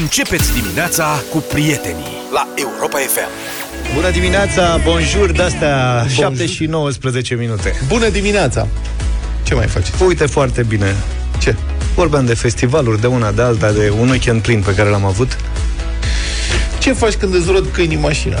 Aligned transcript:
Începeți 0.00 0.52
dimineața 0.52 1.22
cu 1.30 1.38
prietenii 1.38 2.16
la 2.32 2.48
Europa 2.54 2.98
FM. 2.98 3.28
Bună 3.94 4.10
dimineața, 4.10 4.80
bonjour, 4.84 5.32
de-astea 5.32 6.06
7 6.08 6.46
și 6.46 6.64
19 6.64 7.34
minute. 7.34 7.74
Bună 7.88 8.08
dimineața! 8.08 8.68
Ce 9.42 9.54
mai 9.54 9.66
faceți? 9.66 10.02
Uite 10.02 10.26
foarte 10.26 10.62
bine. 10.62 10.94
Ce? 11.38 11.56
Vorbeam 11.94 12.24
de 12.24 12.34
festivaluri, 12.34 13.00
de 13.00 13.06
una, 13.06 13.32
de 13.32 13.42
alta, 13.42 13.72
de 13.72 13.92
un 14.00 14.08
weekend 14.08 14.42
plin 14.42 14.60
pe 14.60 14.74
care 14.74 14.88
l-am 14.88 15.04
avut. 15.04 15.36
Ce 16.78 16.92
faci 16.92 17.14
când 17.14 17.34
îți 17.34 17.50
rod 17.50 17.66
câinii 17.72 17.96
mașina? 17.96 18.38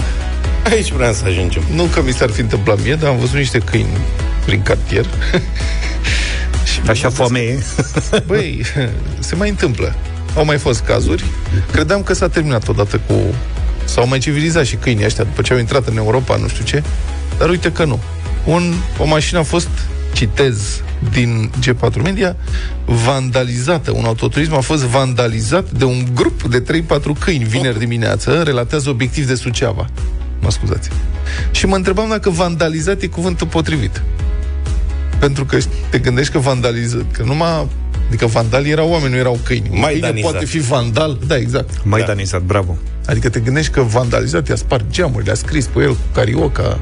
Aici 0.70 0.92
vreau 0.92 1.12
să 1.12 1.24
ajungem. 1.26 1.62
Nu 1.74 1.84
că 1.84 2.02
mi 2.02 2.12
s-ar 2.12 2.30
fi 2.30 2.40
întâmplat 2.40 2.82
mie, 2.82 2.94
dar 2.94 3.10
am 3.10 3.18
văzut 3.18 3.36
niște 3.36 3.58
câini 3.58 3.98
prin 4.44 4.62
cartier. 4.62 5.04
și 6.72 6.80
Așa 6.88 7.10
foame 7.10 7.38
e. 7.38 7.62
Băi, 8.26 8.62
se 9.18 9.34
mai 9.34 9.48
întâmplă. 9.48 9.94
Au 10.36 10.44
mai 10.44 10.58
fost 10.58 10.80
cazuri. 10.80 11.24
Credeam 11.72 12.02
că 12.02 12.14
s-a 12.14 12.28
terminat 12.28 12.68
odată 12.68 13.00
cu... 13.06 13.14
S-au 13.84 14.08
mai 14.08 14.18
civilizat 14.18 14.64
și 14.64 14.76
câinii 14.76 15.04
ăștia 15.04 15.24
după 15.24 15.42
ce 15.42 15.52
au 15.52 15.58
intrat 15.58 15.86
în 15.86 15.96
Europa, 15.96 16.36
nu 16.36 16.48
știu 16.48 16.64
ce. 16.64 16.82
Dar 17.38 17.48
uite 17.48 17.72
că 17.72 17.84
nu. 17.84 18.00
Un, 18.44 18.74
o 18.98 19.06
mașină 19.06 19.38
a 19.38 19.42
fost, 19.42 19.68
citez 20.12 20.82
din 21.10 21.50
G4 21.60 22.02
Media, 22.02 22.36
vandalizată. 22.84 23.90
Un 23.90 24.04
autoturism 24.04 24.54
a 24.54 24.60
fost 24.60 24.82
vandalizat 24.82 25.70
de 25.70 25.84
un 25.84 26.04
grup 26.14 26.42
de 26.42 26.62
3-4 26.62 26.64
câini 27.18 27.44
vineri 27.44 27.78
dimineață, 27.78 28.42
relatează 28.42 28.90
obiectiv 28.90 29.26
de 29.26 29.34
Suceava. 29.34 29.86
Mă 30.40 30.50
scuzați. 30.50 30.88
Și 31.50 31.66
mă 31.66 31.76
întrebam 31.76 32.08
dacă 32.08 32.30
vandalizat 32.30 33.02
e 33.02 33.06
cuvântul 33.06 33.46
potrivit. 33.46 34.02
Pentru 35.18 35.44
că 35.44 35.58
te 35.90 35.98
gândești 35.98 36.32
că 36.32 36.38
vandalizat, 36.38 37.10
că 37.10 37.22
numai 37.22 37.68
Adică 38.14 38.28
vandali 38.32 38.70
erau 38.70 38.90
oameni, 38.90 39.12
nu 39.12 39.18
erau 39.18 39.38
câini. 39.44 39.68
Mai 39.72 39.98
câine 40.00 40.20
poate 40.20 40.44
fi 40.44 40.58
vandal. 40.58 41.18
Da, 41.26 41.36
exact. 41.36 41.84
Mai 41.84 42.00
da. 42.00 42.06
danizat, 42.06 42.42
bravo. 42.42 42.78
Adică 43.06 43.28
te 43.28 43.40
gândești 43.40 43.72
că 43.72 43.80
vandalizat, 43.80 44.48
i-a 44.48 44.56
spart 44.56 44.84
geamurile, 44.90 45.30
a 45.30 45.34
scris 45.34 45.66
pe 45.66 45.80
el 45.80 45.90
cu 45.90 46.02
carioca, 46.12 46.78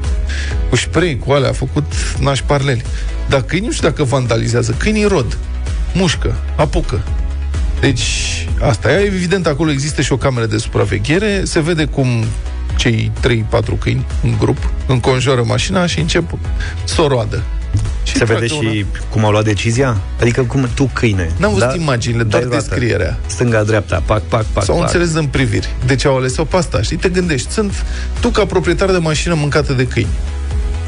cu 0.69 0.75
spray, 0.75 1.19
cu 1.25 1.31
alea, 1.31 1.49
a 1.49 1.53
făcut 1.53 1.93
naș 2.19 2.41
parleli. 2.41 2.81
Dar 3.29 3.41
câinii 3.41 3.67
nu 3.67 3.73
știu 3.73 3.87
dacă 3.87 4.03
vandalizează. 4.03 4.75
Câinii 4.77 5.05
rod, 5.05 5.37
mușcă, 5.93 6.35
apucă. 6.55 7.01
Deci, 7.79 8.03
asta 8.61 8.91
e. 8.91 9.05
Evident, 9.05 9.47
acolo 9.47 9.71
există 9.71 10.01
și 10.01 10.11
o 10.11 10.17
cameră 10.17 10.45
de 10.45 10.57
supraveghere. 10.57 11.43
Se 11.43 11.59
vede 11.59 11.85
cum 11.85 12.07
cei 12.75 13.11
3-4 13.19 13.79
câini, 13.79 14.05
un 14.23 14.35
grup, 14.39 14.71
înconjoară 14.87 15.43
mașina 15.43 15.85
și 15.85 15.99
încep 15.99 16.37
să 16.83 17.01
o 17.01 17.07
roadă. 17.07 17.43
Și 18.03 18.15
se 18.17 18.23
vede 18.23 18.47
și 18.47 18.59
una... 18.61 18.87
cum 19.09 19.25
au 19.25 19.31
luat 19.31 19.43
decizia? 19.43 19.97
Adică 20.21 20.41
cum 20.41 20.67
tu, 20.75 20.89
câine. 20.93 21.31
N-am 21.37 21.53
văzut 21.53 21.67
da? 21.67 21.75
imaginile, 21.75 22.23
doar 22.23 22.43
descrierea. 22.43 23.19
Stânga-dreapta, 23.25 24.03
pac, 24.05 24.21
pac, 24.21 24.45
pac. 24.45 24.63
Sau 24.63 24.75
pac. 24.75 24.83
înțeles 24.83 25.13
în 25.13 25.25
priviri. 25.25 25.75
Deci 25.85 26.05
au 26.05 26.15
ales-o 26.17 26.43
pe 26.43 26.55
asta. 26.55 26.81
Și 26.81 26.95
te 26.95 27.09
gândești, 27.09 27.51
sunt 27.51 27.85
tu 28.19 28.29
ca 28.29 28.45
proprietar 28.45 28.91
de 28.91 28.97
mașină 28.97 29.33
mâncată 29.33 29.73
de 29.73 29.87
câini. 29.87 30.09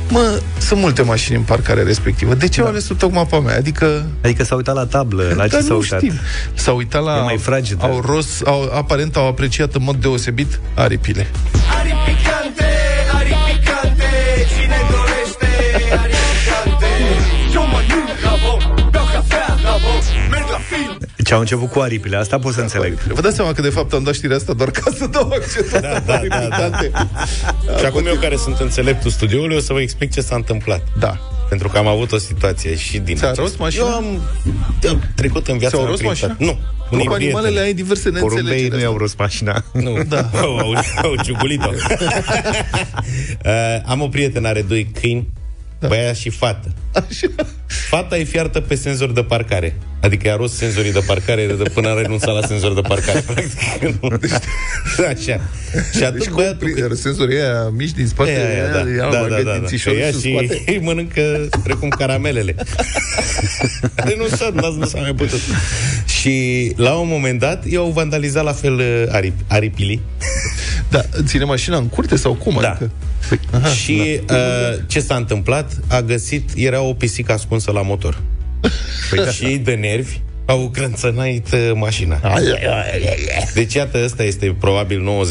Mă, 0.09 0.41
sunt 0.57 0.79
multe 0.79 1.01
mașini 1.01 1.37
în 1.37 1.43
parcare 1.43 1.83
respectivă. 1.83 2.33
De 2.33 2.47
ce 2.47 2.59
da. 2.59 2.65
au 2.65 2.71
ales 2.71 2.87
tocmai 2.97 3.25
pe 3.29 3.35
mea? 3.37 3.55
Adică... 3.55 4.05
Adică 4.23 4.43
s-a 4.43 4.55
uitat 4.55 4.75
la 4.75 4.85
tablă, 4.85 5.33
la 5.35 5.47
ce 5.47 5.59
s-a 5.59 5.73
uitat? 5.73 5.99
Știm. 5.99 6.13
S-a 6.53 6.71
uitat 6.71 7.03
la... 7.03 7.17
E 7.17 7.21
mai 7.21 7.37
fragedă. 7.37 7.85
Au 7.85 8.01
ros, 8.05 8.27
au, 8.45 8.71
aparent 8.73 9.15
au 9.15 9.27
apreciat 9.27 9.75
în 9.75 9.83
mod 9.83 9.95
deosebit 9.95 10.59
aripile. 10.73 11.27
Aripicante, 11.79 12.69
aripicante, 13.13 14.11
cine 14.57 14.77
dorește 14.89 15.47
aripicante? 15.89 16.14
Ce 21.23 21.33
au 21.33 21.39
început 21.39 21.71
cu 21.71 21.79
aripile, 21.79 22.17
asta 22.17 22.39
pot 22.39 22.53
să 22.53 22.61
înțeleg. 22.61 22.93
Vă 22.93 23.21
dați 23.21 23.35
seama 23.35 23.53
că 23.53 23.61
de 23.61 23.69
fapt 23.69 23.93
am 23.93 24.03
dat 24.03 24.13
știrea 24.13 24.35
asta 24.35 24.53
doar 24.53 24.71
ca 24.71 24.91
să 24.97 25.07
dau 25.07 25.31
accentul 25.33 25.79
da, 25.81 26.01
da, 26.05 26.21
da, 26.49 26.69
da. 26.69 27.77
Și 27.77 27.85
acum 27.85 28.05
eu 28.05 28.15
care 28.15 28.35
sunt 28.35 28.59
înțeleptul 28.59 29.11
studioului 29.11 29.55
o 29.55 29.59
să 29.59 29.73
vă 29.73 29.81
explic 29.81 30.11
ce 30.11 30.21
s-a 30.21 30.35
întâmplat. 30.35 30.81
Da. 30.99 31.17
Pentru 31.49 31.67
că 31.67 31.77
am 31.77 31.87
avut 31.87 32.11
o 32.11 32.17
situație 32.17 32.75
și 32.75 32.97
din 32.97 33.15
Ți-a 33.15 33.31
rost 33.35 33.57
mașina? 33.57 33.83
Eu 33.83 33.91
am, 33.91 34.21
am 34.89 35.11
trecut 35.15 35.47
în 35.47 35.57
viața 35.57 35.77
Ți-au 35.77 35.89
rost 35.89 36.03
mașina? 36.03 36.35
Nu. 36.39 36.59
Nu, 36.91 37.03
cu 37.03 37.13
animalele 37.13 37.59
ai 37.59 37.73
diverse 37.73 38.09
neînțelegeri. 38.09 38.69
nu 38.69 38.79
i-au 38.79 38.97
rost 38.97 39.17
mașina. 39.17 39.63
Nu, 39.73 40.03
da. 40.07 40.29
au, 40.33 40.57
au, 40.57 40.73
au 41.01 41.15
ciugulit-o. 41.23 41.69
uh, 43.45 43.81
am 43.85 44.01
o 44.01 44.07
prietenă, 44.07 44.47
are 44.47 44.61
doi 44.61 44.91
câini 44.99 45.27
da. 45.79 45.87
băiat 45.87 46.15
și 46.15 46.29
fată. 46.29 46.73
Așa. 46.95 47.27
Fata 47.65 48.17
e 48.17 48.23
fiartă 48.23 48.59
pe 48.59 48.75
senzor 48.75 49.11
de 49.11 49.21
parcare. 49.23 49.75
Adică 50.01 50.27
i-a 50.27 50.35
rost 50.35 50.53
senzorii 50.53 50.91
de 50.91 51.03
parcare 51.05 51.45
de 51.45 51.69
până 51.73 51.89
a 51.89 51.93
renunțat 51.93 52.33
la 52.33 52.47
senzor 52.47 52.73
de 52.73 52.81
parcare. 52.81 53.23
Practic, 53.27 54.01
nu. 54.01 54.09
Așa. 55.13 55.41
Și 55.97 56.03
atât 56.03 56.19
deci 56.19 56.29
băiatul... 56.29 56.69
Că... 56.69 56.95
Senzorii 56.95 57.37
aia 57.37 57.69
mici 57.69 57.91
din 57.91 58.07
spate, 58.07 58.29
aia, 58.29 58.63
aia, 58.63 58.71
da, 58.71 58.89
ia, 58.89 59.09
da, 59.11 59.27
da, 59.29 59.41
da, 59.41 59.59
da. 59.61 59.77
Și 59.77 59.89
ea 59.89 60.11
și 60.11 60.49
îi 60.65 60.79
mănâncă 60.83 61.49
precum 61.63 61.89
caramelele. 61.89 62.55
a 63.95 64.03
renunțat, 64.03 64.75
nu 64.77 64.85
s-a 64.85 64.99
mai 64.99 65.13
putut. 65.13 65.39
Și 66.21 66.73
la 66.75 66.93
un 66.93 67.07
moment 67.07 67.39
dat 67.39 67.65
i-au 67.65 67.89
vandalizat 67.89 68.43
la 68.43 68.53
fel 68.53 68.73
uh, 68.73 69.03
arip, 69.09 69.33
aripilii. 69.47 70.01
Da, 70.89 71.01
ține 71.25 71.43
mașina 71.43 71.77
în 71.77 71.87
curte 71.87 72.15
sau 72.15 72.33
cum? 72.33 72.57
Da. 72.61 72.69
Adică... 72.69 72.91
Păi, 73.29 73.39
aha, 73.51 73.67
și 73.67 74.19
da. 74.25 74.35
uh, 74.35 74.79
ce 74.87 74.99
s-a 74.99 75.15
întâmplat? 75.15 75.71
A 75.87 76.01
găsit, 76.01 76.49
era 76.55 76.81
o 76.85 76.93
pisică 76.93 77.31
ascunsă 77.31 77.71
la 77.71 77.81
motor. 77.81 78.21
Păi, 79.09 79.23
da. 79.23 79.29
și 79.31 79.57
de 79.57 79.73
nervi 79.73 80.19
au 80.45 80.69
crânțănait 80.73 81.51
uh, 81.51 81.71
mașina. 81.73 82.21
Deci, 83.53 83.73
iată, 83.73 84.01
ăsta 84.03 84.23
este 84.23 84.55
probabil 84.59 85.25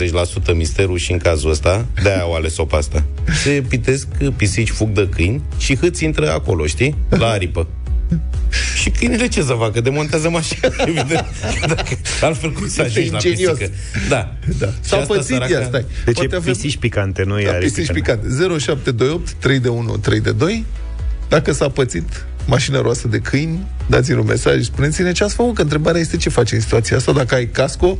90% 0.53 0.55
misterul 0.55 0.99
și 0.99 1.13
în 1.13 1.19
cazul 1.19 1.51
ăsta, 1.51 1.87
de-aia 2.03 2.21
au 2.21 2.35
ales-o 2.35 2.65
pe 2.65 2.77
asta. 2.77 3.05
Se 3.43 3.65
pitesc 3.69 4.07
pisici, 4.37 4.71
fug 4.71 4.89
de 4.89 5.09
câini 5.09 5.43
și 5.59 5.77
hâți 5.77 6.05
intră 6.05 6.33
acolo, 6.33 6.67
știi? 6.67 6.97
La 7.09 7.29
aripă. 7.29 7.67
Și 8.81 8.91
câinele 8.91 9.29
ce 9.29 9.43
să 9.43 9.53
facă? 9.53 9.81
Demontează 9.81 10.31
mașina, 10.31 10.69
evident. 10.87 11.27
Dacă, 11.67 11.97
altfel 12.21 12.53
cum 12.53 12.69
să 12.69 12.83
ajungi 12.83 13.11
la 13.11 13.19
pisică? 13.19 13.71
Da. 14.09 14.35
da. 14.59 14.69
S-a 14.81 14.97
pățit 14.97 15.25
săraca... 15.25 15.53
ea, 15.53 15.65
stai. 15.65 15.85
Deci 16.05 16.15
Poate 16.15 16.37
e 16.37 16.39
pisici 16.39 16.77
picante, 16.77 17.23
nu 17.23 17.41
e 17.41 17.45
da, 17.45 17.53
pisici 17.53 17.93
picante. 17.93 18.27
0728 18.29 19.33
3 19.33 19.59
de 19.59 19.69
1 19.69 19.97
3 19.97 20.21
de 20.21 20.33
2 20.33 20.65
Dacă 21.35 21.53
s-a 21.53 21.69
pățit 21.69 22.27
mașină 22.47 22.81
roasă 22.81 23.09
de 23.09 23.19
câini, 23.19 23.67
dați-ne 23.87 24.19
un 24.19 24.27
mesaj, 24.27 24.63
spuneți-ne 24.63 25.13
ce 25.13 25.25
ați 25.25 25.35
făcut, 25.35 25.55
că 25.55 25.63
întrebarea 25.63 26.01
este 26.01 26.17
ce 26.17 26.29
faci 26.29 26.53
în 26.53 26.61
situația 26.61 26.97
asta. 26.97 27.13
Dacă 27.13 27.35
ai 27.35 27.47
casco, 27.47 27.99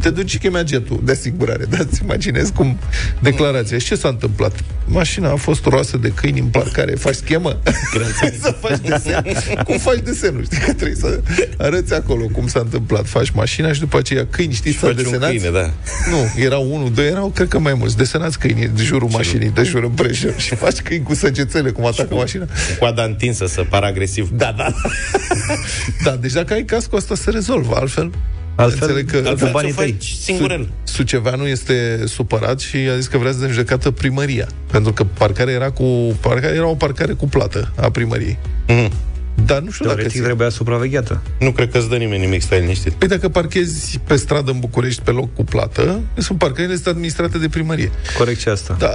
te 0.00 0.10
duci 0.10 0.30
și 0.30 0.38
chemi 0.38 0.56
agentul 0.56 1.00
de 1.04 1.12
asigurare. 1.12 1.64
Dați 1.76 2.02
imaginezi 2.02 2.52
cum 2.52 2.78
declarația. 3.20 3.78
Și 3.78 3.86
ce 3.86 3.94
s-a 3.94 4.08
întâmplat? 4.08 4.52
Mașina 4.84 5.30
a 5.30 5.36
fost 5.36 5.64
roasă 5.64 5.96
de 5.96 6.12
câini 6.14 6.38
în 6.38 6.46
parcare. 6.46 6.94
Faci 6.94 7.14
schemă? 7.14 7.58
să 8.42 8.54
faci 8.60 8.78
desen. 8.78 9.24
cum 9.64 9.78
faci 9.78 10.00
desenul? 10.04 10.44
Știi 10.44 10.58
că 10.58 10.72
trebuie 10.72 10.96
să 10.96 11.20
arăți 11.58 11.94
acolo 11.94 12.26
cum 12.26 12.46
s-a 12.46 12.60
întâmplat. 12.60 13.06
Faci 13.06 13.30
mașina 13.30 13.72
și 13.72 13.80
după 13.80 13.98
aceea 13.98 14.26
câini, 14.30 14.52
știi, 14.52 14.72
să 14.72 14.92
desenați? 14.92 15.36
Câine, 15.36 15.50
da. 15.50 15.72
Nu, 16.10 16.42
erau 16.42 16.74
unul, 16.74 16.92
doi, 16.92 17.06
erau, 17.06 17.28
cred 17.34 17.48
că 17.48 17.58
mai 17.58 17.74
mulți. 17.74 17.96
Desenați 17.96 18.38
câini 18.38 18.70
de 18.74 18.82
jurul 18.82 19.08
mașinii, 19.12 19.50
de 19.50 19.62
jurul 19.62 19.88
împrejur 19.88 20.34
și 20.36 20.54
faci 20.54 20.80
câini 20.80 21.04
cu 21.04 21.14
săgețele, 21.14 21.70
cum 21.70 21.86
atacă 21.86 22.14
mașina. 22.14 22.44
Cu 22.44 22.50
coada 22.78 23.02
întinsă 23.02 23.46
să 23.46 23.64
pară 23.70 23.86
agresiv. 23.86 24.30
Da, 24.30 24.54
da. 24.56 24.74
da, 26.04 26.16
deci 26.16 26.32
dacă 26.32 26.52
ai 26.52 26.64
casco, 26.64 26.96
asta 26.96 27.14
se 27.14 27.30
rezolvă, 27.30 27.76
altfel 27.76 28.10
Altfel, 28.56 28.88
Înțeleg 28.88 29.10
că 29.10 29.28
altfel 29.28 29.50
banii 29.50 29.72
tăi. 29.72 29.96
Singurel. 30.22 30.68
Suceveanu 30.84 31.46
este 31.46 32.02
supărat 32.06 32.60
și 32.60 32.76
a 32.76 32.96
zis 32.96 33.06
că 33.06 33.18
vrea 33.18 33.32
să 33.32 33.38
dea 33.38 33.48
judecată 33.48 33.90
primăria. 33.90 34.46
Pentru 34.70 34.92
că 34.92 35.04
parcarea 35.04 35.54
era 35.54 35.70
cu 35.70 35.84
parcarea 36.20 36.54
era 36.54 36.66
o 36.66 36.74
parcare 36.74 37.12
cu 37.12 37.28
plată 37.28 37.72
a 37.76 37.90
primăriei. 37.90 38.38
Mm-hmm. 38.68 38.90
Dar 39.44 39.60
nu 39.60 39.70
știu 39.70 39.84
Teoretic 39.84 40.12
dacă 40.12 40.24
trebuia 40.24 40.48
supravegheată. 40.48 41.22
Nu 41.38 41.52
cred 41.52 41.70
că 41.70 41.78
îți 41.78 41.88
dă 41.88 41.96
nimeni 41.96 42.20
nimic, 42.20 42.42
stai 42.42 42.60
liniștit. 42.60 42.92
Păi 42.92 43.08
dacă 43.08 43.28
parchezi 43.28 44.00
pe 44.06 44.16
stradă 44.16 44.50
în 44.50 44.58
București 44.58 45.02
pe 45.02 45.10
loc 45.10 45.34
cu 45.34 45.44
plată, 45.44 46.00
sunt 46.16 46.38
parcările 46.38 46.72
este 46.72 46.88
administrate 46.88 47.38
de 47.38 47.48
primărie. 47.48 47.90
Corect 48.18 48.40
și 48.40 48.48
asta. 48.48 48.76
Da, 48.78 48.90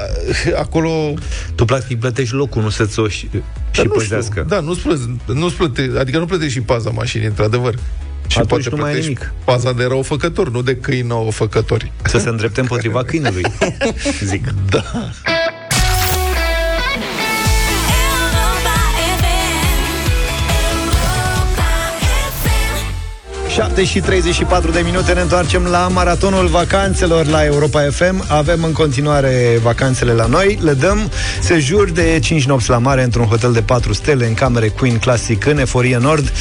acolo... 0.57 1.13
Tu 1.55 1.65
practic 1.65 1.99
plătești 1.99 2.33
locul, 2.33 2.61
nu 2.61 2.69
să-ți 2.69 2.99
o 2.99 3.07
și, 3.07 3.29
și 3.71 3.81
nu 3.83 3.89
păzească. 3.89 4.45
Da, 4.47 4.59
nu-ți 4.59 4.81
plăte, 4.81 5.15
nu-ți 5.33 5.55
plăte, 5.55 5.91
adică 5.97 6.17
nu 6.17 6.25
plătești 6.25 6.53
și 6.53 6.61
paza 6.61 6.89
mașinii, 6.89 7.27
într-adevăr. 7.27 7.75
Și 8.27 8.39
Atunci 8.39 8.63
poate 8.63 8.75
nu 8.75 8.81
mai 8.81 8.97
e 8.97 8.99
nimic. 8.99 9.33
Paza 9.43 9.73
de 9.73 9.83
răufăcători, 9.83 10.51
nu 10.51 10.61
de 10.61 10.75
câini 10.75 11.07
nouăfăcători. 11.07 11.91
Să 12.03 12.17
se 12.17 12.29
îndrepte 12.29 12.59
împotriva 12.59 13.03
câinului, 13.03 13.43
zic. 14.31 14.53
Da. 14.69 14.83
7 23.51 23.83
și 23.83 23.99
34 23.99 24.71
de 24.71 24.79
minute 24.79 25.13
ne 25.13 25.21
întoarcem 25.21 25.63
la 25.63 25.87
maratonul 25.87 26.47
vacanțelor 26.47 27.25
la 27.25 27.45
Europa 27.45 27.81
FM. 27.81 28.25
Avem 28.27 28.63
în 28.63 28.71
continuare 28.71 29.59
vacanțele 29.61 30.13
la 30.13 30.25
noi. 30.25 30.57
Le 30.61 30.73
dăm 30.73 31.11
sejur 31.41 31.89
de 31.89 32.19
5 32.21 32.45
nopți 32.45 32.69
la 32.69 32.77
mare 32.77 33.03
într-un 33.03 33.25
hotel 33.25 33.51
de 33.51 33.61
4 33.61 33.93
stele 33.93 34.25
în 34.25 34.33
camere 34.33 34.67
Queen 34.67 34.97
Classic 34.97 35.45
în 35.45 35.59
Eforie 35.59 35.97
Nord. 35.97 36.31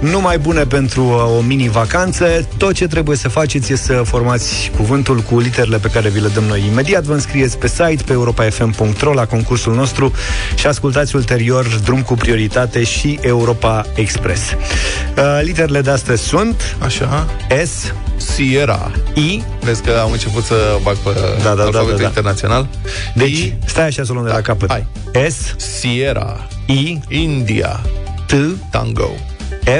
Numai 0.00 0.38
bune 0.38 0.64
pentru 0.64 1.02
uh, 1.04 1.36
o 1.38 1.40
mini-vacanță. 1.40 2.46
Tot 2.56 2.72
ce 2.74 2.86
trebuie 2.86 3.16
să 3.16 3.28
faceți 3.28 3.72
e 3.72 3.76
să 3.76 4.02
formați 4.04 4.70
cuvântul 4.76 5.18
cu 5.20 5.38
literele 5.38 5.78
pe 5.78 5.88
care 5.88 6.08
vi 6.08 6.20
le 6.20 6.28
dăm 6.28 6.44
noi 6.44 6.64
imediat. 6.70 7.02
Vă 7.02 7.12
înscrieți 7.12 7.58
pe 7.58 7.68
site, 7.68 8.02
pe 8.06 8.12
europafm.ro 8.12 9.12
la 9.12 9.26
concursul 9.26 9.74
nostru 9.74 10.12
și 10.54 10.66
ascultați 10.66 11.16
ulterior 11.16 11.66
Drum 11.84 12.02
cu 12.02 12.14
prioritate 12.14 12.84
și 12.84 13.18
Europa 13.22 13.86
Express. 13.94 14.42
Uh, 14.50 15.38
literele 15.42 15.80
de 15.80 15.90
astăzi 15.90 16.22
sunt 16.22 16.76
Așa. 16.78 17.26
S, 17.64 17.92
Sierra. 18.16 18.90
I, 19.14 19.42
Vezi 19.60 19.82
că 19.82 20.00
am 20.04 20.12
început 20.12 20.44
să 20.44 20.54
bag 20.82 20.96
pe 20.96 21.10
Da, 21.42 21.48
da, 21.48 21.54
da, 21.54 21.62
alfabetul 21.62 21.90
da, 21.90 21.96
da. 21.96 22.06
internațional. 22.06 22.68
deci 23.14 23.38
I, 23.38 23.54
stai 23.66 23.86
așa 23.86 24.04
să 24.04 24.10
o 24.10 24.14
luăm 24.14 24.26
de 24.26 24.32
la 24.32 24.40
capăt. 24.40 24.70
hai. 24.70 24.86
S, 25.30 25.54
Sierra. 25.78 26.46
I, 26.66 26.98
India. 27.08 27.80
T, 28.26 28.32
Tango. 28.70 29.10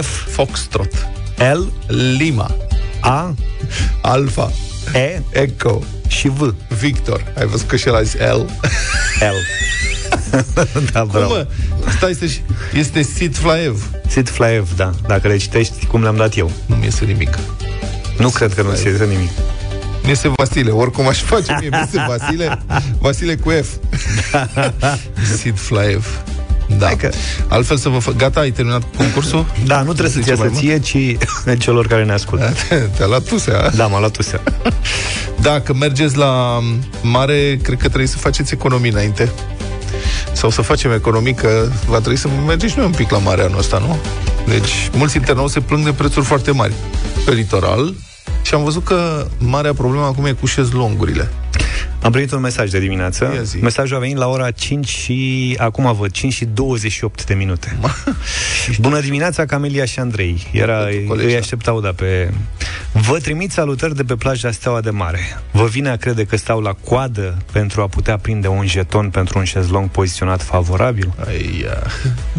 F, 0.00 0.06
Foxtrot. 0.30 1.06
L, 1.38 1.72
Lima. 2.16 2.56
A, 3.00 3.34
Alpha. 4.02 4.50
E 4.94 5.22
Echo. 5.30 5.82
și 6.08 6.28
V. 6.28 6.54
Victor. 6.80 7.32
Ai 7.38 7.46
văzut 7.46 7.68
că 7.68 7.76
și 7.76 7.88
el 7.88 7.94
a 7.94 8.02
zis 8.02 8.14
L? 8.14 8.46
L. 9.20 9.36
da, 10.92 11.00
Cum, 11.00 11.08
bravo. 11.10 11.28
mă? 11.28 11.46
Stai 11.96 12.14
să 12.14 12.24
Este 12.72 13.02
Sid 13.02 13.36
Flaev. 13.36 13.90
Sid 14.08 14.28
Flaev, 14.28 14.68
da. 14.76 14.90
Dacă 15.06 15.28
le 15.28 15.36
citești 15.36 15.86
cum 15.86 16.02
le-am 16.02 16.16
dat 16.16 16.36
eu. 16.36 16.50
Nu 16.66 16.74
mi 16.76 16.84
iese 16.84 17.04
nimic. 17.04 17.38
Nu 18.18 18.28
cred 18.28 18.54
că 18.54 18.62
nu 18.62 18.74
se 18.74 18.88
iese 18.88 19.04
nimic. 19.04 19.30
Mi 20.02 20.08
iese 20.08 20.32
Vasile. 20.36 20.70
Oricum 20.70 21.08
aș 21.08 21.22
face 21.22 21.56
mie, 21.60 21.68
mi 21.68 21.78
iese 21.78 22.04
Vasile. 22.08 22.58
Vasile 23.04 23.34
cu 23.34 23.50
F. 23.50 23.68
Sid 25.38 25.58
Flaev. 25.58 26.06
Da. 26.76 26.86
Hai 26.86 26.96
că- 26.96 27.10
Altfel 27.48 27.76
să 27.76 27.88
vă 27.88 27.98
fac... 27.98 28.16
Gata, 28.16 28.40
ai 28.40 28.50
terminat 28.50 28.80
cu 28.82 28.88
concursul? 28.96 29.46
Da, 29.66 29.76
nu 29.82 29.92
trebuie 29.92 30.10
să-ți 30.10 30.24
Zice 30.24 30.30
iasă 30.30 30.42
mai 30.42 30.60
ție, 30.60 30.78
ci 30.78 31.16
celor 31.64 31.86
care 31.86 32.04
ne 32.04 32.12
ascultă. 32.12 32.52
Te-a 32.96 33.06
luat 33.06 33.22
tusea. 33.22 33.70
Da, 33.70 33.86
m-a 33.86 33.98
luat 33.98 34.10
tusea. 34.12 34.40
Dacă 35.40 35.74
mergeți 35.74 36.16
la 36.16 36.58
mare, 37.02 37.58
cred 37.62 37.78
că 37.78 37.86
trebuie 37.86 38.06
să 38.06 38.16
faceți 38.16 38.54
economii 38.54 38.90
înainte. 38.90 39.30
Sau 40.32 40.50
să 40.50 40.62
facem 40.62 40.92
economii, 40.92 41.34
că 41.34 41.68
va 41.86 41.98
trebui 41.98 42.16
să 42.16 42.28
mergem 42.46 42.68
și 42.68 42.74
noi 42.76 42.86
un 42.86 42.92
pic 42.92 43.10
la 43.10 43.18
mare 43.18 43.42
anul 43.42 43.58
ăsta, 43.58 43.78
nu? 43.78 43.98
Deci, 44.46 44.90
mulți 44.92 45.16
internauți 45.16 45.52
se 45.52 45.60
plâng 45.60 45.84
de 45.84 45.92
prețuri 45.92 46.24
foarte 46.24 46.50
mari 46.50 46.72
pe 47.24 47.30
litoral 47.32 47.94
și 48.42 48.54
am 48.54 48.64
văzut 48.64 48.84
că 48.84 49.26
marea 49.38 49.72
problemă 49.72 50.04
acum 50.04 50.24
e 50.24 50.32
cu 50.32 50.46
șezlongurile. 50.46 51.28
Am 52.02 52.10
primit 52.10 52.32
un 52.32 52.40
mesaj 52.40 52.70
de 52.70 52.78
dimineață. 52.78 53.32
Ia 53.34 53.42
zi. 53.42 53.56
Mesajul 53.56 53.96
a 53.96 54.00
venit 54.00 54.16
la 54.16 54.26
ora 54.26 54.50
5 54.50 54.88
și... 54.88 55.56
Acum 55.58 55.96
văd, 55.98 56.10
5 56.10 56.32
și 56.32 56.44
28 56.44 57.26
de 57.26 57.34
minute. 57.34 57.78
Bună 58.80 59.00
dimineața, 59.00 59.44
Camelia 59.44 59.84
și 59.84 59.98
Andrei. 59.98 60.46
Era, 60.52 60.78
Pentru 60.78 61.04
colegi, 61.06 61.26
îi 61.26 61.32
da. 61.32 61.38
așteptau, 61.38 61.80
da, 61.80 61.92
pe... 61.92 62.30
Vă 62.92 63.18
trimit 63.18 63.50
salutări 63.50 63.96
de 63.96 64.04
pe 64.04 64.14
plaja 64.14 64.50
Steaua 64.50 64.80
de 64.80 64.90
Mare. 64.90 65.20
Vă 65.50 65.64
vine 65.64 65.88
a 65.88 65.96
crede 65.96 66.24
că 66.24 66.36
stau 66.36 66.60
la 66.60 66.72
coadă 66.72 67.36
pentru 67.52 67.82
a 67.82 67.86
putea 67.86 68.16
prinde 68.16 68.48
un 68.48 68.66
jeton 68.66 69.10
pentru 69.10 69.38
un 69.38 69.44
șezlong 69.44 69.88
poziționat 69.90 70.42
favorabil? 70.42 71.12
Ai, 71.26 71.66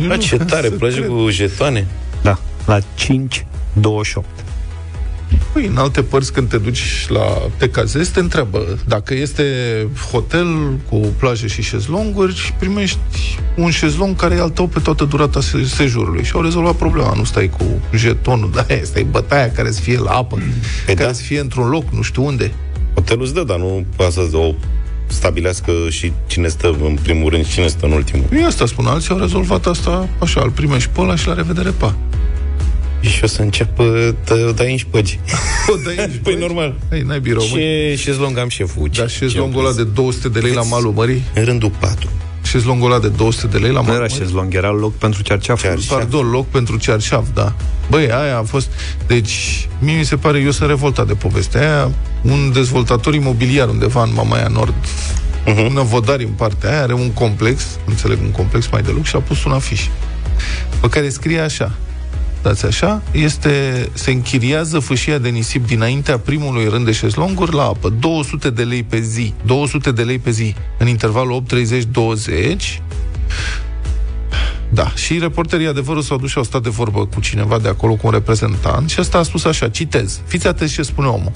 Da, 0.07 0.17
ce 0.17 0.37
tare, 0.37 0.69
plajă 0.79 1.01
cu 1.01 1.29
jetoane. 1.29 1.87
Da, 2.21 2.39
la 2.65 2.79
5 2.95 3.45
28. 3.73 4.27
Păi, 5.53 5.65
în 5.65 5.77
alte 5.77 6.01
părți, 6.03 6.33
când 6.33 6.49
te 6.49 6.57
duci 6.57 7.05
la 7.09 7.37
te 7.57 7.69
cazezi, 7.69 8.11
te 8.11 8.19
întreabă 8.19 8.77
dacă 8.87 9.13
este 9.13 9.43
hotel 10.11 10.47
cu 10.89 10.97
plaje 11.17 11.47
și 11.47 11.61
șezlonguri 11.61 12.35
și 12.35 12.53
primești 12.53 12.99
un 13.55 13.69
șezlong 13.69 14.15
care 14.15 14.35
e 14.35 14.39
al 14.39 14.49
tău 14.49 14.67
pe 14.67 14.79
toată 14.79 15.03
durata 15.03 15.41
se- 15.41 15.63
sejurului. 15.63 16.23
Și 16.23 16.31
au 16.35 16.41
rezolvat 16.41 16.75
problema. 16.75 17.13
Nu 17.15 17.23
stai 17.23 17.49
cu 17.57 17.63
jetonul, 17.95 18.51
da, 18.53 18.65
stai 18.83 19.03
bătaia 19.11 19.51
care 19.51 19.71
să 19.71 19.81
fie 19.81 19.97
la 19.99 20.11
apă, 20.11 20.35
Păi 20.85 20.95
care 20.95 21.07
da. 21.07 21.13
să 21.13 21.21
fie 21.21 21.39
într-un 21.39 21.69
loc, 21.69 21.83
nu 21.91 22.01
știu 22.01 22.25
unde. 22.25 22.51
Hotelul 22.93 23.23
îți 23.23 23.33
dă, 23.33 23.43
dar 23.43 23.57
nu 23.57 23.85
poate 23.95 24.11
să 24.11 24.37
o 24.37 24.53
stabilească 25.07 25.71
și 25.89 26.11
cine 26.27 26.47
stă 26.47 26.67
în 26.83 26.97
primul 27.03 27.29
rând 27.29 27.45
și 27.45 27.51
cine 27.53 27.67
stă 27.67 27.85
în 27.85 27.91
ultimul. 27.91 28.25
Eu 28.33 28.45
asta 28.45 28.65
spun, 28.65 28.85
alții 28.85 29.09
au 29.11 29.19
rezolvat 29.19 29.65
asta 29.65 30.07
așa, 30.19 30.41
îl 30.41 30.49
primești 30.49 30.89
pe 30.89 31.01
ăla 31.01 31.15
și 31.15 31.27
la 31.27 31.33
revedere, 31.33 31.69
pa. 31.69 31.95
Și 33.01 33.23
o 33.23 33.27
să 33.27 33.41
înceapă 33.41 34.15
să 34.23 34.51
dai 34.55 34.71
în 34.71 34.77
șpăgi. 34.77 35.19
O, 35.67 35.75
dai 35.85 35.95
aici, 35.97 36.19
Păi 36.23 36.33
băi. 36.33 36.35
normal. 36.41 36.75
Ei, 36.91 37.01
n-ai 37.01 37.19
birou, 37.19 37.43
măi. 37.51 37.59
Ce 37.59 37.95
șezlong 38.01 38.37
am 38.37 38.49
șeful? 38.49 38.89
Dar 38.97 39.09
șezlongul 39.09 39.65
ăla 39.65 39.73
de 39.75 39.83
200 39.83 40.29
de 40.29 40.39
lei 40.39 40.53
la 40.53 40.61
malul 40.61 40.91
mării? 40.91 41.23
În 41.33 41.43
rândul 41.43 41.71
4. 41.79 42.09
Șezlongul 42.43 42.91
ăla 42.91 42.99
de 43.01 43.07
200 43.07 43.47
de 43.47 43.57
lei 43.57 43.71
la 43.71 43.79
Nu 43.79 43.85
malul 43.85 44.01
era 44.01 44.01
mării? 44.09 44.15
șezlong, 44.25 44.53
era 44.53 44.71
loc 44.71 44.95
pentru 44.95 45.21
cerceaful. 45.21 45.69
Cerceaf. 45.69 45.99
Pardon, 45.99 46.29
loc 46.29 46.47
pentru 46.47 46.77
cearșaf, 46.77 47.25
da. 47.33 47.53
Băi, 47.89 48.11
aia 48.11 48.37
a 48.37 48.43
fost... 48.43 48.67
Deci, 49.07 49.67
mie 49.79 49.97
mi 49.97 50.05
se 50.05 50.15
pare, 50.15 50.39
eu 50.39 50.51
sunt 50.51 50.69
revoltat 50.69 51.07
de 51.07 51.13
povestea 51.13 51.61
aia. 51.61 51.91
Un 52.21 52.51
dezvoltator 52.53 53.13
imobiliar 53.13 53.67
undeva 53.69 54.03
în 54.03 54.09
Mamaia 54.13 54.47
Nord, 54.47 54.73
uh-huh. 55.45 55.67
un 55.67 55.83
vodari 55.83 56.23
în 56.23 56.29
partea 56.31 56.69
aia, 56.69 56.81
are 56.81 56.93
un 56.93 57.11
complex, 57.11 57.63
înțeleg, 57.85 58.17
un 58.21 58.31
complex 58.31 58.67
mai 58.67 58.81
de 58.81 58.91
lux 58.91 59.07
și 59.07 59.15
a 59.15 59.19
pus 59.19 59.43
un 59.43 59.51
afiș 59.51 59.87
pe 60.81 60.89
care 60.89 61.09
scrie 61.09 61.39
așa 61.39 61.71
dați 62.41 62.65
așa, 62.65 63.01
este, 63.11 63.87
se 63.93 64.11
închiriază 64.11 64.79
fâșia 64.79 65.17
de 65.17 65.29
nisip 65.29 65.67
dinaintea 65.67 66.17
primului 66.17 66.67
rând 66.69 66.85
de 66.85 66.91
șezlonguri 66.91 67.53
la 67.53 67.63
apă. 67.63 67.89
200 67.89 68.49
de 68.49 68.63
lei 68.63 68.83
pe 68.83 68.99
zi. 68.99 69.33
200 69.45 69.91
de 69.91 70.03
lei 70.03 70.19
pe 70.19 70.31
zi. 70.31 70.55
În 70.77 70.87
intervalul 70.87 71.43
8-30-20 71.43 72.81
da, 74.69 74.91
și 74.95 75.19
reporterii 75.19 75.67
adevărul 75.67 76.01
s-au 76.01 76.17
dus 76.17 76.29
și 76.29 76.37
au 76.37 76.43
stat 76.43 76.63
de 76.63 76.69
vorbă 76.69 77.05
cu 77.05 77.19
cineva 77.19 77.59
de 77.59 77.67
acolo, 77.67 77.93
cu 77.93 78.07
un 78.07 78.11
reprezentant 78.11 78.89
și 78.89 78.99
ăsta 78.99 79.17
a 79.17 79.23
spus 79.23 79.43
așa, 79.45 79.69
citez, 79.69 80.21
fiți 80.25 80.47
atenți 80.47 80.73
ce 80.73 80.81
spune 80.81 81.07
omul. 81.07 81.31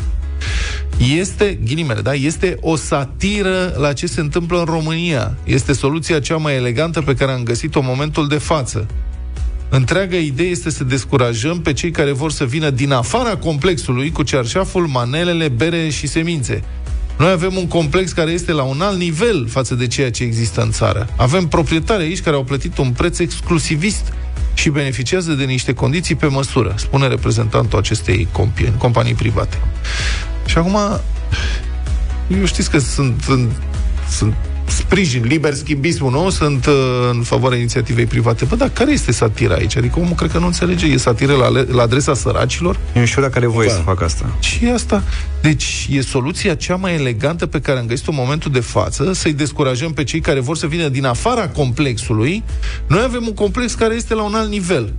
Este, 1.18 1.60
ghilimele, 1.66 2.02
da, 2.02 2.14
este 2.14 2.58
o 2.62 2.76
satiră 2.76 3.76
la 3.78 3.94
ce 3.94 4.08
se 4.08 4.20
întâmplă 4.20 4.60
în 4.60 4.66
România. 4.66 5.38
Este 5.44 5.74
soluția 5.74 6.20
cea 6.20 6.38
mai 6.38 6.56
elegantă 6.56 7.02
pe 7.02 7.16
care 7.16 7.32
am 7.32 7.44
găsit-o 7.44 7.80
în 7.80 7.86
momentul 7.86 8.28
de 8.28 8.38
față. 8.38 8.88
Întreaga 9.76 10.16
idee 10.16 10.48
este 10.48 10.70
să 10.70 10.84
descurajăm 10.84 11.62
pe 11.62 11.74
cei 11.74 11.92
care 11.92 12.12
vor 12.12 12.32
să 12.32 12.46
vină 12.46 12.70
din 12.70 12.92
afara 12.92 13.36
complexului 13.36 14.12
cu 14.12 14.24
cearșaful, 14.24 14.88
manelele, 14.88 15.48
bere 15.48 15.90
și 15.90 16.08
semințe. 16.08 16.64
Noi 17.18 17.32
avem 17.32 17.56
un 17.56 17.68
complex 17.68 18.12
care 18.12 18.32
este 18.32 18.52
la 18.52 18.64
un 18.64 18.82
alt 18.82 18.98
nivel 18.98 19.48
față 19.48 19.76
de 19.76 19.88
ceea 19.88 20.12
ce 20.12 20.24
există 20.24 20.62
în 20.62 20.72
țară. 20.72 21.08
Avem 21.16 21.48
proprietari 21.48 22.04
aici 22.04 22.22
care 22.22 22.36
au 22.36 22.44
plătit 22.44 22.78
un 22.78 22.92
preț 22.92 23.20
exclusivist 23.20 24.14
și 24.54 24.70
beneficiază 24.70 25.34
de 25.34 25.44
niște 25.44 25.74
condiții 25.74 26.16
pe 26.16 26.26
măsură, 26.26 26.74
spune 26.78 27.08
reprezentantul 27.08 27.80
acestei 27.80 28.28
companii, 28.32 28.74
companii 28.78 29.14
private. 29.14 29.58
Și 30.46 30.58
acum, 30.58 30.78
eu 32.40 32.46
știți 32.46 32.70
că 32.70 32.78
sunt, 32.78 33.24
în, 33.28 33.50
sunt 34.10 34.34
sprijin, 34.74 35.24
liber 35.26 35.54
schimbismul, 35.54 36.12
nu? 36.12 36.30
Sunt 36.30 36.66
uh, 36.66 36.74
în 37.12 37.22
favoarea 37.22 37.58
inițiativei 37.58 38.06
private. 38.06 38.46
Bă, 38.46 38.56
dar 38.56 38.70
care 38.70 38.92
este 38.92 39.12
satira 39.12 39.56
aici? 39.56 39.76
Adică 39.76 40.00
omul 40.00 40.16
cred 40.16 40.32
că 40.32 40.38
nu 40.38 40.46
înțelege. 40.46 40.86
E 40.86 40.98
satiră 40.98 41.34
la, 41.34 41.48
la 41.72 41.82
adresa 41.82 42.14
săracilor? 42.14 42.80
Eu 42.96 43.02
nu 43.02 43.08
știu 43.08 43.22
dacă 43.22 43.38
are 43.38 43.48
voie 43.48 43.68
Da. 43.68 43.74
să 43.74 43.82
fac 43.82 44.02
asta. 44.02 44.36
Și 44.40 44.66
asta. 44.66 45.04
Deci 45.42 45.88
e 45.92 46.02
soluția 46.02 46.56
cea 46.56 46.76
mai 46.76 46.94
elegantă 46.94 47.46
pe 47.46 47.60
care 47.60 47.80
am 47.80 47.86
găsit-o 47.86 48.12
în 48.12 48.18
momentul 48.20 48.52
de 48.52 48.60
față, 48.60 49.14
să-i 49.14 49.34
descurajăm 49.34 49.94
pe 49.94 50.04
cei 50.04 50.20
care 50.20 50.40
vor 50.40 50.58
să 50.58 50.68
vină 50.68 50.88
din 50.88 51.06
afara 51.06 51.48
complexului. 51.50 52.44
Noi 52.88 53.02
avem 53.04 53.24
un 53.26 53.34
complex 53.34 53.74
care 53.74 53.96
este 53.96 54.14
la 54.14 54.24
un 54.24 54.34
alt 54.34 54.50
nivel 54.50 54.94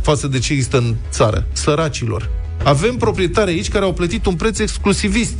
față 0.00 0.26
de 0.26 0.38
ce 0.38 0.52
există 0.52 0.76
în 0.76 0.94
țară, 1.10 1.46
săracilor. 1.52 2.30
Avem 2.64 2.96
proprietari 2.96 3.50
aici 3.50 3.68
care 3.68 3.84
au 3.84 3.92
plătit 3.92 4.26
un 4.26 4.34
preț 4.34 4.58
exclusivist 4.58 5.34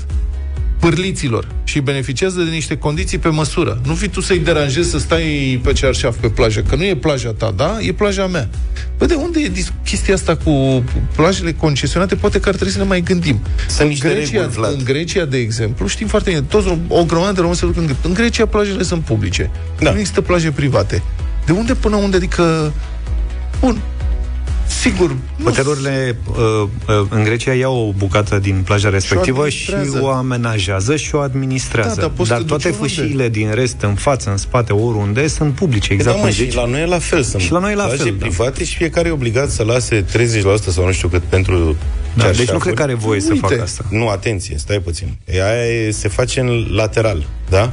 pârliților 0.81 1.47
și 1.65 1.81
beneficiază 1.81 2.41
de 2.41 2.51
niște 2.51 2.77
condiții 2.79 3.19
pe 3.19 3.29
măsură. 3.29 3.81
Nu 3.85 3.95
fi 3.95 4.09
tu 4.09 4.21
să-i 4.21 4.39
deranjezi 4.39 4.91
să 4.91 4.99
stai 4.99 5.61
pe 5.63 5.73
cearșaf 5.73 6.17
pe 6.21 6.29
plajă, 6.29 6.61
că 6.69 6.77
nu 6.77 6.85
e 6.85 6.97
plaja 6.97 7.31
ta, 7.31 7.53
da? 7.57 7.79
E 7.81 7.93
plaja 7.93 8.27
mea. 8.27 8.49
Bă, 8.99 9.07
de 9.07 9.15
unde 9.15 9.41
e 9.41 9.49
dis- 9.49 9.73
chestia 9.85 10.15
asta 10.15 10.37
cu 10.37 10.85
plajele 11.17 11.53
concesionate? 11.53 12.15
Poate 12.15 12.41
că 12.41 12.49
ar 12.49 12.55
trebui 12.55 12.73
să 12.73 12.79
ne 12.79 12.85
mai 12.85 13.01
gândim. 13.01 13.41
Sunt 13.69 13.89
niște 13.89 14.07
în 14.07 14.13
Grecia, 14.15 14.33
reguli, 14.41 14.55
Vlad. 14.57 14.73
în 14.73 14.85
Grecia, 14.85 15.25
de 15.25 15.37
exemplu, 15.39 15.87
știm 15.87 16.07
foarte 16.07 16.31
bine, 16.31 16.43
toți, 16.43 16.79
o 16.89 17.05
grămadă 17.05 17.33
de 17.33 17.41
români 17.41 17.57
se 17.59 17.67
duc 17.67 17.77
în, 17.77 17.95
în 18.03 18.15
Grecia, 18.15 18.47
plajele 18.47 18.83
sunt 18.83 19.03
publice. 19.03 19.51
Da. 19.81 19.91
Nu 19.91 19.99
există 19.99 20.21
plaje 20.21 20.51
private. 20.51 21.03
De 21.47 21.53
unde 21.53 21.75
până 21.75 21.97
unde? 21.97 22.17
Adică, 22.17 22.73
bun, 23.61 23.81
Sigur. 24.71 25.17
Hotelurile 25.45 26.17
uh, 26.29 26.37
uh, 26.89 27.07
în 27.09 27.23
Grecia 27.25 27.53
iau 27.53 27.89
o 27.89 27.93
bucată 27.93 28.39
din 28.39 28.63
plaja 28.65 28.89
respectivă 28.89 29.49
și 29.49 29.75
o, 29.75 29.83
și 29.83 29.91
o 30.01 30.09
amenajează 30.09 30.97
și 30.97 31.15
o 31.15 31.19
administrează. 31.19 32.01
Da, 32.01 32.13
dar, 32.17 32.27
dar 32.27 32.43
toate 32.43 32.71
fâșiile 32.71 33.29
din 33.29 33.51
rest, 33.55 33.81
în 33.81 33.95
față, 33.95 34.31
în 34.31 34.37
spate, 34.37 34.73
oriunde, 34.73 35.27
sunt 35.27 35.55
publice, 35.55 35.87
păi 35.89 35.97
exact 35.97 36.17
da, 36.17 36.23
mă, 36.23 36.31
și 36.31 36.55
la 36.55 36.65
noi 36.65 36.83
e 36.83 36.87
la 36.87 36.99
fel. 36.99 37.23
Sunt 37.23 37.43
și 37.43 37.53
la 37.53 37.59
noi 37.59 37.73
e 37.73 37.75
la 37.75 37.87
fel, 37.87 37.97
da. 38.19 38.27
private 38.27 38.65
și 38.65 38.77
fiecare 38.77 39.09
e 39.09 39.11
obligat 39.11 39.51
să 39.51 39.63
lase 39.63 40.05
30% 40.05 40.07
sau 40.69 40.85
nu 40.85 40.93
știu 40.93 41.09
cât 41.09 41.23
pentru 41.23 41.77
da, 42.15 42.31
deci 42.31 42.51
nu 42.51 42.59
cred 42.59 42.75
că 42.75 42.83
are 42.83 42.95
voie 42.95 43.21
Uite. 43.23 43.35
să 43.35 43.41
facă 43.41 43.63
asta. 43.63 43.85
Nu, 43.91 44.09
atenție, 44.09 44.59
stai 44.59 44.79
puțin. 44.79 45.17
Aia 45.31 45.67
e, 45.67 45.91
se 45.91 46.09
face 46.09 46.41
în 46.41 46.67
lateral, 46.71 47.27
da? 47.49 47.73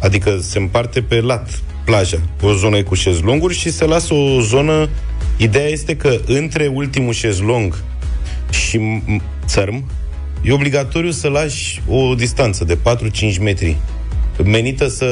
Adică 0.00 0.38
se 0.42 0.58
împarte 0.58 1.00
pe 1.00 1.20
lat 1.20 1.48
plaja. 1.84 2.20
O 2.42 2.52
zonă 2.52 2.76
e 2.76 2.82
cu 2.82 2.94
șezlonguri 2.94 3.54
și 3.54 3.72
se 3.72 3.84
lasă 3.84 4.14
o 4.14 4.40
zonă... 4.40 4.88
Ideea 5.36 5.68
este 5.68 5.96
că 5.96 6.20
între 6.26 6.66
ultimul 6.66 7.12
șezlong 7.12 7.82
și 8.50 8.80
țărm 9.46 9.84
e 10.42 10.52
obligatoriu 10.52 11.10
să 11.10 11.28
lași 11.28 11.82
o 11.88 12.14
distanță 12.14 12.64
de 12.64 12.78
4-5 13.36 13.40
metri 13.40 13.76
menită 14.44 14.88
să 14.88 15.06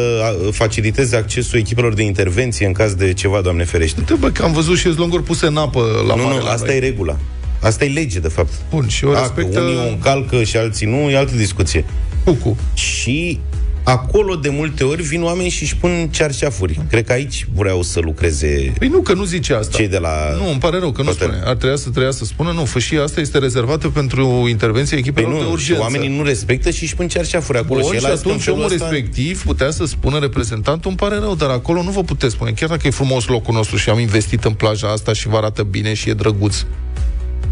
faciliteze 0.51 1.17
accesul 1.17 1.59
echipelor 1.59 1.95
de 1.95 2.03
intervenție 2.03 2.67
în 2.67 2.73
caz 2.73 2.95
de 2.95 3.13
ceva, 3.13 3.41
Doamne 3.41 3.65
ferește. 3.65 4.01
Uite, 4.01 4.15
bă, 4.15 4.31
că 4.31 4.43
am 4.43 4.53
văzut 4.53 4.79
șezlonguri 4.79 5.23
puse 5.23 5.47
în 5.47 5.57
apă 5.57 6.05
la 6.09 6.15
nu, 6.15 6.23
mare. 6.23 6.39
Nu, 6.39 6.47
asta 6.47 6.67
noi. 6.67 6.77
e 6.77 6.79
regula. 6.79 7.17
Asta 7.61 7.85
e 7.85 7.89
lege, 7.89 8.19
de 8.19 8.29
fapt. 8.29 8.53
Bun, 8.71 8.89
și 8.89 9.05
o 9.05 9.13
respectă... 9.13 9.61
Unii 9.61 9.77
o 9.77 9.89
încalcă 9.89 10.43
și 10.43 10.57
alții 10.57 10.87
nu, 10.87 11.11
e 11.11 11.17
altă 11.17 11.37
discuție. 11.37 11.85
Cucu. 12.25 12.57
Și 12.75 13.39
acolo 13.83 14.35
de 14.35 14.49
multe 14.49 14.85
ori 14.85 15.03
vin 15.03 15.23
oameni 15.23 15.49
și 15.49 15.63
își 15.63 15.77
pun 15.77 16.09
cearșafuri. 16.11 16.81
Cred 16.89 17.07
că 17.07 17.13
aici 17.13 17.47
vreau 17.55 17.83
să 17.83 18.01
lucreze 18.01 18.73
Păi 18.79 18.89
nu, 18.89 19.01
că 19.01 19.13
nu 19.13 19.25
zice 19.25 19.55
asta. 19.55 19.77
Cei 19.77 19.89
de 19.89 19.99
la 19.99 20.11
Nu, 20.37 20.51
îmi 20.51 20.59
pare 20.59 20.79
rău 20.79 20.93
că 20.93 21.03
nu 21.03 21.13
spune. 21.13 21.41
Ar 21.45 21.55
trebui 21.55 21.79
să 21.79 21.91
trebuia 21.91 22.11
să 22.11 22.25
spună, 22.25 22.53
nu, 22.53 22.65
fășia 22.65 23.03
asta 23.03 23.21
este 23.21 23.39
rezervată 23.39 23.89
pentru 23.89 24.47
intervenție 24.49 24.97
echipelor 24.99 25.31
păi 25.31 25.39
nu, 25.39 25.45
de 25.45 25.53
urgență. 25.53 25.73
Și 25.73 25.81
oamenii 25.81 26.17
nu 26.17 26.23
respectă 26.23 26.71
și 26.71 26.83
își 26.83 26.95
pun 26.95 27.09
cearșafuri 27.09 27.59
acolo. 27.59 27.81
Bun, 27.81 27.93
și, 27.93 27.99
și 27.99 28.07
atunci 28.07 28.47
omul 28.47 28.65
ăsta... 28.65 28.89
respectiv 28.91 29.43
putea 29.43 29.71
să 29.71 29.85
spună 29.85 30.19
reprezentantul, 30.19 30.91
îmi 30.91 30.99
pare 30.99 31.19
rău, 31.19 31.35
dar 31.35 31.51
acolo 31.51 31.83
nu 31.83 31.91
vă 31.91 32.03
puteți 32.03 32.33
spune. 32.33 32.51
Chiar 32.51 32.69
dacă 32.69 32.87
e 32.87 32.91
frumos 32.91 33.27
locul 33.27 33.55
nostru 33.55 33.77
și 33.77 33.91
am 33.91 33.99
investit 33.99 34.45
în 34.45 34.53
plaja 34.53 34.89
asta 34.89 35.13
și 35.13 35.29
vă 35.29 35.37
arată 35.37 35.63
bine 35.63 35.95
și 35.95 36.09
e 36.09 36.15
drăguț. 36.15 36.65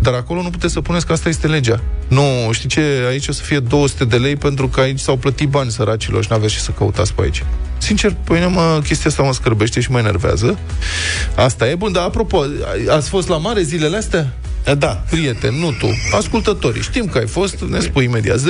Dar 0.02 0.14
acolo 0.14 0.42
nu 0.42 0.50
puteți 0.50 0.72
să 0.72 0.80
puneți 0.80 1.06
că 1.06 1.12
asta 1.12 1.28
este 1.28 1.46
legea. 1.46 1.80
Nu, 2.08 2.22
știi 2.52 2.68
ce? 2.68 2.82
Aici 3.08 3.28
o 3.28 3.32
să 3.32 3.42
fie 3.42 3.58
200 3.58 4.04
de 4.04 4.16
lei 4.16 4.36
pentru 4.36 4.68
că 4.68 4.80
aici 4.80 4.98
s-au 4.98 5.16
plătit 5.16 5.48
bani 5.48 5.70
săracilor 5.70 6.22
și 6.22 6.30
n-aveți 6.30 6.52
ce 6.52 6.58
să 6.58 6.70
căutați 6.70 7.14
pe 7.14 7.22
aici. 7.22 7.44
Sincer, 7.78 8.16
pe 8.24 8.32
mine 8.32 8.46
mă, 8.46 8.80
chestia 8.84 9.10
asta 9.10 9.22
mă 9.22 9.32
scârbește 9.32 9.80
și 9.80 9.90
mă 9.90 9.98
enervează. 9.98 10.58
Asta 11.34 11.68
e 11.68 11.74
bun, 11.74 11.92
dar 11.92 12.04
apropo, 12.04 12.44
ați 12.88 13.08
fost 13.08 13.28
la 13.28 13.36
mare 13.36 13.62
zilele 13.62 13.96
astea? 13.96 14.32
Da. 14.78 15.04
Prieten, 15.10 15.54
nu 15.54 15.72
tu. 15.72 15.88
Ascultătorii. 16.16 16.82
Știm 16.82 17.06
că 17.06 17.18
ai 17.18 17.26
fost, 17.26 17.60
ne 17.60 17.80
spui 17.80 18.04
imediat. 18.04 18.38
0372069599. 18.38 18.42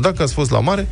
Dacă 0.00 0.22
ați 0.22 0.32
fost 0.32 0.50
la 0.50 0.60
mare, 0.60 0.88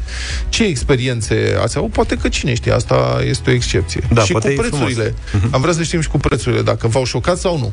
ce 0.48 0.64
experiențe 0.64 1.58
ați 1.62 1.78
avut? 1.78 1.90
Poate 1.92 2.16
că 2.16 2.28
cine 2.28 2.54
știe, 2.54 2.72
asta 2.72 3.20
este 3.24 3.50
o 3.50 3.52
excepție. 3.52 4.00
Da, 4.12 4.22
și 4.22 4.32
cu 4.32 4.38
prețurile. 4.38 5.14
Mhm. 5.32 5.48
Am 5.50 5.60
vrea 5.60 5.72
să 5.72 5.82
știm 5.82 6.00
și 6.00 6.08
cu 6.08 6.18
prețurile, 6.18 6.62
dacă 6.62 6.88
v-au 6.88 7.04
șocat 7.04 7.38
sau 7.38 7.58
nu. 7.58 7.72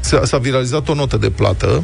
S-a, 0.00 0.24
s-a 0.24 0.38
viralizat 0.38 0.88
o 0.88 0.94
notă 0.94 1.16
de 1.16 1.30
plată, 1.30 1.82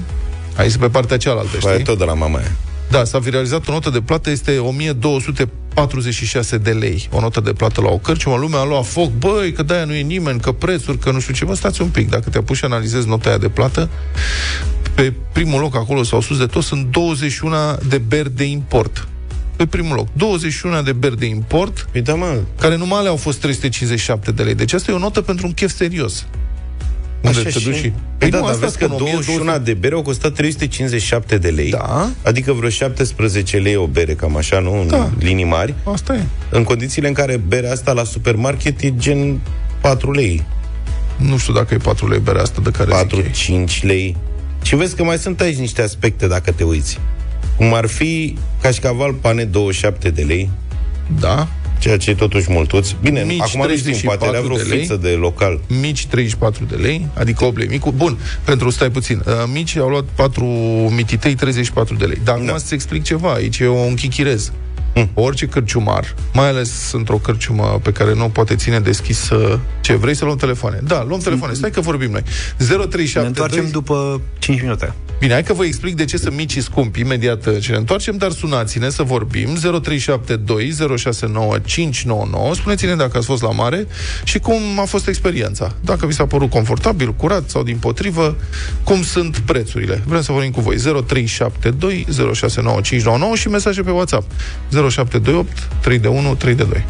aici 0.57 0.77
pe 0.77 0.89
partea 0.89 1.17
cealaltă, 1.17 1.59
știi? 1.59 1.83
tot 1.83 1.99
de 1.99 2.05
la 2.05 2.15
mama 2.15 2.39
aia. 2.39 2.53
Da, 2.91 3.05
s-a 3.05 3.19
viralizat 3.19 3.69
o 3.69 3.73
notă 3.73 3.91
de 3.91 4.01
plată, 4.01 4.31
este 4.31 4.59
1246 4.59 6.59
de 6.59 6.71
lei. 6.71 7.09
O 7.13 7.21
notă 7.21 7.41
de 7.41 7.53
plată 7.53 7.81
la 7.81 7.91
o 7.91 7.99
cărciumă, 7.99 8.37
lumea 8.37 8.61
a 8.61 8.65
luat 8.65 8.87
foc, 8.87 9.11
băi, 9.11 9.53
că 9.53 9.63
de 9.63 9.85
nu 9.87 9.95
e 9.95 10.01
nimeni, 10.01 10.41
că 10.41 10.53
prețuri, 10.53 10.99
că 10.99 11.11
nu 11.11 11.21
știu 11.21 11.35
ce. 11.35 11.45
Bă, 11.45 11.55
stați 11.55 11.83
un 11.83 11.89
pic, 11.89 12.11
dacă 12.11 12.31
te 12.31 12.39
apuci 12.39 12.57
și 12.57 12.65
analizezi 12.65 13.09
nota 13.09 13.29
aia 13.29 13.39
de 13.39 13.49
plată, 13.49 13.89
pe 14.95 15.13
primul 15.33 15.61
loc 15.61 15.77
acolo 15.77 16.03
sau 16.03 16.21
sus 16.21 16.39
de 16.39 16.47
tot 16.47 16.63
sunt 16.63 16.87
21 16.91 17.57
de 17.89 17.99
beri 17.99 18.37
de 18.37 18.45
import 18.45 19.09
pe 19.57 19.67
primul 19.67 19.97
loc. 19.97 20.09
21 20.13 20.83
de 20.83 20.93
beri 20.93 21.19
de 21.19 21.27
import, 21.27 21.89
păi 21.93 22.01
da, 22.01 22.15
mă. 22.15 22.41
care 22.59 22.77
numai 22.77 23.03
le 23.03 23.09
au 23.09 23.17
fost 23.17 23.41
357 23.41 24.33
de 24.33 24.43
lei. 24.43 24.55
Deci 24.55 24.73
asta 24.73 24.91
e 24.91 24.95
o 24.95 24.99
notă 24.99 25.21
pentru 25.21 25.47
un 25.47 25.53
chef 25.53 25.75
serios. 25.75 26.27
Unde 27.21 27.39
Așa 27.39 27.49
te 27.49 27.59
duci 27.59 27.75
și... 27.75 27.81
Păi, 27.81 27.93
păi 28.19 28.31
da, 28.31 28.41
dar 28.41 28.55
vezi 28.55 28.79
că 28.79 28.87
21 28.87 29.59
de 29.59 29.75
bere 29.75 29.95
au 29.95 30.03
costat 30.03 30.33
357 30.33 31.39
de 31.39 31.49
lei. 31.49 31.71
Da. 31.71 32.11
Adică 32.23 32.53
vreo 32.53 32.69
17 32.69 33.57
lei 33.57 33.77
o 33.77 33.87
bere, 33.87 34.15
cam 34.15 34.37
așa, 34.37 34.59
nu? 34.59 34.81
În 34.81 34.87
da. 34.87 35.11
linii 35.19 35.45
mari. 35.45 35.75
Asta 35.93 36.15
e. 36.15 36.23
În 36.51 36.65
condițiile 36.65 37.09
în 37.09 37.15
care 37.15 37.37
berea 37.37 37.73
asta 37.73 37.93
la 37.93 38.05
supermarket 38.05 38.81
e 38.81 38.97
gen 38.97 39.41
4 39.81 40.13
lei. 40.13 40.45
Nu 41.17 41.37
știu 41.37 41.53
dacă 41.53 41.75
e 41.75 41.77
4 41.77 42.09
lei 42.09 42.19
berea 42.19 42.43
asta 42.43 42.61
de 42.63 42.71
care 42.71 43.07
4-5 43.77 43.83
lei. 43.83 44.17
Și 44.63 44.77
vezi 44.77 44.97
că 44.97 45.05
mai 45.05 45.19
sunt 45.19 45.41
aici 45.41 45.57
niște 45.57 45.83
aspecte 45.83 46.27
dacă 46.27 46.53
te 46.53 46.65
uiți. 46.65 46.99
Cum 47.57 47.75
ar 47.75 47.87
fi 47.87 48.39
cașcaval 48.61 49.13
pane 49.13 49.45
27 49.45 50.11
de 50.11 50.23
lei. 50.23 50.51
Da. 51.21 51.49
Ceea 51.79 51.97
ce 51.97 52.11
e 52.11 52.15
totuși 52.15 52.53
multuți. 52.53 52.97
Bine, 53.03 53.23
mici 53.23 53.41
acum 53.41 53.67
nu 53.69 53.77
știm, 53.77 53.97
poate 54.05 54.27
era 54.27 54.41
vreo 54.41 54.57
de 54.57 54.63
lei, 54.63 54.99
de 55.01 55.09
local. 55.09 55.61
Mici 55.81 56.07
34 56.07 56.65
de 56.65 56.75
lei, 56.75 57.07
adică 57.15 57.45
8 57.45 57.59
lei. 57.59 57.67
Micu, 57.67 57.93
bun, 57.97 58.19
pentru 58.45 58.71
stai 58.71 58.91
puțin. 58.91 59.23
Uh, 59.27 59.33
mici 59.53 59.77
au 59.77 59.89
luat 59.89 60.05
4 60.15 60.45
mititei 60.97 61.35
34 61.35 61.95
de 61.95 62.05
lei. 62.05 62.21
Dar 62.25 62.35
acum 62.35 62.47
da. 62.47 62.57
să-ți 62.57 62.75
explic 62.75 63.03
ceva. 63.03 63.33
Aici 63.33 63.59
e 63.59 63.69
un 63.69 63.95
chichirez. 63.95 64.53
Mm. 64.95 65.11
Orice 65.15 65.47
cărciumar, 65.47 66.15
mai 66.33 66.49
ales 66.49 66.93
într-o 66.93 67.17
cărciumă 67.17 67.81
pe 67.83 67.93
care 67.93 68.15
nu 68.15 68.29
poate 68.29 68.55
ține 68.55 68.81
deschis 68.81 69.31
ce 69.81 69.95
vrei 69.95 70.15
să 70.15 70.25
luăm 70.25 70.37
telefoane. 70.37 70.81
Da, 70.87 71.05
luăm 71.09 71.21
telefoane. 71.21 71.55
Stai 71.55 71.71
că 71.71 71.81
vorbim 71.81 72.11
noi. 72.11 72.23
0372 72.57 73.23
Ne 73.23 73.29
întoarcem 73.29 73.71
după 73.71 74.21
5 74.39 74.61
minute. 74.61 74.95
Bine, 75.19 75.33
hai 75.33 75.43
că 75.43 75.53
vă 75.53 75.65
explic 75.65 75.95
de 75.95 76.05
ce 76.05 76.17
sunt 76.17 76.35
mici 76.37 76.51
și 76.51 76.61
scumpi 76.61 77.01
imediat 77.01 77.47
uh, 77.47 77.61
ce 77.61 77.71
ne 77.71 77.77
întoarcem, 77.77 78.17
dar 78.17 78.31
sunați-ne 78.31 78.89
să 78.89 79.03
vorbim 79.03 79.55
0372 79.55 80.73
069599. 80.97 82.55
Spuneți-ne 82.55 82.95
dacă 82.95 83.17
ați 83.17 83.27
fost 83.27 83.43
la 83.43 83.51
mare 83.51 83.87
și 84.25 84.39
cum 84.39 84.61
a 84.79 84.85
fost 84.85 85.09
experiența. 85.09 85.75
Dacă 85.81 86.07
vi 86.07 86.13
s-a 86.13 86.27
părut 86.27 86.51
confortabil, 86.51 87.13
curat 87.15 87.51
sau 87.51 87.63
din 87.63 87.77
potrivă, 87.77 88.37
cum 88.85 89.03
sunt 89.03 89.39
prețurile. 89.39 90.03
Vrem 90.07 90.23
să 90.23 90.33
vorbim 90.33 90.51
cu 90.51 90.61
voi. 90.61 90.77
0372 90.77 92.07
069599 92.35 93.37
și 93.37 93.49
mesaje 93.49 93.83
pe 93.83 93.91
WhatsApp 93.91 94.31
0728 94.71 95.69
3 95.81 95.99
de 95.99 96.09
1 96.09 96.35
3 96.35 96.55
de 96.55 96.65
2. 96.65 96.85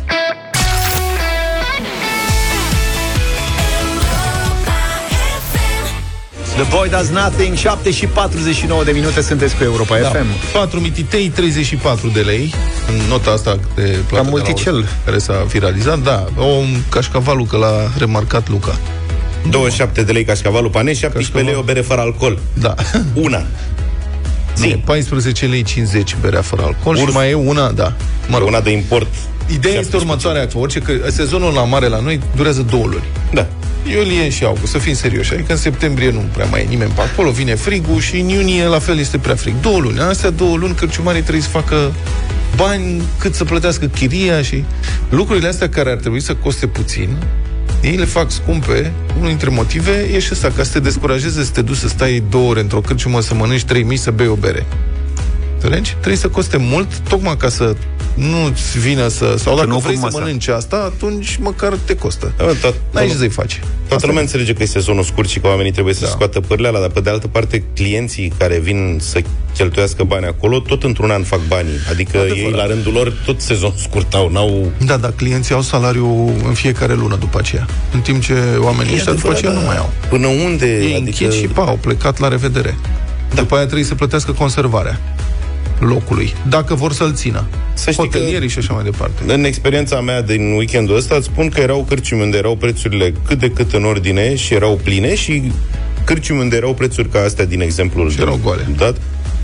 The 6.56 6.64
Boy 6.76 6.88
Does 6.88 7.08
Nothing 7.08 7.56
7 7.56 7.90
și 7.90 8.06
49 8.06 8.84
de 8.84 8.90
minute 8.90 9.20
sunteți 9.20 9.56
cu 9.56 9.62
Europa 9.62 9.98
da. 9.98 10.08
FM 10.08 10.26
4 10.52 10.80
mititei, 10.80 11.28
34 11.28 12.08
de 12.08 12.20
lei 12.20 12.54
În 12.88 13.08
nota 13.08 13.30
asta 13.30 13.58
de 13.74 13.98
plată 14.08 14.24
Ca 14.24 14.30
multicel 14.30 14.88
Care 15.04 15.18
s-a 15.18 15.44
viralizat, 15.48 15.98
da 15.98 16.24
O 16.38 16.46
cașcavalul, 16.88 17.46
că 17.46 17.56
l-a 17.56 17.90
remarcat 17.98 18.48
Luca 18.48 18.78
27 19.50 20.02
de 20.02 20.12
lei 20.12 20.24
cașcavalul 20.24 20.70
pane 20.70 20.92
17 20.92 21.18
Cașcaval. 21.32 21.44
lei 21.44 21.60
o 21.60 21.62
bere 21.64 21.80
fără 21.80 22.00
alcool 22.00 22.38
Da 22.52 22.74
Una 23.14 23.42
Zi. 24.56 24.66
14 24.84 25.46
lei 25.46 25.62
50 25.62 26.16
berea 26.20 26.42
fără 26.42 26.62
alcool 26.62 26.96
Urs. 26.96 27.10
și 27.10 27.16
mai 27.16 27.30
e 27.30 27.34
una, 27.34 27.70
da. 27.70 27.92
Mă 28.28 28.38
rog. 28.38 28.46
Una 28.48 28.60
de 28.60 28.70
import. 28.70 29.06
Ideea 29.52 29.78
este 29.80 29.96
următoarea, 29.96 30.46
că 30.46 30.58
orice 30.58 30.78
că 30.78 30.92
sezonul 31.10 31.52
la 31.52 31.64
mare 31.64 31.86
la 31.88 32.00
noi 32.00 32.20
durează 32.36 32.66
două 32.70 32.84
luni. 32.84 33.04
Da. 33.32 33.46
Iulie 33.90 34.28
și 34.28 34.44
august, 34.44 34.72
să 34.72 34.78
fim 34.78 34.94
serioși. 34.94 35.32
Adică 35.32 35.52
în 35.52 35.58
septembrie 35.58 36.10
nu 36.10 36.24
prea 36.32 36.46
mai 36.46 36.60
e 36.60 36.66
nimeni 36.68 36.90
pe 36.90 37.00
acolo, 37.00 37.30
vine 37.30 37.54
frigul 37.54 38.00
și 38.00 38.18
în 38.18 38.28
iunie 38.28 38.64
la 38.64 38.78
fel 38.78 38.98
este 38.98 39.18
prea 39.18 39.34
frig. 39.34 39.54
Două 39.60 39.78
luni. 39.78 39.98
Astea 39.98 40.30
două 40.30 40.56
luni 40.56 40.74
cărciumarii 40.74 41.20
trebuie 41.22 41.42
să 41.42 41.48
facă 41.48 41.92
bani 42.56 43.02
cât 43.18 43.34
să 43.34 43.44
plătească 43.44 43.86
chiria 43.86 44.42
și 44.42 44.64
lucrurile 45.08 45.48
astea 45.48 45.68
care 45.68 45.90
ar 45.90 45.96
trebui 45.96 46.20
să 46.20 46.34
coste 46.34 46.66
puțin, 46.66 47.16
ei 47.82 47.96
le 47.96 48.04
fac 48.04 48.30
scumpe, 48.30 48.92
unul 49.16 49.28
dintre 49.28 49.50
motive 49.50 50.08
e 50.12 50.18
și 50.18 50.28
ăsta, 50.32 50.52
ca 50.56 50.62
să 50.62 50.72
te 50.72 50.80
descurajeze 50.80 51.44
să 51.44 51.50
te 51.50 51.62
duci 51.62 51.76
să 51.76 51.88
stai 51.88 52.22
două 52.30 52.48
ore 52.50 52.60
într-o 52.60 52.80
cărciumă, 52.80 53.20
să 53.20 53.34
mănânci 53.34 53.64
trei 53.64 53.82
mici, 53.82 53.98
să 53.98 54.10
bei 54.10 54.28
o 54.28 54.34
bere. 54.34 54.66
Înțelegi? 55.54 55.90
Trebuie 55.90 56.16
să 56.16 56.28
coste 56.28 56.56
mult, 56.56 56.98
tocmai 56.98 57.36
ca 57.36 57.48
să 57.48 57.76
nu-ți 58.16 58.78
vină 58.78 59.08
să... 59.08 59.34
Sau 59.38 59.56
dacă 59.56 59.66
nu 59.66 59.78
vrei 59.78 59.96
să 59.96 60.08
mănânci 60.12 60.48
asta, 60.48 60.76
atunci 60.76 61.36
măcar 61.40 61.78
te 61.84 61.96
costă. 61.96 62.32
Da, 62.36 62.44
tot, 62.44 62.74
N-ai 62.90 63.08
ce 63.08 63.14
să-i 63.14 63.28
faci. 63.28 63.60
Toată 63.88 64.06
lumea 64.06 64.20
înțelege 64.22 64.52
că 64.52 64.62
e 64.62 64.66
sezonul 64.66 65.02
scurt 65.02 65.28
și 65.28 65.38
că 65.38 65.46
oamenii 65.46 65.72
trebuie 65.72 65.94
să 65.94 66.04
da. 66.04 66.10
scoată 66.10 66.40
pârleala, 66.40 66.78
dar 66.78 66.88
pe 66.88 67.00
de 67.00 67.10
altă 67.10 67.28
parte 67.28 67.64
clienții 67.74 68.32
care 68.38 68.58
vin 68.58 68.98
să 69.00 69.20
cheltuiască 69.54 70.04
bani 70.04 70.26
acolo, 70.26 70.60
tot 70.60 70.82
într-un 70.82 71.10
an 71.10 71.22
fac 71.22 71.40
banii. 71.48 71.78
Adică 71.90 72.18
Adevărat. 72.18 72.44
ei, 72.44 72.50
la 72.50 72.66
rândul 72.66 72.92
lor, 72.92 73.12
tot 73.24 73.40
sezon 73.40 73.72
scurt 73.76 74.14
au, 74.14 74.30
n-au... 74.30 74.72
Da, 74.84 74.96
dar 74.96 75.12
clienții 75.16 75.54
au 75.54 75.62
salariu 75.62 76.34
în 76.46 76.54
fiecare 76.54 76.94
lună 76.94 77.16
după 77.16 77.38
aceea. 77.38 77.66
În 77.92 78.00
timp 78.00 78.22
ce 78.22 78.34
oamenii 78.58 78.94
ăștia 78.94 79.12
după 79.12 79.30
aceea 79.30 79.52
da. 79.52 79.58
nu 79.58 79.66
mai 79.66 79.76
au. 79.76 79.90
Până 80.08 80.26
unde? 80.26 80.66
Ei 80.66 80.94
adică... 80.94 81.30
și 81.30 81.46
pa, 81.46 81.64
au 81.64 81.78
plecat 81.80 82.18
la 82.18 82.28
revedere. 82.28 82.76
Da. 83.34 83.40
După 83.40 83.54
aia 83.54 83.64
trebuie 83.64 83.84
să 83.84 83.94
plătească 83.94 84.32
conservarea. 84.32 85.00
Locului, 85.78 86.34
dacă 86.48 86.74
vor 86.74 86.92
să-l 86.92 87.14
țină. 87.14 87.44
Să 87.74 87.92
Hotelierii 87.92 88.48
și 88.48 88.58
așa 88.58 88.72
mai 88.72 88.84
departe. 88.84 89.32
În 89.32 89.44
experiența 89.44 90.00
mea 90.00 90.22
din 90.22 90.52
weekendul 90.52 90.96
ăsta, 90.96 91.14
îți 91.14 91.26
spun 91.26 91.48
că 91.48 91.60
erau 91.60 91.84
cărciumi 91.88 92.22
unde 92.22 92.36
erau 92.36 92.56
prețurile 92.56 93.12
cât 93.26 93.38
de 93.38 93.50
cât 93.50 93.72
în 93.72 93.84
ordine 93.84 94.34
și 94.34 94.54
erau 94.54 94.80
pline 94.82 95.14
și 95.14 95.52
cărciumi 96.04 96.40
unde 96.40 96.56
erau 96.56 96.74
prețuri 96.74 97.08
ca 97.08 97.22
astea 97.22 97.44
din 97.44 97.60
exemplul 97.60 98.10
și 98.10 98.20
erau 98.20 98.38
goale. 98.42 98.68
Dat, 98.76 98.96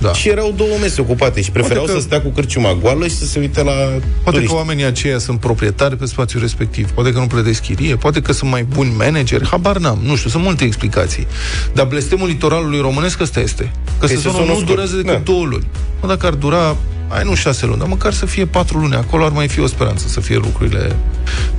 da. 0.02 0.12
Și 0.12 0.28
erau 0.28 0.52
două 0.56 0.70
mese 0.80 1.00
ocupate 1.00 1.40
și 1.42 1.50
preferau 1.50 1.84
că, 1.84 1.92
să 1.92 1.98
stea 2.00 2.22
cu 2.22 2.28
cârciuma 2.28 2.78
goală 2.80 3.06
și 3.06 3.14
să 3.14 3.24
se 3.26 3.38
uite 3.38 3.62
la 3.62 3.72
Poate 3.72 4.00
turiști. 4.24 4.46
că 4.46 4.54
oamenii 4.54 4.84
aceia 4.84 5.18
sunt 5.18 5.40
proprietari 5.40 5.96
pe 5.96 6.06
spațiul 6.06 6.42
respectiv, 6.42 6.90
poate 6.90 7.12
că 7.12 7.18
nu 7.18 7.26
plătesc 7.26 7.62
chirie, 7.62 7.96
poate 7.96 8.20
că 8.22 8.32
sunt 8.32 8.50
mai 8.50 8.62
buni 8.62 8.92
manageri, 8.96 9.46
habar 9.46 9.76
n-am, 9.78 9.98
nu 10.04 10.16
știu, 10.16 10.30
sunt 10.30 10.42
multe 10.42 10.64
explicații. 10.64 11.26
Dar 11.74 11.86
blestemul 11.86 12.28
litoralului 12.28 12.80
românesc 12.80 13.20
ăsta 13.20 13.40
este. 13.40 13.62
Că 13.62 13.70
Că 13.98 14.06
sezonul 14.06 14.46
nu 14.46 14.52
scurt. 14.52 14.66
durează 14.66 14.96
decât 14.96 15.12
Da. 15.12 15.18
două 15.18 15.44
luni. 15.44 15.66
Mă, 16.00 16.08
dacă 16.08 16.26
ar 16.26 16.32
dura, 16.34 16.76
ai 17.08 17.22
nu 17.24 17.34
șase 17.34 17.66
luni, 17.66 17.78
dar 17.78 17.88
măcar 17.88 18.12
să 18.12 18.26
fie 18.26 18.46
patru 18.46 18.78
luni. 18.78 18.94
Acolo 18.94 19.24
ar 19.24 19.30
mai 19.32 19.48
fi 19.48 19.60
o 19.60 19.66
speranță 19.66 20.08
să 20.08 20.20
fie 20.20 20.36
lucrurile 20.36 20.96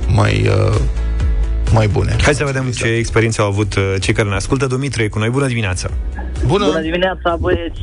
mai, 0.08 0.46
uh, 0.68 0.74
mai 1.72 1.86
bune. 1.86 2.16
Hai 2.22 2.34
să 2.34 2.44
vedem 2.44 2.70
ce 2.70 2.86
experiențe 2.86 3.40
au 3.40 3.46
avut 3.46 3.74
uh, 3.74 3.94
cei 4.00 4.14
care 4.14 4.28
ne 4.28 4.34
ascultă. 4.34 4.66
Dumitru 4.66 5.02
e 5.02 5.08
cu 5.08 5.18
noi. 5.18 5.28
Bună 5.30 5.46
dimineața! 5.46 5.90
Bună! 6.46 6.64
Bună 6.66 6.80
dimineața, 6.80 7.36
băieți! 7.40 7.80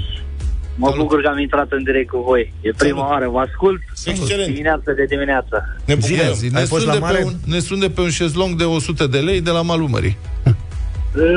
Mă 0.75 0.87
Salut. 0.89 1.01
bucur 1.01 1.21
că 1.21 1.27
am 1.27 1.39
intrat 1.39 1.71
în 1.71 1.83
direct 1.83 2.09
cu 2.09 2.17
voi. 2.27 2.53
E 2.61 2.71
prima 2.77 2.97
Salut. 2.97 3.11
oară, 3.11 3.29
vă 3.29 3.39
ascult 3.39 3.81
Excelent. 4.05 4.49
dimineața 4.51 4.91
de 4.91 5.05
dimineață. 5.09 5.77
Ne 5.85 5.95
Zi, 5.99 6.11
bucurăm. 6.11 6.33
zi, 6.33 6.45
Ai 6.45 6.51
ne, 6.61 6.67
fost 6.73 6.81
sun 6.83 6.87
la 6.87 6.93
de 6.93 6.99
pe 6.99 7.05
mare? 7.05 7.23
un, 7.25 7.33
ne 7.45 7.59
sun 7.59 7.79
de 7.79 7.89
pe 7.89 8.01
un 8.01 8.09
șezlong 8.09 8.55
de 8.55 8.63
100 8.63 9.07
de 9.07 9.19
lei 9.19 9.41
de 9.41 9.49
la 9.51 9.61
malul 9.61 9.87
mării. 9.87 10.17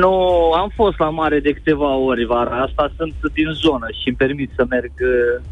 Nu, 0.03 0.13
am 0.51 0.71
fost 0.75 0.99
la 0.99 1.09
mare 1.09 1.39
de 1.39 1.51
câteva 1.53 1.95
ori 1.95 2.25
vara 2.25 2.61
asta, 2.61 2.91
sunt 2.97 3.13
din 3.33 3.49
zonă 3.63 3.87
și 4.01 4.07
îmi 4.07 4.17
permit 4.17 4.51
să 4.55 4.65
merg, 4.69 4.91
uh, 4.99 5.43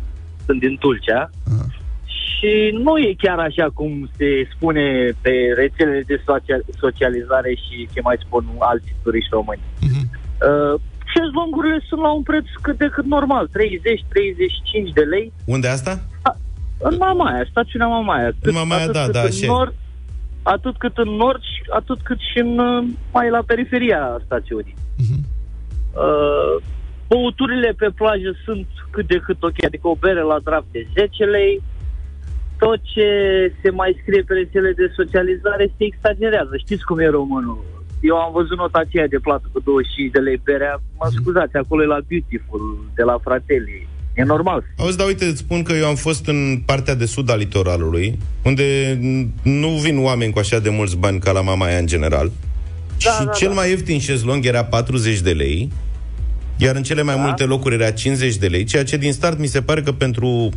sunt 0.45 0.59
din 0.59 0.77
Tulcea. 0.79 1.29
Aha. 1.53 1.65
Și 2.05 2.51
nu 2.83 2.97
e 2.97 3.13
chiar 3.17 3.39
așa 3.39 3.67
cum 3.73 4.09
se 4.17 4.47
spune 4.55 5.11
pe 5.21 5.31
rețelele 5.55 6.03
de 6.07 6.21
socia- 6.27 6.65
socializare 6.79 7.49
și 7.63 7.87
ce 7.93 8.01
mai 8.01 8.15
spun 8.25 8.43
alții 8.59 8.95
turiști 9.03 9.29
români. 9.31 9.61
Mhm. 9.81 10.09
Uh, 10.49 10.79
șezlongurile 11.13 11.79
sunt 11.87 12.01
la 12.01 12.11
un 12.11 12.23
preț 12.23 12.45
cât 12.61 12.77
de 12.77 12.89
cât 12.95 13.05
normal, 13.05 13.49
30-35 13.49 14.93
de 14.93 15.01
lei. 15.01 15.33
Unde 15.45 15.67
asta? 15.67 15.99
În 16.77 16.95
Mamaia, 16.99 17.45
stațiunea 17.49 17.87
Mamaia. 17.87 18.31
Cât, 18.41 18.53
Mamaia, 18.53 18.81
atât 18.81 18.93
da, 18.93 19.03
cât 19.03 19.13
da, 19.13 19.19
în 19.19 19.25
așa 19.25 19.45
e. 19.45 19.47
nord, 19.47 19.73
atât 20.43 20.77
cât 20.77 20.97
în 20.97 21.09
nord, 21.09 21.41
și 21.41 21.61
atât 21.69 21.99
cât 22.03 22.19
și 22.19 22.39
în, 22.39 22.59
uh, 22.59 22.83
mai 23.11 23.29
la 23.29 23.41
periferia 23.45 24.21
stațiunii. 24.25 24.75
Mhm. 24.97 25.19
Uh, 25.93 26.63
băuturile 27.07 27.73
pe 27.77 27.89
plajă 27.95 28.31
sunt 28.45 28.67
cât 28.91 29.07
de 29.07 29.17
cât 29.25 29.43
ok, 29.43 29.63
adică 29.65 29.87
o 29.87 29.95
bere 29.95 30.21
la 30.21 30.39
draft 30.43 30.65
de 30.71 30.87
10 30.93 31.23
lei, 31.23 31.61
tot 32.57 32.79
ce 32.93 33.07
se 33.61 33.69
mai 33.69 33.97
scrie 34.01 34.21
pe 34.21 34.33
rețele 34.33 34.71
de 34.71 34.91
socializare 34.95 35.73
se 35.77 35.83
exagerează. 35.83 36.57
Știți 36.57 36.83
cum 36.83 36.99
e 36.99 37.07
românul? 37.07 37.63
Eu 38.09 38.15
am 38.25 38.31
văzut 38.39 38.57
nota 38.57 38.79
aceea 38.85 39.07
de 39.07 39.19
plată 39.27 39.45
cu 39.53 39.59
25 39.59 40.11
de 40.11 40.19
lei 40.19 40.41
berea. 40.43 40.81
Mă 40.99 41.07
scuzați, 41.19 41.55
acolo 41.57 41.81
e 41.83 41.85
la 41.95 41.99
Beautiful, 42.09 42.63
de 42.95 43.03
la 43.03 43.17
Fratelli. 43.23 43.87
E 44.15 44.23
normal. 44.23 44.63
Auzi, 44.77 44.97
dar 44.97 45.07
uite, 45.07 45.25
îți 45.25 45.37
spun 45.45 45.63
că 45.63 45.73
eu 45.73 45.85
am 45.87 45.95
fost 45.95 46.27
în 46.27 46.61
partea 46.65 46.95
de 46.95 47.05
sud 47.05 47.29
a 47.29 47.35
litoralului, 47.35 48.17
unde 48.43 48.65
n- 48.97 49.27
nu 49.43 49.67
vin 49.67 49.97
oameni 50.03 50.33
cu 50.33 50.39
așa 50.39 50.59
de 50.59 50.69
mulți 50.69 50.97
bani 50.97 51.19
ca 51.19 51.31
la 51.31 51.41
Mamaia 51.41 51.77
în 51.77 51.85
general. 51.87 52.31
Da, 53.03 53.11
și 53.11 53.25
da, 53.25 53.31
cel 53.31 53.47
da. 53.47 53.53
mai 53.53 53.69
ieftin 53.69 53.99
șezlong 53.99 54.45
era 54.45 54.63
40 54.63 55.19
de 55.19 55.31
lei, 55.31 55.69
iar 56.57 56.75
în 56.75 56.83
cele 56.83 57.01
mai 57.01 57.15
Da. 57.15 57.21
multe 57.21 57.43
locuri 57.43 57.75
era 57.75 57.91
50 57.91 58.35
de 58.35 58.47
lei, 58.47 58.63
ceea 58.63 58.83
ce 58.83 58.97
din 58.97 59.13
start 59.13 59.39
mi 59.39 59.47
se 59.47 59.61
pare 59.61 59.81
că 59.81 59.91
pentru 59.91 60.49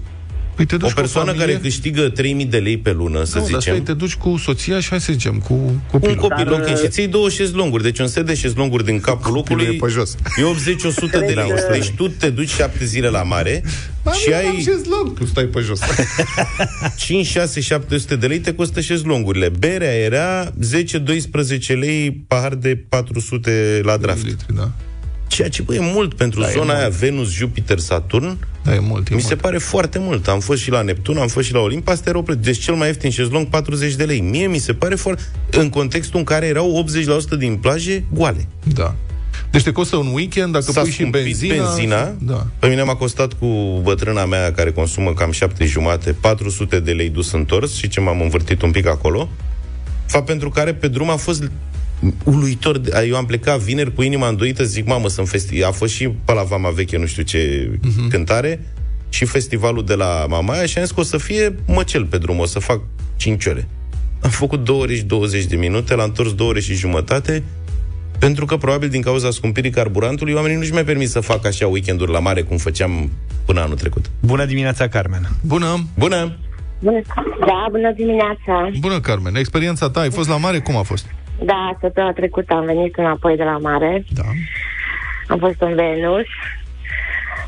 Păi 0.57 0.65
te 0.65 0.77
duci 0.77 0.91
o 0.91 0.95
persoană 0.95 1.31
cu 1.31 1.37
o 1.37 1.39
familie, 1.39 1.57
care 1.59 1.69
câștigă 1.69 2.09
3000 2.09 2.45
de 2.47 2.57
lei 2.59 2.79
pe 2.79 2.93
lună, 2.93 3.25
să 3.25 3.39
nu, 3.39 3.43
dar 3.43 3.49
stai, 3.61 3.61
zicem, 3.61 3.83
te 3.83 3.93
duci 3.93 4.15
cu 4.15 4.37
soția 4.37 4.81
și 4.81 4.89
hai 4.89 5.01
să 5.01 5.13
zicem, 5.13 5.39
cu 5.39 5.53
un 5.55 5.79
copilul. 5.91 6.15
copil, 6.17 6.45
Dar, 6.45 6.53
ok, 6.61 6.79
și 6.79 6.89
ții 6.89 7.07
două 7.07 7.29
șezlonguri, 7.29 7.83
deci 7.83 7.99
un 7.99 8.07
set 8.07 8.27
de 8.27 8.35
șezlonguri 8.35 8.85
din 8.85 9.01
capul 9.01 9.33
Copilul 9.33 9.37
locului 9.37 9.75
e 9.75 9.79
pe 9.85 9.89
jos. 9.93 10.17
e 10.37 10.43
80-100 10.43 11.11
de 11.11 11.17
lei. 11.19 11.35
Cred 11.35 11.65
că- 11.67 11.73
Deci 11.73 11.91
tu 11.97 12.09
te 12.09 12.31
duci 12.31 12.49
șapte 12.49 12.85
zile 12.85 13.09
la 13.09 13.23
mare 13.23 13.63
și 14.23 14.33
ai 14.33 14.55
șezlong, 14.63 15.15
tu 15.19 15.25
stai 15.27 15.45
pe 15.45 15.61
jos. 15.61 15.81
5, 16.97 17.27
6, 17.27 17.61
700 17.61 18.17
de 18.17 18.27
lei 18.27 18.39
te 18.39 18.55
costă 18.55 18.81
șezlongurile. 18.81 19.49
Berea 19.59 19.93
era 19.95 20.53
10-12 20.61 21.75
lei 21.79 22.25
pahar 22.29 22.55
de 22.55 22.85
400 22.89 23.81
la 23.85 23.97
draft. 23.97 24.25
Litri, 24.25 24.55
da. 24.57 24.71
Ceea 25.37 25.49
ce, 25.49 25.63
bă, 25.63 25.75
e 25.75 25.79
mult 25.81 26.15
pentru 26.15 26.41
Da, 26.41 26.49
e 26.49 26.53
zona 26.53 26.65
mult. 26.65 26.77
aia 26.79 26.89
Venus, 26.89 27.31
Jupiter, 27.33 27.79
Saturn. 27.79 28.37
Da, 28.65 28.75
e 28.75 28.79
mult, 28.79 29.07
e 29.07 29.11
Mi 29.11 29.17
mult. 29.17 29.25
se 29.29 29.37
pare 29.37 29.59
foarte 29.59 29.99
mult. 29.99 30.29
Am 30.29 30.41
fost 30.41 30.61
și 30.63 30.71
la 30.71 30.83
Neptun, 30.83 31.17
am 31.17 31.29
fost 31.29 31.47
și 31.47 31.53
la 31.53 31.61
Olimp, 31.61 31.89
asta 31.89 32.09
era 32.09 32.19
o 32.19 32.23
preț. 32.23 32.37
Deci 32.45 32.59
cel 32.59 32.75
mai 32.75 32.87
ieftin 32.87 33.11
șezlong 33.11 33.47
40 33.47 33.95
de 33.95 34.05
lei. 34.05 34.21
Mie 34.21 34.47
mi 34.47 34.59
se 34.59 34.73
pare 34.75 34.95
foarte... 34.95 35.23
În 35.51 35.69
contextul 35.69 36.19
în 36.19 36.25
care 36.25 36.47
erau 36.47 36.85
80% 37.35 37.39
din 37.39 37.57
plaje 37.57 38.05
goale. 38.13 38.47
Da. 38.75 38.95
Deci 39.51 39.63
te 39.63 39.73
costă 39.73 39.97
un 39.97 40.11
weekend, 40.13 40.53
dacă 40.53 40.71
S-a 40.73 40.81
pui 40.81 40.91
și 40.91 40.97
scumpit 40.97 41.23
benzina... 41.23 41.55
benzina. 41.55 42.15
Da. 42.21 42.47
Pe 42.59 42.67
mine 42.67 42.83
m-a 42.83 42.95
costat 42.97 43.33
cu 43.33 43.81
bătrâna 43.83 44.25
mea 44.25 44.53
care 44.53 44.73
consumă 44.73 45.13
cam 45.13 45.31
șapte 45.31 45.65
jumate, 45.65 46.13
400 46.21 46.81
de 46.81 46.93
lei 46.93 47.09
dus 47.09 47.33
întors 47.33 47.75
și 47.75 47.89
ce 47.89 48.01
m-am 48.01 48.21
învârtit 48.21 48.63
un 48.63 48.71
pic 48.71 48.87
acolo. 48.87 49.29
Fapt 50.07 50.27
pentru 50.27 50.51
care 50.51 50.75
pe 50.75 50.89
drum 50.89 51.11
a 51.11 51.17
fost 51.17 51.51
uluitor. 52.25 52.79
de- 52.79 53.05
Eu 53.09 53.17
am 53.17 53.27
plecat 53.27 53.59
vineri 53.59 53.95
cu 53.95 54.03
inima 54.03 54.29
îndoită, 54.29 54.65
zic, 54.65 54.87
mamă, 54.87 55.09
sunt 55.09 55.29
festi... 55.29 55.63
A 55.63 55.71
fost 55.71 55.93
și 55.93 56.09
pe 56.25 56.33
la 56.33 56.43
Vama 56.43 56.71
Veche, 56.71 56.99
nu 56.99 57.07
știu 57.07 57.23
ce 57.23 57.71
uh-huh. 57.79 58.09
cântare, 58.11 58.61
și 59.09 59.25
festivalul 59.25 59.85
de 59.85 59.95
la 59.95 60.27
Mamaia 60.29 60.67
și 60.67 60.79
am 60.79 60.85
zis 60.85 60.93
că 60.93 61.01
o 61.01 61.03
să 61.03 61.17
fie 61.19 61.55
măcel 61.67 62.05
pe 62.05 62.19
drum, 62.19 62.39
o 62.39 62.47
să 62.47 62.59
fac 62.59 62.81
5 63.17 63.47
ore. 63.47 63.69
Am 64.21 64.31
făcut 64.31 64.65
2 64.65 64.77
ore 64.77 64.95
și 64.95 65.03
20 65.03 65.45
de 65.45 65.57
minute, 65.57 65.95
l-am 65.95 66.05
întors 66.05 66.35
2 66.35 66.47
ore 66.47 66.61
și 66.61 66.75
jumătate, 66.75 67.43
pentru 68.19 68.45
că 68.45 68.57
probabil 68.57 68.89
din 68.89 69.01
cauza 69.03 69.31
scumpirii 69.31 69.71
carburantului, 69.71 70.33
oamenii 70.33 70.57
nu-și 70.57 70.73
mai 70.73 70.85
permit 70.85 71.09
să 71.09 71.21
facă 71.21 71.47
așa 71.47 71.67
weekenduri 71.67 72.13
la 72.13 72.19
mare 72.19 72.43
cum 72.43 72.57
făceam 72.57 73.11
până 73.45 73.61
anul 73.61 73.77
trecut. 73.77 74.11
Bună 74.21 74.45
dimineața, 74.45 74.89
Carmen! 74.89 75.29
Bună, 75.41 75.87
Bună! 75.99 76.37
Bună, 76.81 77.01
da, 77.47 77.67
bună 77.71 77.93
dimineața. 77.97 78.71
bună, 78.81 79.01
Carmen. 79.01 79.35
Experiența 79.37 79.91
ta, 79.91 80.01
ai 80.01 80.11
fost 80.11 80.29
la 80.29 80.37
mare, 80.37 80.59
cum 80.61 80.77
a 80.77 80.83
fost? 80.83 81.07
Da, 81.45 81.77
săptămâna 81.81 82.13
trecută 82.13 82.55
am 82.55 82.65
venit 82.65 82.97
înapoi 82.97 83.37
de 83.37 83.43
la 83.45 83.59
mare. 83.59 84.05
Da. 84.15 84.23
Am 85.29 85.39
fost 85.39 85.61
în 85.61 85.75
Venus. 85.75 86.25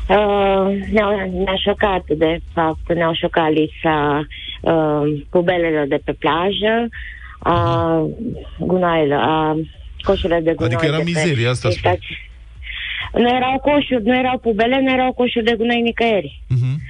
Uh, 0.07 0.89
ne-au, 0.91 1.31
ne-a 1.43 1.55
șocat, 1.63 2.03
de 2.17 2.39
fapt, 2.53 2.93
ne-au 2.93 3.13
șocat 3.13 3.51
lipsa 3.53 4.27
uh, 4.61 5.01
pubelelor 5.29 5.85
de 5.87 5.99
pe 6.03 6.11
plajă, 6.13 6.87
a 7.39 8.01
gunoaielor, 8.59 9.19
a 9.19 9.55
coșurile 10.01 10.39
de 10.39 10.53
gunoi. 10.53 10.73
Adică 10.73 10.85
era 10.85 10.97
de 10.97 11.03
pe- 11.03 11.09
mizerie, 11.09 11.47
asta 11.47 11.69
din 11.69 11.77
spui. 11.77 11.89
stați- 11.91 12.27
Nu 13.13 13.35
erau 13.35 13.59
coșuri, 13.59 14.03
nu 14.03 14.17
erau 14.17 14.37
pubele, 14.37 14.79
nu 14.81 14.91
erau 14.91 15.11
coșuri 15.13 15.45
de 15.45 15.55
gunoi 15.57 15.81
nicăieri. 15.81 16.41
Mhm. 16.47 16.81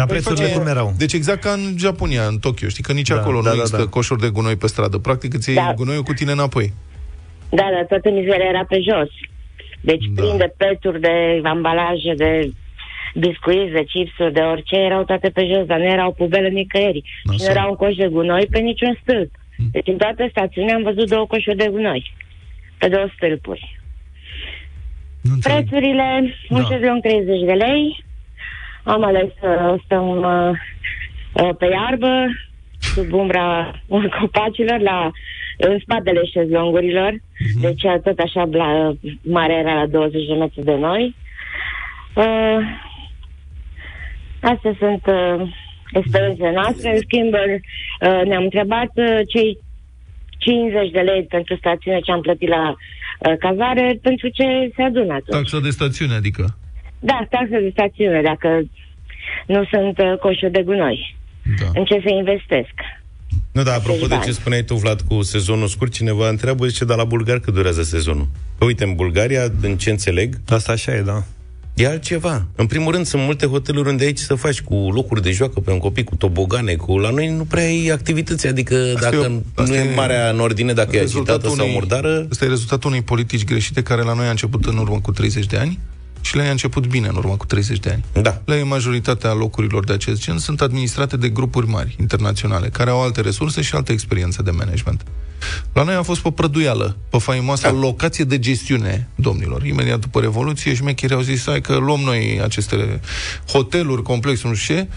Dar 0.00 0.08
prețurile 0.08 0.46
cum 0.56 0.66
erau? 0.66 0.92
Deci 0.98 1.12
exact 1.12 1.40
ca 1.42 1.50
în 1.50 1.62
Japonia, 1.78 2.22
în 2.32 2.38
Tokyo. 2.38 2.68
Știi 2.68 2.82
că 2.82 2.92
nici 2.92 3.08
Da, 3.08 3.14
acolo 3.20 3.40
da, 3.40 3.48
nu 3.48 3.54
da, 3.54 3.60
există 3.60 3.82
da. 3.84 3.86
coșuri 3.96 4.20
de 4.20 4.28
gunoi 4.28 4.56
pe 4.56 4.66
stradă. 4.66 4.98
Practic 4.98 5.34
îți 5.34 5.48
iei 5.48 5.58
Da. 5.58 5.72
gunoiul 5.76 6.02
cu 6.02 6.12
tine 6.12 6.32
înapoi. 6.32 6.72
Da, 7.58 7.66
dar 7.74 7.84
toată 7.88 8.10
mizeria 8.10 8.48
era 8.54 8.64
pe 8.68 8.78
jos. 8.88 9.10
Deci 9.80 10.04
Da. 10.04 10.12
da. 10.14 10.22
plin 10.22 10.36
de 10.36 10.54
peturi, 10.56 11.00
de 11.00 11.14
ambalaje, 11.54 12.12
de 12.16 12.30
biscuiți, 13.14 13.72
de 13.72 13.84
chipsuri, 13.92 14.32
de 14.32 14.40
orice, 14.40 14.76
erau 14.76 15.04
toate 15.04 15.28
pe 15.28 15.42
jos, 15.52 15.64
dar 15.66 15.78
nu 15.78 15.84
erau 15.96 16.12
pubele 16.12 16.48
nicăieri. 16.48 17.02
Și 17.04 17.20
Nasol. 17.24 17.46
nu 17.46 17.52
era 17.54 17.64
un 17.66 17.76
coș 17.76 17.94
de 17.94 18.06
gunoi 18.14 18.46
pe 18.50 18.58
niciun 18.58 18.98
stâlp. 19.02 19.30
Deci 19.72 19.86
în 19.88 19.96
toată 19.96 20.26
stațiunea 20.30 20.74
am 20.74 20.82
văzut 20.82 21.08
două 21.08 21.26
coșuri 21.26 21.56
de 21.56 21.68
gunoi. 21.70 22.12
Pe 22.78 22.88
două 22.88 23.06
stâlpuri. 23.16 23.80
Nu 25.20 25.32
înțeleg. 25.34 25.56
Prețurile, 25.68 26.08
un 26.48 26.60
Da. 26.60 26.68
șezlong 26.70 27.00
30 27.02 27.44
de 27.50 27.52
lei. 27.52 28.04
Am 28.94 29.04
ales 29.04 29.28
să 29.40 29.76
stăm 29.84 30.08
uh, 30.08 30.50
uh, 31.32 31.50
pe 31.58 31.66
iarbă, 31.66 32.26
sub 32.78 33.12
umbra 33.12 33.80
copacilor, 34.20 34.80
la, 34.80 35.10
în 35.58 35.78
spatele 35.78 36.24
șezlongurilor. 36.24 37.10
Mhm. 37.10 37.60
Deci 37.60 37.82
uh, 37.82 37.94
tot 38.02 38.18
așa 38.18 38.44
bla, 38.44 38.92
mare 39.22 39.52
era 39.52 39.74
la 39.74 39.86
20 39.86 40.26
de 40.26 40.34
metri 40.34 40.64
de 40.64 40.74
noi. 40.74 41.14
Uh, 42.14 42.58
astea 44.40 44.74
sunt 44.78 45.06
uh, 45.06 45.50
experiențele 45.92 46.52
noastre. 46.52 46.90
În 46.90 46.98
schimb, 46.98 47.32
uh, 47.32 48.22
ne-am 48.24 48.42
întrebat 48.42 48.90
uh, 48.94 49.20
cei 49.28 49.58
50 50.38 50.90
de 50.90 51.00
lei 51.00 51.22
pentru 51.22 51.56
stațiune 51.56 52.00
ce 52.00 52.12
am 52.12 52.20
plătit 52.20 52.48
la 52.48 52.68
uh, 52.70 53.34
cazare, 53.38 53.98
pentru 54.02 54.28
ce 54.28 54.70
se 54.76 54.82
adună 54.82 55.12
atunci. 55.12 55.50
Taxa 55.50 55.60
de 55.60 55.70
stațiune, 55.70 56.14
adică. 56.14 56.56
Da, 57.00 57.26
taxe 57.30 57.60
de 57.60 57.70
stațiune, 57.72 58.22
dacă 58.22 58.48
nu 59.46 59.64
sunt 59.64 59.98
uh, 59.98 60.18
coșuri 60.18 60.52
de 60.52 60.62
gunoi. 60.62 61.16
Da. 61.60 61.66
În 61.74 61.84
ce 61.84 62.02
se 62.04 62.12
investesc? 62.12 62.74
Nu, 63.52 63.62
dar 63.62 63.74
apropo 63.76 64.06
de 64.06 64.14
bani. 64.14 64.22
ce 64.22 64.32
spuneai 64.32 64.62
tu, 64.62 64.74
Vlad, 64.74 65.00
cu 65.00 65.22
sezonul 65.22 65.66
scurt, 65.66 65.92
cineva 65.92 66.28
întreabă, 66.28 66.66
zice, 66.66 66.84
dar 66.84 66.96
la 66.96 67.04
bulgar 67.04 67.38
cât 67.38 67.54
durează 67.54 67.82
sezonul? 67.82 68.28
Că 68.58 68.64
uite, 68.64 68.84
în 68.84 68.94
Bulgaria, 68.94 69.42
în 69.62 69.76
ce 69.76 69.90
înțeleg, 69.90 70.34
Asta 70.48 70.72
așa 70.72 70.94
e, 70.94 71.00
da. 71.00 71.22
E 71.74 71.86
altceva. 71.86 72.46
În 72.56 72.66
primul 72.66 72.92
rând, 72.92 73.06
sunt 73.06 73.22
multe 73.22 73.46
hoteluri 73.46 73.88
unde 73.88 74.04
aici 74.04 74.18
să 74.18 74.34
faci 74.34 74.60
cu 74.60 74.74
locuri 74.74 75.22
de 75.22 75.30
joacă 75.30 75.60
pe 75.60 75.70
un 75.70 75.78
copii, 75.78 76.04
cu 76.04 76.16
tobogane, 76.16 76.74
cu... 76.74 76.98
La 76.98 77.10
noi 77.10 77.28
nu 77.28 77.44
prea 77.44 77.64
ai 77.64 77.88
activități, 77.92 78.46
adică 78.46 78.92
asta 78.94 79.10
dacă 79.10 79.42
e, 79.58 79.62
nu 79.62 79.74
e 79.74 79.94
marea 79.94 80.30
în 80.30 80.40
ordine, 80.40 80.72
dacă 80.72 80.96
e 80.96 81.00
agitată 81.00 81.48
unei, 81.48 81.56
sau 81.56 81.68
murdară... 81.68 82.26
Asta 82.30 82.44
e 82.44 82.48
rezultatul 82.48 82.90
unei 82.90 83.02
politici 83.02 83.44
greșite 83.44 83.82
care 83.82 84.02
la 84.02 84.14
noi 84.14 84.26
a 84.26 84.30
început 84.30 84.64
în 84.64 84.76
urmă 84.76 85.00
cu 85.00 85.12
30 85.12 85.46
de 85.46 85.56
ani 85.56 85.78
și 86.20 86.36
le-a 86.36 86.50
început 86.50 86.86
bine 86.86 87.08
în 87.08 87.16
urmă 87.16 87.36
cu 87.36 87.46
30 87.46 87.78
de 87.78 87.90
ani. 87.90 88.24
Da. 88.24 88.42
La 88.44 88.64
majoritatea 88.64 89.32
locurilor 89.32 89.84
de 89.84 89.92
acest 89.92 90.22
gen 90.22 90.38
sunt 90.38 90.60
administrate 90.60 91.16
de 91.16 91.28
grupuri 91.28 91.68
mari, 91.68 91.96
internaționale, 92.00 92.68
care 92.68 92.90
au 92.90 93.02
alte 93.02 93.20
resurse 93.20 93.62
și 93.62 93.74
altă 93.74 93.92
experiență 93.92 94.42
de 94.42 94.50
management. 94.50 95.04
La 95.72 95.82
noi 95.82 95.94
a 95.94 96.02
fost 96.02 96.20
pe 96.20 96.30
prăduială, 96.30 96.96
pe 97.10 97.18
faimoasa 97.18 97.70
da. 97.70 97.78
locație 97.78 98.24
de 98.24 98.38
gestiune, 98.38 99.08
domnilor. 99.14 99.66
Imediat 99.66 99.98
după 99.98 100.20
Revoluție, 100.20 100.74
șmecherii 100.74 101.16
au 101.16 101.22
zis, 101.22 101.44
hai 101.46 101.60
că 101.60 101.76
luăm 101.76 102.00
noi 102.00 102.40
aceste 102.42 103.00
hoteluri, 103.48 104.02
complexuri, 104.02 104.48
nu 104.48 104.54
știu 104.54 104.74
ce, 104.74 104.88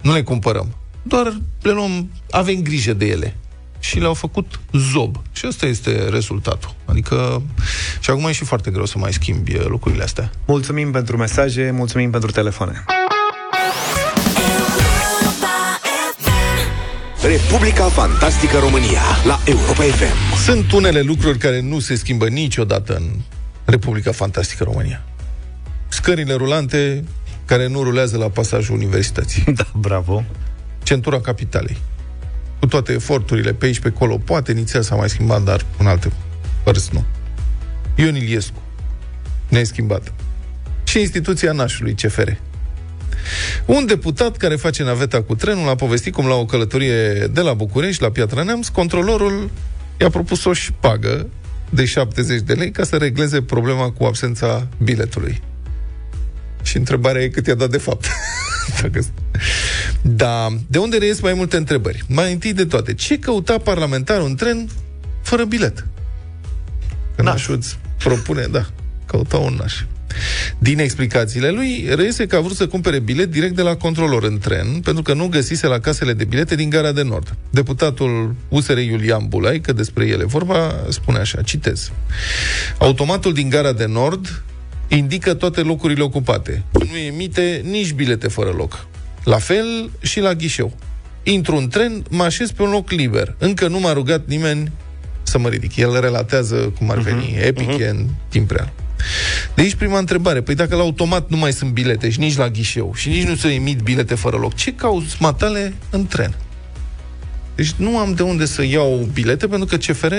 nu 0.00 0.12
le 0.12 0.22
cumpărăm. 0.22 0.76
Doar 1.02 1.40
le 1.62 1.72
luăm, 1.72 2.10
avem 2.30 2.62
grijă 2.62 2.92
de 2.92 3.06
ele 3.06 3.36
și 3.82 3.98
le-au 3.98 4.14
făcut 4.14 4.60
zob. 4.72 5.16
Și 5.32 5.46
ăsta 5.46 5.66
este 5.66 6.08
rezultatul. 6.08 6.74
Adică, 6.84 7.42
și 8.00 8.10
acum 8.10 8.24
e 8.24 8.32
și 8.32 8.44
foarte 8.44 8.70
greu 8.70 8.84
să 8.84 8.98
mai 8.98 9.12
schimbi 9.12 9.54
uh, 9.54 9.64
lucrurile 9.66 10.02
astea. 10.02 10.30
Mulțumim 10.46 10.90
pentru 10.90 11.16
mesaje, 11.16 11.70
mulțumim 11.70 12.10
pentru 12.10 12.30
telefoane. 12.30 12.84
Republica 17.22 17.84
Fantastică 17.84 18.58
România 18.58 19.02
la 19.24 19.40
Europa 19.44 19.82
FM. 19.82 20.36
Sunt 20.44 20.72
unele 20.72 21.00
lucruri 21.00 21.38
care 21.38 21.60
nu 21.60 21.78
se 21.78 21.94
schimbă 21.94 22.28
niciodată 22.28 22.94
în 22.94 23.10
Republica 23.64 24.12
Fantastică 24.12 24.64
România. 24.64 25.04
Scările 25.88 26.34
rulante 26.34 27.04
care 27.44 27.68
nu 27.68 27.82
rulează 27.82 28.16
la 28.16 28.28
pasajul 28.28 28.74
universității. 28.76 29.44
Da, 29.54 29.66
bravo. 29.74 30.24
Centura 30.82 31.20
capitalei 31.20 31.76
cu 32.62 32.68
toate 32.68 32.92
eforturile 32.92 33.52
pe 33.52 33.66
aici, 33.66 33.80
pe 33.80 33.92
acolo. 33.94 34.18
Poate 34.18 34.50
inițial 34.50 34.82
s-a 34.82 34.94
mai 34.94 35.08
schimbat, 35.08 35.42
dar 35.42 35.66
în 35.78 35.86
alte 35.86 36.12
părți 36.62 36.88
nu. 36.92 37.04
Ion 37.94 38.16
Iliescu, 38.16 38.62
neschimbat. 39.48 40.12
Și 40.84 41.00
instituția 41.00 41.52
nașului 41.52 41.94
CFR. 41.94 42.28
Un 43.64 43.86
deputat 43.86 44.36
care 44.36 44.56
face 44.56 44.82
naveta 44.82 45.22
cu 45.22 45.34
trenul 45.34 45.68
a 45.68 45.74
povestit 45.74 46.12
cum 46.12 46.26
la 46.26 46.34
o 46.34 46.44
călătorie 46.44 47.12
de 47.12 47.40
la 47.40 47.54
București 47.54 48.02
la 48.02 48.10
Piatra 48.10 48.42
Neamț, 48.42 48.68
controlorul 48.68 49.50
i-a 50.00 50.10
propus 50.10 50.44
o 50.44 50.52
șpagă 50.52 51.26
de 51.70 51.84
70 51.84 52.40
de 52.40 52.52
lei 52.52 52.70
ca 52.70 52.84
să 52.84 52.96
regleze 52.96 53.42
problema 53.42 53.90
cu 53.90 54.04
absența 54.04 54.68
biletului. 54.82 55.42
Și 56.62 56.76
întrebarea 56.76 57.22
e 57.22 57.28
cât 57.28 57.46
i-a 57.46 57.54
dat 57.54 57.70
de 57.70 57.78
fapt. 57.78 58.06
da, 60.02 60.48
de 60.66 60.78
unde 60.78 60.96
reies 60.96 61.20
mai 61.20 61.34
multe 61.34 61.56
întrebări? 61.56 62.04
Mai 62.08 62.32
întâi 62.32 62.52
de 62.52 62.64
toate, 62.64 62.94
ce 62.94 63.18
căuta 63.18 63.58
parlamentarul 63.58 64.26
în 64.26 64.34
tren 64.34 64.68
fără 65.22 65.44
bilet? 65.44 65.86
Că 67.16 67.22
nașul 67.22 67.54
îți 67.54 67.78
propune, 67.98 68.46
da, 68.50 68.66
căuta 69.06 69.36
un 69.36 69.54
naș. 69.60 69.82
Din 70.58 70.78
explicațiile 70.78 71.50
lui, 71.50 71.88
reiese 71.94 72.26
că 72.26 72.36
a 72.36 72.40
vrut 72.40 72.56
să 72.56 72.66
cumpere 72.66 72.98
bilet 72.98 73.30
direct 73.30 73.54
de 73.54 73.62
la 73.62 73.76
controlor 73.76 74.24
în 74.24 74.38
tren, 74.38 74.80
pentru 74.84 75.02
că 75.02 75.14
nu 75.14 75.26
găsise 75.26 75.66
la 75.66 75.78
casele 75.78 76.12
de 76.12 76.24
bilete 76.24 76.54
din 76.54 76.70
gara 76.70 76.92
de 76.92 77.02
nord. 77.02 77.36
Deputatul 77.50 78.34
USR 78.48 78.78
Iulian 78.78 79.28
Bulai, 79.28 79.60
că 79.60 79.72
despre 79.72 80.06
ele 80.06 80.24
vorba, 80.24 80.84
spune 80.88 81.18
așa, 81.18 81.42
citez. 81.42 81.90
Automatul 82.78 83.32
din 83.32 83.48
gara 83.48 83.72
de 83.72 83.86
nord 83.86 84.42
indică 84.88 85.34
toate 85.34 85.60
locurile 85.60 86.02
ocupate. 86.02 86.62
Nu 86.72 86.96
emite 86.96 87.62
nici 87.64 87.92
bilete 87.92 88.28
fără 88.28 88.50
loc. 88.50 88.86
La 89.24 89.38
fel 89.38 89.90
și 90.00 90.20
la 90.20 90.34
ghișeu. 90.34 90.76
Intru 91.22 91.56
în 91.56 91.68
tren, 91.68 92.04
mă 92.10 92.22
așez 92.22 92.50
pe 92.50 92.62
un 92.62 92.70
loc 92.70 92.90
liber. 92.90 93.34
Încă 93.38 93.68
nu 93.68 93.80
m-a 93.80 93.92
rugat 93.92 94.26
nimeni 94.26 94.72
să 95.22 95.38
mă 95.38 95.48
ridic. 95.48 95.76
El 95.76 96.00
relatează 96.00 96.56
cum 96.78 96.90
ar 96.90 96.98
veni, 96.98 97.34
uh-huh. 97.36 97.46
epic 97.46 97.68
uh-huh. 97.68 97.90
în 97.90 98.06
timp 98.28 98.50
real. 98.50 98.72
De 99.54 99.62
aici 99.62 99.74
prima 99.74 99.98
întrebare. 99.98 100.40
Păi 100.40 100.54
dacă 100.54 100.76
la 100.76 100.82
automat 100.82 101.30
nu 101.30 101.36
mai 101.36 101.52
sunt 101.52 101.70
bilete 101.70 102.10
și 102.10 102.18
nici 102.18 102.36
la 102.36 102.48
ghișeu 102.48 102.92
și 102.94 103.08
nici 103.08 103.26
nu 103.26 103.34
se 103.34 103.48
emit 103.48 103.80
bilete 103.80 104.14
fără 104.14 104.36
loc, 104.36 104.54
ce 104.54 104.74
cauți 104.74 105.16
matale 105.18 105.74
în 105.90 106.06
tren? 106.06 106.34
Deci 107.54 107.72
nu 107.76 107.98
am 107.98 108.14
de 108.14 108.22
unde 108.22 108.44
să 108.44 108.64
iau 108.64 109.08
bilete 109.12 109.46
pentru 109.46 109.68
că 109.68 109.76
CFR 109.76 110.14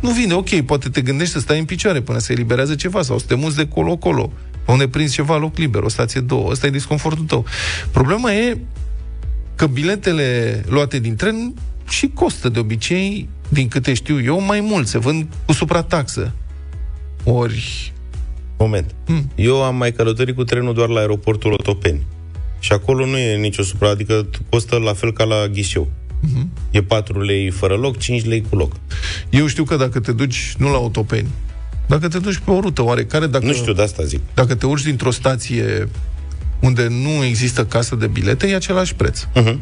nu 0.00 0.10
vine, 0.10 0.34
ok, 0.34 0.60
poate 0.60 0.88
te 0.88 1.00
gândești 1.00 1.32
să 1.32 1.40
stai 1.40 1.58
în 1.58 1.64
picioare 1.64 2.00
până 2.00 2.18
se 2.18 2.32
eliberează 2.32 2.74
ceva 2.74 3.02
sau 3.02 3.18
să 3.18 3.24
te 3.28 3.34
muți 3.34 3.56
de 3.56 3.68
colo-colo, 3.68 4.32
unde 4.66 4.88
prinzi 4.88 5.14
ceva 5.14 5.36
loc 5.36 5.56
liber, 5.56 5.82
o 5.82 5.88
stație 5.88 6.20
două, 6.20 6.50
ăsta 6.50 6.66
e 6.66 6.70
disconfortul 6.70 7.24
tău. 7.24 7.44
Problema 7.90 8.32
e 8.32 8.58
că 9.54 9.66
biletele 9.66 10.62
luate 10.68 10.98
din 10.98 11.16
tren 11.16 11.54
și 11.88 12.10
costă 12.14 12.48
de 12.48 12.58
obicei, 12.58 13.28
din 13.48 13.68
câte 13.68 13.94
știu 13.94 14.22
eu, 14.22 14.40
mai 14.40 14.60
mult, 14.60 14.86
se 14.86 14.98
vând 14.98 15.26
cu 15.44 15.52
suprataxă. 15.52 16.32
Ori... 17.24 17.92
Moment. 18.58 18.94
Hmm. 19.06 19.30
Eu 19.34 19.62
am 19.62 19.76
mai 19.76 19.92
călătorit 19.92 20.34
cu 20.34 20.44
trenul 20.44 20.74
doar 20.74 20.88
la 20.88 21.00
aeroportul 21.00 21.52
Otopeni. 21.52 22.06
Și 22.58 22.72
acolo 22.72 23.06
nu 23.06 23.18
e 23.18 23.36
nicio 23.36 23.62
supra, 23.62 23.88
adică 23.88 24.26
costă 24.48 24.76
la 24.76 24.92
fel 24.92 25.12
ca 25.12 25.24
la 25.24 25.46
ghișeu. 25.46 25.88
Uh-huh. 26.24 26.46
E 26.70 26.82
4 26.82 27.20
lei 27.20 27.50
fără 27.50 27.74
loc, 27.74 27.98
5 27.98 28.24
lei 28.24 28.44
cu 28.48 28.56
loc. 28.56 28.72
Eu 29.30 29.46
știu 29.46 29.64
că 29.64 29.76
dacă 29.76 30.00
te 30.00 30.12
duci, 30.12 30.54
nu 30.58 30.70
la 30.70 30.76
autopeni, 30.76 31.28
dacă 31.90 32.08
te 32.08 32.18
duci 32.18 32.38
pe 32.38 32.50
o 32.50 32.60
rută 32.60 32.82
oarecare, 32.82 33.26
dacă... 33.26 33.44
Nu 33.44 33.52
știu, 33.52 33.72
de 33.72 33.82
asta 33.82 34.04
zic. 34.04 34.20
Dacă 34.34 34.54
te 34.54 34.66
urci 34.66 34.82
dintr-o 34.82 35.10
stație 35.10 35.88
unde 36.60 36.86
nu 36.88 37.24
există 37.24 37.64
casă 37.64 37.94
de 37.94 38.06
bilete, 38.06 38.46
e 38.46 38.54
același 38.54 38.94
preț. 38.94 39.20
Uh-huh. 39.20 39.56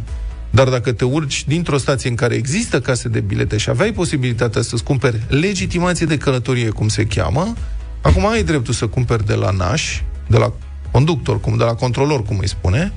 Dar 0.50 0.68
dacă 0.68 0.92
te 0.92 1.04
urci 1.04 1.44
dintr-o 1.46 1.78
stație 1.78 2.10
în 2.10 2.16
care 2.16 2.34
există 2.34 2.80
case 2.80 3.08
de 3.08 3.20
bilete 3.20 3.56
și 3.56 3.70
aveai 3.70 3.92
posibilitatea 3.92 4.62
să-ți 4.62 4.84
cumperi 4.84 5.20
legitimație 5.28 6.06
de 6.06 6.16
călătorie, 6.16 6.68
cum 6.68 6.88
se 6.88 7.06
cheamă, 7.06 7.54
acum 8.00 8.26
ai 8.26 8.42
dreptul 8.42 8.74
să 8.74 8.86
cumperi 8.86 9.26
de 9.26 9.34
la 9.34 9.50
naș, 9.50 10.00
de 10.26 10.36
la 10.36 10.52
conductor, 10.90 11.40
cum, 11.40 11.56
de 11.56 11.64
la 11.64 11.74
controlor, 11.74 12.22
cum 12.22 12.38
îi 12.38 12.48
spune, 12.48 12.92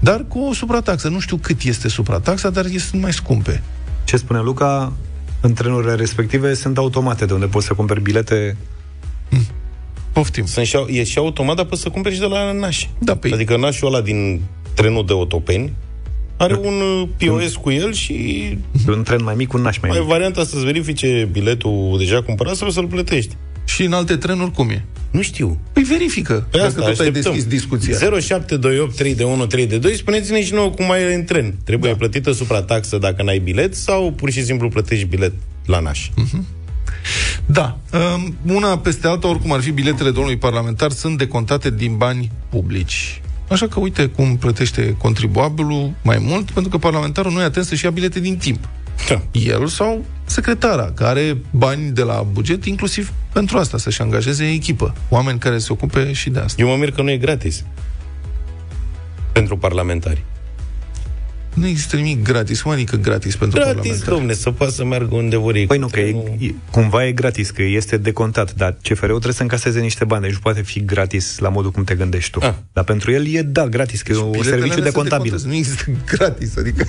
dar 0.00 0.24
cu 0.28 0.38
o 0.38 0.52
suprataxă. 0.52 1.08
Nu 1.08 1.18
știu 1.18 1.36
cât 1.36 1.62
este 1.62 1.88
suprataxa, 1.88 2.50
dar 2.50 2.66
sunt 2.66 3.02
mai 3.02 3.12
scumpe. 3.12 3.62
Ce 4.04 4.16
spune 4.16 4.40
Luca, 4.40 4.92
în 5.44 5.54
trenurile 5.54 5.94
respective 5.94 6.54
sunt 6.54 6.78
automate 6.78 7.24
de 7.24 7.32
unde 7.32 7.46
poți 7.46 7.66
să 7.66 7.74
cumperi 7.74 8.00
bilete 8.00 8.56
mm. 9.30 9.46
Poftim. 10.12 10.46
Sunt 10.46 10.66
și, 10.66 10.76
e 10.86 11.04
și 11.04 11.18
automat, 11.18 11.56
dar 11.56 11.64
poți 11.64 11.80
să 11.80 11.88
cumperi 11.88 12.14
și 12.14 12.20
de 12.20 12.26
la 12.26 12.52
naș. 12.52 12.86
Da, 12.98 13.16
pe 13.16 13.30
adică 13.32 13.56
nașul 13.56 13.86
ăla 13.86 14.00
din 14.00 14.40
trenul 14.74 15.06
de 15.06 15.12
otopeni 15.12 15.72
are 16.36 16.54
un 16.54 16.80
uh, 16.80 17.08
POS 17.18 17.56
cu 17.56 17.70
el 17.70 17.92
și... 17.92 18.58
Un 18.88 19.02
tren 19.02 19.22
mai 19.22 19.34
mic, 19.34 19.52
un 19.52 19.60
naș 19.60 19.78
mai, 19.78 19.90
mai 19.90 19.98
mic. 19.98 20.08
varianta 20.08 20.44
să-ți 20.44 20.64
verifice 20.64 21.28
biletul 21.32 21.94
deja 21.98 22.22
cumpărat 22.22 22.54
sau 22.54 22.70
să-l 22.70 22.86
plătești. 22.86 23.36
Și 23.74 23.84
în 23.84 23.92
alte 23.92 24.16
trenuri 24.16 24.52
cum 24.52 24.68
e? 24.70 24.84
Nu 25.10 25.22
știu. 25.22 25.58
Păi 25.72 25.82
verifică, 25.82 26.46
pe 26.50 26.58
asta, 26.58 26.80
dacă 26.80 26.90
tot 26.90 27.00
ai 27.00 27.10
deschis 27.10 27.44
discuția. 27.44 27.96
0728 27.98 28.96
3 28.96 29.14
de 29.14 29.24
1 29.24 29.46
3 29.46 29.66
de 29.66 29.78
2, 29.78 29.96
spuneți-ne 29.96 30.44
și 30.44 30.52
nouă 30.52 30.70
cum 30.70 30.86
mai 30.86 31.02
e 31.02 31.14
în 31.14 31.24
tren. 31.24 31.54
Trebuie 31.64 31.90
da. 31.90 31.96
plătită 31.96 32.32
suprataxă 32.32 32.98
dacă 32.98 33.22
n-ai 33.22 33.38
bilet 33.38 33.74
sau 33.74 34.12
pur 34.12 34.30
și 34.30 34.44
simplu 34.44 34.68
plătești 34.68 35.04
bilet 35.04 35.32
la 35.66 35.80
naș? 35.80 36.08
Uh-huh. 36.08 36.40
Da. 37.46 37.78
Um, 38.14 38.36
una 38.54 38.78
peste 38.78 39.06
alta, 39.06 39.28
oricum 39.28 39.52
ar 39.52 39.60
fi, 39.60 39.70
biletele 39.70 40.10
domnului 40.10 40.38
parlamentar 40.38 40.90
sunt 40.90 41.18
decontate 41.18 41.70
din 41.70 41.96
bani 41.96 42.30
publici. 42.48 43.20
Așa 43.48 43.68
că 43.68 43.80
uite 43.80 44.06
cum 44.06 44.36
plătește 44.36 44.96
contribuabilul 44.98 45.92
mai 46.02 46.18
mult, 46.20 46.50
pentru 46.50 46.70
că 46.70 46.78
parlamentarul 46.78 47.32
nu 47.32 47.40
e 47.40 47.44
atent 47.44 47.64
să-și 47.64 47.84
ia 47.84 47.90
bilete 47.90 48.20
din 48.20 48.36
timp. 48.36 48.68
Da. 49.08 49.22
El 49.32 49.66
sau 49.66 50.04
secretara, 50.24 50.92
care 50.94 51.20
are 51.20 51.36
bani 51.50 51.90
de 51.90 52.02
la 52.02 52.22
buget, 52.32 52.64
inclusiv 52.64 53.12
pentru 53.32 53.58
asta, 53.58 53.78
să-și 53.78 54.02
angajeze 54.02 54.50
echipă. 54.50 54.94
Oameni 55.08 55.38
care 55.38 55.58
se 55.58 55.72
ocupe 55.72 56.12
și 56.12 56.30
de 56.30 56.38
asta. 56.38 56.62
Eu 56.62 56.68
mă 56.68 56.76
mir 56.76 56.90
că 56.90 57.02
nu 57.02 57.10
e 57.10 57.16
gratis 57.16 57.64
pentru 59.32 59.56
parlamentari. 59.56 60.24
Nu 61.54 61.66
există 61.66 61.96
nimic 61.96 62.22
gratis. 62.22 62.62
Cum 62.62 62.70
adică 62.72 62.96
gratis 62.96 63.36
pentru 63.36 63.58
gratis, 63.58 63.74
parlamentari? 63.74 64.10
domne, 64.10 64.32
să 64.32 64.50
poată 64.50 64.72
să 64.72 64.84
meargă 64.84 65.14
unde 65.14 65.36
vor 65.36 65.54
ei. 65.54 65.66
Păi 65.66 65.78
nu, 65.78 65.86
că 65.86 66.00
e, 66.00 66.14
cumva 66.70 67.06
e 67.06 67.12
gratis, 67.12 67.50
că 67.50 67.62
este 67.62 67.96
decontat, 67.96 68.54
dar 68.54 68.76
CFR-ul 68.82 69.08
trebuie 69.08 69.32
să 69.32 69.42
încaseze 69.42 69.80
niște 69.80 70.04
bani, 70.04 70.22
deci 70.22 70.32
nu 70.32 70.38
poate 70.38 70.62
fi 70.62 70.84
gratis 70.84 71.38
la 71.38 71.48
modul 71.48 71.70
cum 71.70 71.84
te 71.84 71.94
gândești 71.94 72.30
tu. 72.30 72.38
Ah. 72.42 72.52
Dar 72.72 72.84
pentru 72.84 73.12
el 73.12 73.26
e, 73.26 73.42
da, 73.42 73.66
gratis, 73.66 74.02
că 74.02 74.12
e 74.12 74.16
un 74.16 74.42
serviciu 74.42 74.80
de 74.80 74.90
contabil. 74.90 75.40
Nu 75.44 75.54
există 75.54 75.84
gratis, 76.16 76.56
adică... 76.56 76.84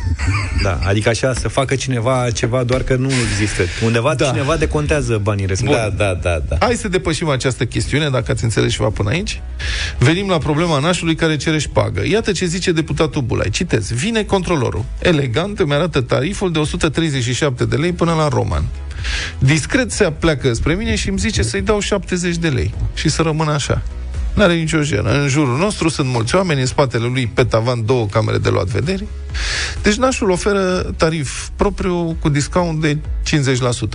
Da, 0.64 0.80
adică 0.84 1.10
așa, 1.10 1.34
să 1.34 1.48
facă 1.48 1.76
cineva 1.76 2.28
ceva, 2.34 2.64
doar 2.64 2.82
că 2.82 2.96
nu 2.96 3.10
există. 3.32 3.64
Undeva 3.86 4.16
da. 4.16 4.26
cineva 4.26 4.56
decontează 4.58 5.20
banii 5.24 5.46
respectivi. 5.46 5.82
Da, 5.82 5.90
da, 5.98 6.20
da, 6.22 6.42
da. 6.48 6.58
Hai 6.60 6.76
să 6.76 6.88
depășim 6.88 7.30
această 7.30 7.66
chestiune, 7.66 8.10
dacă 8.10 8.32
ați 8.32 8.44
înțeles 8.44 8.72
ceva 8.72 8.90
până 8.90 9.10
aici. 9.10 9.42
Venim 9.98 10.30
la 10.30 10.38
problema 10.38 10.80
nașului 10.80 11.16
care 11.16 11.36
cere 11.36 11.58
șpagă. 11.58 12.08
Iată 12.08 12.32
ce 12.32 12.46
zice 12.46 12.72
deputatul 12.72 13.22
Bulai. 13.22 13.50
Citez. 13.50 13.92
Vine 13.92 14.24
control 14.24 14.55
controlorul. 14.56 14.86
Elegant 15.00 15.60
îmi 15.60 15.74
arată 15.74 16.02
tariful 16.02 16.52
de 16.52 16.60
137 16.60 17.66
de 17.66 17.76
lei 17.76 17.94
până 17.94 18.14
la 18.14 18.28
Roman. 18.28 18.66
Discret 19.40 19.92
se 19.92 20.04
apleacă 20.04 20.54
spre 20.54 20.74
mine 20.74 20.96
și 20.96 21.10
îmi 21.10 21.18
zice 21.18 21.42
să-i 21.42 21.62
dau 21.62 21.80
70 21.80 22.36
de 22.36 22.48
lei 22.48 22.74
și 22.94 23.10
să 23.10 23.22
rămână 23.22 23.52
așa. 23.52 23.82
N-are 24.34 24.54
nicio 24.54 24.82
jenă. 24.82 25.12
În 25.12 25.28
jurul 25.28 25.58
nostru 25.58 25.90
sunt 25.90 26.08
mulți 26.08 26.36
oameni, 26.36 26.60
în 26.60 26.66
spatele 26.66 27.06
lui 27.06 27.28
pe 27.34 27.44
tavan 27.44 27.86
două 27.86 28.06
camere 28.06 28.38
de 28.38 28.50
luat 28.50 28.66
vedere. 28.66 29.08
Deci 29.82 29.96
nașul 29.96 30.30
oferă 30.30 30.94
tarif 30.98 31.48
propriu 31.56 32.18
cu 32.20 32.30
discount 32.30 32.82
de 32.82 32.98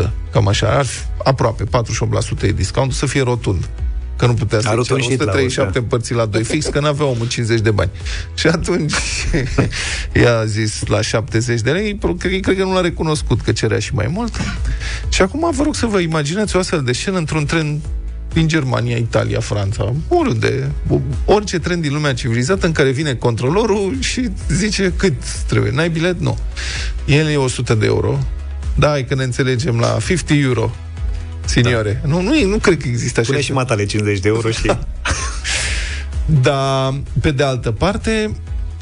50%. 0.04 0.10
Cam 0.32 0.48
așa, 0.48 0.68
ar 0.68 0.84
fi 0.84 0.98
aproape 1.24 1.64
48% 1.64 2.42
e 2.42 2.52
discount, 2.52 2.92
să 2.92 3.06
fie 3.06 3.22
rotund 3.22 3.68
că 4.20 4.26
nu 4.26 4.34
putea 4.34 4.60
să 4.60 4.74
137 4.78 5.78
împărțit 5.78 6.16
la 6.16 6.24
2 6.24 6.44
fix, 6.44 6.66
că 6.66 6.80
n-avea 6.80 7.06
omul 7.06 7.28
50 7.28 7.60
de 7.60 7.70
bani. 7.70 7.90
Și 8.40 8.46
atunci 8.46 8.92
i-a 10.22 10.44
zis 10.44 10.86
la 10.86 11.00
70 11.00 11.60
de 11.60 11.70
lei, 11.70 11.98
cred, 12.18 12.40
cred 12.40 12.56
că 12.56 12.64
nu 12.64 12.72
l-a 12.72 12.80
recunoscut, 12.80 13.40
că 13.40 13.52
cerea 13.52 13.78
și 13.78 13.94
mai 13.94 14.06
mult. 14.12 14.34
Și 15.14 15.22
acum 15.22 15.50
vă 15.52 15.62
rog 15.62 15.74
să 15.74 15.86
vă 15.86 15.98
imaginați 15.98 16.56
o 16.56 16.58
astfel 16.58 16.82
de 16.82 16.92
scenă 16.92 17.18
într-un 17.18 17.46
tren 17.46 17.80
din 18.32 18.48
Germania, 18.48 18.96
Italia, 18.96 19.40
Franța, 19.40 19.92
oriunde, 20.08 20.70
orice 21.24 21.58
tren 21.58 21.80
din 21.80 21.92
lumea 21.92 22.14
civilizată 22.14 22.66
în 22.66 22.72
care 22.72 22.90
vine 22.90 23.14
controlorul 23.14 23.96
și 24.00 24.28
zice 24.48 24.92
cât 24.96 25.22
trebuie. 25.46 25.70
N-ai 25.70 25.88
bilet? 25.88 26.20
Nu. 26.20 26.38
El 27.04 27.28
e 27.28 27.36
100 27.36 27.74
de 27.74 27.86
euro. 27.86 28.18
Da, 28.74 28.98
e 28.98 29.02
că 29.02 29.14
ne 29.14 29.22
înțelegem 29.22 29.78
la 29.78 29.96
50 30.06 30.42
euro. 30.42 30.70
Signore. 31.50 32.00
Da. 32.02 32.08
Nu, 32.08 32.20
nu, 32.20 32.46
nu 32.46 32.56
cred 32.56 32.82
că 32.82 32.88
există 32.88 33.20
așa. 33.20 33.28
Pune 33.28 33.42
și 33.42 33.52
matale 33.52 33.84
50 33.84 34.18
de 34.18 34.28
euro 34.28 34.50
și... 34.50 34.70
Dar, 36.42 37.00
pe 37.20 37.30
de 37.30 37.42
altă 37.42 37.70
parte, 37.70 38.34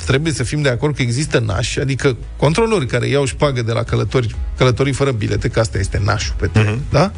trebuie 0.05 0.33
să 0.33 0.43
fim 0.43 0.63
de 0.63 0.69
acord 0.69 0.97
că 0.97 1.03
există 1.03 1.39
nași, 1.39 1.81
adică 1.81 2.17
controlori 2.37 2.87
care 2.87 3.07
iau 3.07 3.25
șpagă 3.25 3.63
de 3.63 3.73
la 3.73 3.83
călători, 3.83 4.37
călătorii 4.57 4.93
fără 4.93 5.11
bilete, 5.11 5.49
că 5.49 5.61
asta 5.61 5.79
este 5.79 6.01
nașul 6.05 6.35
pe 6.39 6.47
teren, 6.47 6.79
uh-huh. 6.79 6.91
da? 6.91 7.13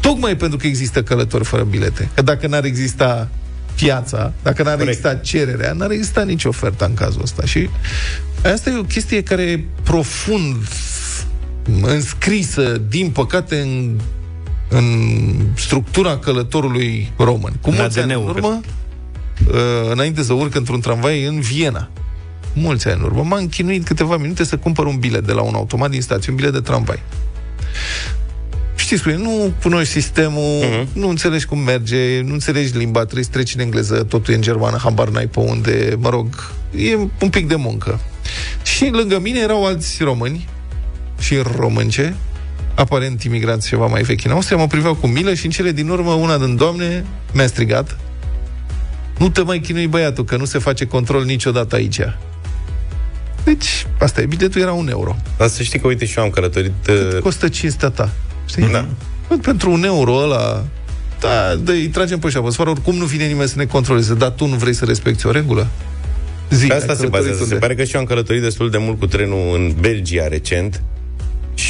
Tocmai 0.00 0.36
pentru 0.36 0.58
că 0.58 0.66
există 0.66 1.02
călători 1.02 1.44
fără 1.44 1.62
bilete. 1.62 2.08
Că 2.14 2.22
dacă 2.22 2.46
n-ar 2.46 2.64
exista 2.64 3.28
piața, 3.74 4.32
dacă 4.42 4.62
n-ar 4.62 4.76
Corect. 4.76 4.88
exista 4.88 5.14
cererea, 5.14 5.72
n-ar 5.72 5.90
exista 5.90 6.22
nici 6.22 6.44
oferta 6.44 6.84
în 6.84 6.94
cazul 6.94 7.22
ăsta. 7.22 7.44
Și 7.44 7.68
asta 8.52 8.70
e 8.70 8.78
o 8.78 8.82
chestie 8.82 9.22
care 9.22 9.42
e 9.42 9.64
profund 9.82 10.56
înscrisă, 11.82 12.82
din 12.88 13.10
păcate, 13.10 13.60
în, 13.60 14.00
în 14.70 14.86
structura 15.54 16.18
călătorului 16.18 17.12
român. 17.16 17.52
Cu 17.60 17.70
mulți 17.70 17.98
ani 17.98 18.12
în 18.12 18.22
urmă, 18.22 18.60
uh, 19.48 19.90
înainte 19.90 20.22
să 20.22 20.32
urc 20.32 20.54
într-un 20.54 20.80
tramvai 20.80 21.24
în 21.24 21.40
Viena, 21.40 21.90
mulți 22.52 22.88
ani 22.88 22.98
în 22.98 23.04
urmă, 23.04 23.22
m-am 23.22 23.48
chinuit 23.48 23.86
câteva 23.86 24.16
minute 24.16 24.44
să 24.44 24.56
cumpăr 24.56 24.86
un 24.86 24.96
bilet 24.96 25.26
de 25.26 25.32
la 25.32 25.42
un 25.42 25.54
automat 25.54 25.90
din 25.90 26.02
stație, 26.02 26.30
un 26.30 26.36
bilet 26.36 26.52
de 26.52 26.60
tramvai 26.60 27.02
știți 28.90 29.02
cum 29.02 29.12
e, 29.12 29.16
nu 29.16 29.52
cunoști 29.62 29.92
sistemul, 29.92 30.62
uh-huh. 30.62 30.92
nu 30.92 31.08
înțelegi 31.08 31.46
cum 31.46 31.58
merge, 31.58 32.20
nu 32.20 32.32
înțelegi 32.32 32.76
limba, 32.76 33.04
trebuie 33.04 33.24
să 33.24 33.30
treci 33.30 33.54
în 33.54 33.60
engleză, 33.60 34.02
totul 34.02 34.32
e 34.32 34.36
în 34.36 34.42
germană, 34.42 34.78
habar 34.82 35.08
n-ai 35.08 35.26
pe 35.26 35.40
unde, 35.40 35.96
mă 35.98 36.08
rog, 36.08 36.52
e 36.76 36.96
un 36.96 37.28
pic 37.30 37.48
de 37.48 37.54
muncă. 37.54 38.00
Și 38.62 38.88
lângă 38.88 39.18
mine 39.18 39.38
erau 39.38 39.66
alți 39.66 40.02
români 40.02 40.48
și 41.18 41.36
românce, 41.56 42.16
aparent 42.74 43.22
imigranți 43.22 43.68
ceva 43.68 43.86
mai 43.86 44.02
vechi 44.02 44.24
în 44.24 44.30
Austria, 44.30 44.56
mă 44.56 44.66
priveau 44.66 44.94
cu 44.94 45.06
milă 45.06 45.34
și 45.34 45.44
în 45.44 45.50
cele 45.50 45.72
din 45.72 45.88
urmă 45.88 46.12
una 46.12 46.38
din 46.38 46.56
doamne 46.56 47.04
mi-a 47.32 47.46
strigat 47.46 47.96
nu 49.20 49.28
te 49.28 49.42
mai 49.42 49.58
chinui 49.58 49.86
băiatul, 49.86 50.24
că 50.24 50.36
nu 50.36 50.44
se 50.44 50.58
face 50.58 50.86
control 50.86 51.24
niciodată 51.24 51.74
aici. 51.74 52.00
Deci, 53.44 53.86
asta 53.98 54.20
e, 54.20 54.26
biletul 54.26 54.60
era 54.60 54.72
un 54.72 54.88
euro. 54.88 55.16
Dar 55.36 55.48
să 55.48 55.62
știi 55.62 55.78
că, 55.78 55.86
uite, 55.86 56.04
și 56.04 56.18
eu 56.18 56.24
am 56.24 56.30
călătorit... 56.30 56.72
Cât 56.84 57.12
uh, 57.12 57.20
costă 57.20 57.48
cinstea 57.48 57.88
ta? 57.88 58.10
Știi? 58.44 58.68
Da. 58.72 58.86
Pentru 59.42 59.70
un 59.70 59.84
euro 59.84 60.14
ăla, 60.14 60.64
da, 61.20 61.54
dă, 61.62 61.72
îi 61.72 61.88
tragem 61.88 62.18
pe 62.18 62.28
șapă. 62.28 62.50
oricum 62.58 62.94
nu 62.94 63.04
vine 63.04 63.26
nimeni 63.26 63.48
să 63.48 63.54
ne 63.56 63.64
controleze, 63.64 64.14
dar 64.14 64.30
tu 64.30 64.46
nu 64.46 64.56
vrei 64.56 64.74
să 64.74 64.84
respecti 64.84 65.26
o 65.26 65.30
regulă? 65.30 65.66
Zi, 66.50 66.66
Pe 66.66 66.74
asta 66.74 66.94
se 66.94 67.06
bazează. 67.06 67.42
Unde? 67.42 67.54
Se 67.54 67.60
pare 67.60 67.74
că 67.74 67.84
și 67.84 67.94
eu 67.94 68.00
am 68.00 68.06
călătorit 68.06 68.42
destul 68.42 68.70
de 68.70 68.78
mult 68.78 68.98
cu 68.98 69.06
trenul 69.06 69.54
în 69.54 69.74
Belgia 69.80 70.28
recent 70.28 70.82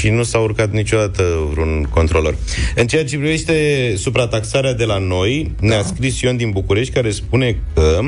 și 0.01 0.09
nu 0.09 0.23
s-a 0.23 0.39
urcat 0.39 0.73
niciodată 0.73 1.23
vreun 1.53 1.89
controlor. 1.91 2.37
În 2.75 2.87
ceea 2.87 3.05
ce 3.05 3.19
privește 3.19 3.55
suprataxarea 3.97 4.75
de 4.75 4.85
la 4.85 4.99
noi, 4.99 5.53
da. 5.61 5.67
ne-a 5.67 5.83
scris 5.83 6.21
Ion 6.21 6.37
din 6.37 6.51
București 6.51 6.95
care 6.95 7.11
spune 7.11 7.57
că 7.75 8.01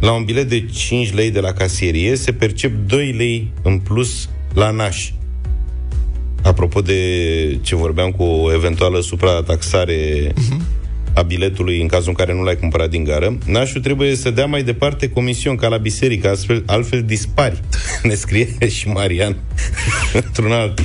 la 0.00 0.12
un 0.12 0.24
bilet 0.24 0.48
de 0.48 0.66
5 0.66 1.12
lei 1.12 1.30
de 1.30 1.40
la 1.40 1.52
casierie 1.52 2.16
se 2.16 2.32
percep 2.32 2.72
2 2.86 3.12
lei 3.12 3.50
în 3.62 3.78
plus 3.78 4.28
la 4.54 4.70
naș 4.70 5.10
apropo 6.42 6.80
de 6.80 6.98
ce 7.62 7.76
vorbeam 7.76 8.10
cu 8.10 8.22
o 8.22 8.52
eventuală 8.52 9.00
suprataxare 9.00 10.28
uh-huh. 10.28 10.81
A 11.14 11.22
biletului 11.22 11.80
în 11.80 11.86
cazul 11.86 12.08
în 12.08 12.14
care 12.14 12.32
nu 12.32 12.42
l-ai 12.42 12.56
cumpărat 12.56 12.90
din 12.90 13.04
gară, 13.04 13.38
nașul 13.46 13.80
trebuie 13.80 14.14
să 14.14 14.30
dea 14.30 14.46
mai 14.46 14.62
departe 14.62 15.08
comision 15.08 15.56
ca 15.56 15.68
la 15.68 15.76
biserică, 15.76 16.28
altfel, 16.28 16.62
altfel 16.66 17.02
dispari. 17.02 17.60
ne 18.02 18.14
scrie 18.14 18.68
și 18.68 18.88
Marian 18.88 19.36
într-un 20.12 20.52
alt 20.52 20.80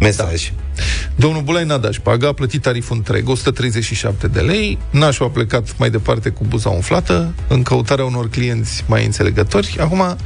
mesaj. 0.00 0.48
Da. 0.48 0.82
Domnul 1.16 1.42
Bulai 1.42 1.64
n-a 1.64 1.78
dat 1.78 1.92
șpagă, 1.92 2.26
a 2.26 2.32
plătit 2.32 2.62
tariful 2.62 2.96
întreg, 2.96 3.28
137 3.28 4.26
de 4.26 4.40
lei, 4.40 4.78
nașul 4.90 5.26
a 5.26 5.28
plecat 5.28 5.78
mai 5.78 5.90
departe 5.90 6.30
cu 6.30 6.44
buza 6.48 6.68
umflată, 6.68 7.34
în 7.48 7.62
căutarea 7.62 8.04
unor 8.04 8.28
clienți 8.28 8.84
mai 8.88 9.04
înțelegători. 9.04 9.76
Acum, 9.80 10.16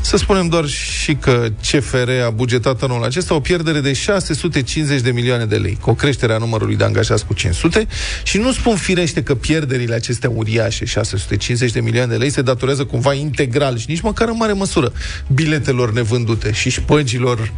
să 0.00 0.16
spunem 0.16 0.48
doar 0.48 0.66
și 0.66 1.14
că 1.14 1.46
CFR 1.60 2.10
a 2.26 2.30
bugetat 2.30 2.82
anul 2.82 3.04
acesta 3.04 3.34
o 3.34 3.40
pierdere 3.40 3.80
de 3.80 3.92
650 3.92 5.00
de 5.00 5.10
milioane 5.10 5.44
de 5.44 5.56
lei, 5.56 5.78
cu 5.80 5.90
o 5.90 5.94
creștere 5.94 6.32
a 6.32 6.38
numărului 6.38 6.76
de 6.76 6.84
angajați 6.84 7.26
cu 7.26 7.34
500 7.34 7.86
și 8.22 8.38
nu 8.38 8.52
spun 8.52 8.76
firește 8.76 9.22
că 9.22 9.34
pierderile 9.34 9.94
acestea 9.94 10.30
uriașe, 10.30 10.84
650 10.84 11.72
de 11.72 11.80
milioane 11.80 12.12
de 12.12 12.18
lei, 12.18 12.30
se 12.30 12.42
datorează 12.42 12.84
cumva 12.84 13.12
integral 13.14 13.78
și 13.78 13.86
nici 13.88 14.00
măcar 14.00 14.28
în 14.28 14.36
mare 14.36 14.52
măsură 14.52 14.92
biletelor 15.34 15.92
nevândute 15.92 16.52
și 16.52 16.70
șpăgilor 16.70 17.52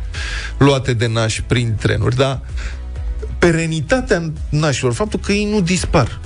luate 0.59 0.93
de 0.93 1.07
nași 1.07 1.43
prin 1.43 1.75
trenuri, 1.81 2.17
da? 2.17 2.41
Perenitatea 3.43 4.33
nașilor, 4.49 4.93
faptul 4.93 5.21
că 5.21 5.33
ei 5.33 5.49
nu 5.51 5.61
dispar 5.61 6.21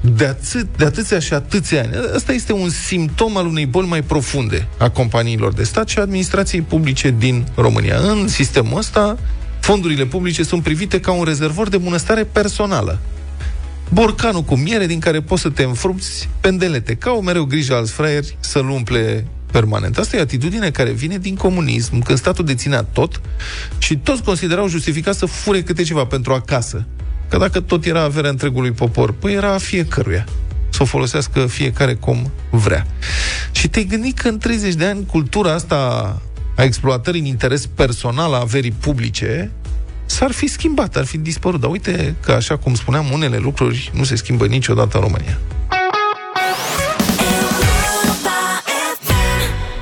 de, 0.00 0.24
atât, 0.24 0.66
de 0.76 0.84
atâția 0.84 1.18
și 1.18 1.34
atâția 1.34 1.80
ani. 1.80 1.92
Asta 2.14 2.32
este 2.32 2.52
un 2.52 2.68
simptom 2.68 3.36
al 3.36 3.46
unei 3.46 3.66
boli 3.66 3.88
mai 3.88 4.02
profunde 4.02 4.68
a 4.78 4.90
companiilor 4.90 5.52
de 5.52 5.62
stat 5.62 5.88
și 5.88 5.98
a 5.98 6.02
administrației 6.02 6.60
publice 6.60 7.14
din 7.18 7.46
România. 7.54 7.96
În 7.96 8.28
sistemul 8.28 8.78
ăsta, 8.78 9.18
fondurile 9.60 10.04
publice 10.04 10.42
sunt 10.42 10.62
privite 10.62 11.00
ca 11.00 11.12
un 11.12 11.24
rezervor 11.24 11.68
de 11.68 11.76
bunăstare 11.76 12.24
personală. 12.24 12.98
Borcanul 13.88 14.42
cu 14.42 14.56
miere 14.56 14.86
din 14.86 14.98
care 14.98 15.20
poți 15.20 15.42
să 15.42 15.48
te 15.48 15.62
înfrupți 15.62 16.28
pendelete, 16.40 16.94
ca 16.94 17.10
o 17.10 17.20
mereu 17.20 17.44
grijă 17.44 17.74
alți 17.74 17.92
fraieri 17.92 18.36
să-l 18.40 18.68
umple 18.68 19.26
permanent. 19.52 19.98
Asta 19.98 20.16
e 20.16 20.20
atitudine 20.20 20.70
care 20.70 20.90
vine 20.90 21.18
din 21.18 21.34
comunism, 21.34 22.02
când 22.02 22.18
statul 22.18 22.44
deținea 22.44 22.82
tot 22.82 23.20
și 23.78 23.96
toți 23.96 24.22
considerau 24.22 24.68
justificat 24.68 25.14
să 25.14 25.26
fure 25.26 25.62
câte 25.62 25.82
ceva 25.82 26.04
pentru 26.04 26.32
acasă. 26.32 26.86
Că 27.28 27.36
dacă 27.36 27.60
tot 27.60 27.84
era 27.84 28.02
averea 28.02 28.30
întregului 28.30 28.70
popor, 28.70 29.12
păi 29.12 29.32
era 29.32 29.52
a 29.52 29.58
fiecăruia 29.58 30.26
să 30.70 30.82
o 30.82 30.84
folosească 30.84 31.46
fiecare 31.46 31.94
cum 31.94 32.30
vrea. 32.50 32.86
Și 33.52 33.68
te-ai 33.68 33.84
gândit 33.84 34.18
că 34.18 34.28
în 34.28 34.38
30 34.38 34.74
de 34.74 34.84
ani 34.84 35.06
cultura 35.06 35.52
asta 35.52 35.76
a 36.56 36.62
exploatării 36.62 37.20
în 37.20 37.26
interes 37.26 37.66
personal 37.66 38.34
a 38.34 38.40
averii 38.40 38.72
publice 38.72 39.50
s-ar 40.06 40.30
fi 40.30 40.46
schimbat, 40.46 40.96
ar 40.96 41.04
fi 41.04 41.18
dispărut. 41.18 41.60
Dar 41.60 41.70
uite 41.70 42.14
că, 42.20 42.32
așa 42.32 42.56
cum 42.56 42.74
spuneam, 42.74 43.06
unele 43.12 43.36
lucruri 43.36 43.90
nu 43.94 44.04
se 44.04 44.16
schimbă 44.16 44.46
niciodată 44.46 44.96
în 44.96 45.02
România. 45.02 45.38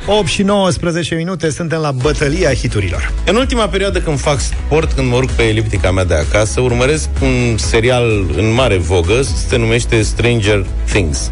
8 0.06 0.26
și 0.26 0.42
19 0.42 1.14
minute, 1.14 1.50
suntem 1.50 1.80
la 1.80 1.90
bătălia 1.90 2.54
hiturilor. 2.54 3.12
În 3.24 3.36
ultima 3.36 3.68
perioadă 3.68 4.00
când 4.00 4.18
fac 4.18 4.40
sport, 4.40 4.92
când 4.92 5.08
mă 5.08 5.16
urc 5.16 5.30
pe 5.30 5.42
eliptica 5.42 5.90
mea 5.90 6.04
de 6.04 6.14
acasă, 6.14 6.60
urmăresc 6.60 7.08
un 7.22 7.56
serial 7.58 8.24
în 8.36 8.52
mare 8.52 8.76
vogă, 8.76 9.22
se 9.48 9.56
numește 9.56 10.02
Stranger 10.02 10.66
Things. 10.84 11.30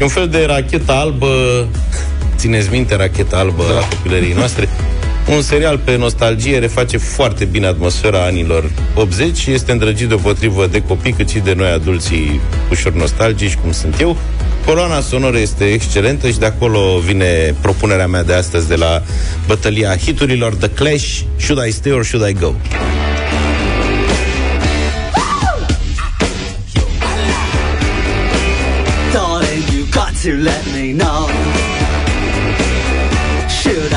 E 0.00 0.02
un 0.02 0.08
fel 0.08 0.28
de 0.28 0.44
rachetă 0.44 0.92
albă, 0.92 1.66
țineți 2.36 2.70
minte 2.70 2.96
racheta 2.96 3.36
albă 3.36 3.64
da. 3.68 3.74
la 3.74 3.88
copilării 3.88 4.32
noastre? 4.32 4.68
Un 5.28 5.42
serial 5.42 5.78
pe 5.78 5.96
nostalgie 5.96 6.58
reface 6.58 6.96
foarte 6.96 7.44
bine 7.44 7.66
atmosfera 7.66 8.24
anilor 8.24 8.70
80 8.94 9.36
și 9.36 9.50
este 9.50 9.72
îndrăgit 9.72 10.08
deopotrivă 10.08 10.66
de 10.66 10.82
copii 10.82 11.12
cât 11.12 11.28
și 11.28 11.38
de 11.38 11.54
noi 11.54 11.70
adulții 11.70 12.40
ușor 12.70 12.92
nostalgici, 12.92 13.54
cum 13.54 13.72
sunt 13.72 14.00
eu. 14.00 14.16
Coloana 14.66 15.00
sonoră 15.00 15.38
este 15.38 15.64
excelentă 15.64 16.28
și 16.28 16.38
de 16.38 16.46
acolo 16.46 16.98
vine 16.98 17.54
propunerea 17.60 18.06
mea 18.06 18.22
de 18.24 18.34
astăzi 18.34 18.68
de 18.68 18.76
la 18.76 19.02
bătălia 19.46 19.96
hiturilor 19.96 20.54
The 20.54 20.68
Clash, 20.68 21.20
Should 21.36 21.66
I 21.66 21.70
Stay 21.70 21.92
or 21.92 22.04
Should 22.04 22.28
I 22.28 22.32
Go? 22.32 22.54
to 30.22 30.36
let 30.36 30.64
me 30.66 30.92
know 30.92 31.26
Should 31.26 31.41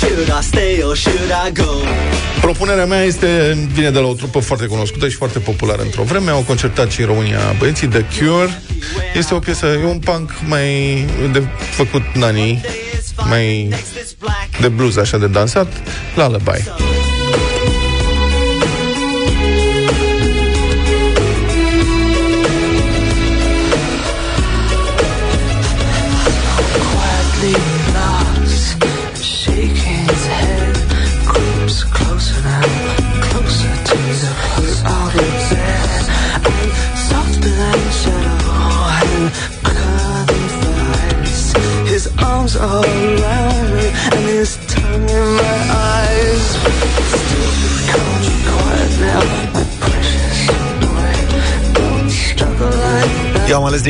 Should 0.00 0.28
I 0.28 0.42
stay 0.42 0.82
or 0.82 0.96
should 0.96 1.30
I 1.46 1.52
go? 1.52 1.70
Propunerea 2.40 2.86
mea 2.86 3.02
este, 3.02 3.58
vine 3.72 3.90
de 3.90 3.98
la 3.98 4.06
o 4.06 4.12
trupă 4.14 4.38
foarte 4.38 4.66
cunoscută 4.66 5.08
și 5.08 5.16
foarte 5.16 5.38
populară 5.38 5.82
într-o 5.82 6.02
vreme. 6.02 6.30
Au 6.30 6.42
concertat 6.46 6.90
și 6.90 7.00
în 7.00 7.06
România 7.06 7.38
băieții 7.58 7.88
The 7.88 8.04
Cure. 8.18 8.62
Este 9.14 9.34
o 9.34 9.38
piesă, 9.38 9.66
e 9.66 9.84
un 9.84 9.98
punk 9.98 10.30
mai 10.46 11.04
de 11.32 11.42
făcut 11.70 12.02
nanii, 12.14 12.60
mai 13.28 13.74
de 14.60 14.68
blues, 14.68 14.96
așa 14.96 15.18
de 15.18 15.26
dansat, 15.26 15.72
Lullaby. 16.14 16.99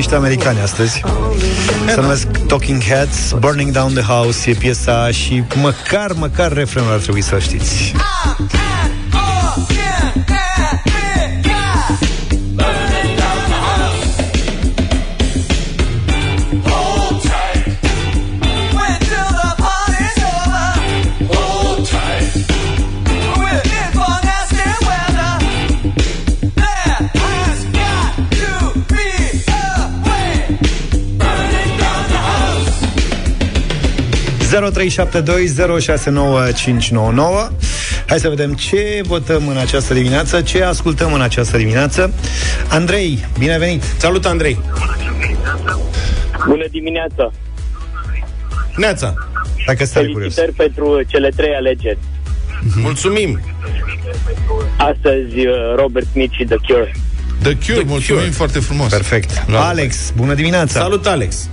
That. 0.06 0.12
Eu 0.12 0.26
am 0.26 0.26
ales 0.26 0.40
niște 0.40 0.40
americani 0.50 0.60
astăzi 0.60 1.02
Se 1.86 2.00
numesc 2.00 2.26
Talking 2.46 2.82
Heads 2.82 3.34
Burning 3.38 3.72
Down 3.72 3.92
the 3.92 4.02
House 4.02 4.50
e 4.50 4.54
piesa 4.54 5.10
Și 5.10 5.44
măcar, 5.54 6.12
măcar 6.12 6.52
refrenul 6.52 6.92
ar 6.92 6.98
trebui 6.98 7.22
să 7.22 7.38
știți 7.38 7.92
Hai 38.06 38.18
să 38.18 38.28
vedem 38.28 38.54
ce 38.54 39.00
votăm 39.04 39.48
în 39.48 39.56
această 39.56 39.94
dimineață 39.94 40.40
Ce 40.40 40.62
ascultăm 40.62 41.12
în 41.12 41.20
această 41.20 41.56
dimineață 41.56 42.12
Andrei, 42.68 43.26
bine 43.38 43.58
venit 43.58 43.82
Salut, 43.98 44.26
Andrei! 44.26 44.58
Bună 46.46 46.64
dimineața! 46.70 47.32
Neața! 48.76 49.14
Dacă 49.66 49.84
stai 49.84 50.06
curios 50.12 50.34
Felicitări 50.34 50.52
pentru 50.70 51.02
cele 51.06 51.28
trei 51.36 51.54
alegeri. 51.54 51.98
Mulțumim! 52.82 53.40
Astăzi 54.76 55.46
uh, 55.46 55.54
Robert 55.76 56.06
Smith 56.12 56.32
și 56.36 56.44
The 56.44 56.56
Cure. 56.66 56.94
The 57.42 57.54
Cure, 57.54 57.78
The 57.78 57.84
mulțumim 57.84 58.20
Cure. 58.20 58.32
foarte 58.34 58.58
frumos. 58.58 58.88
Perfect 58.90 59.44
La- 59.46 59.68
Alex, 59.68 60.12
bună 60.16 60.34
dimineața 60.34 60.80
Salut, 60.80 61.06
Alex! 61.06 61.48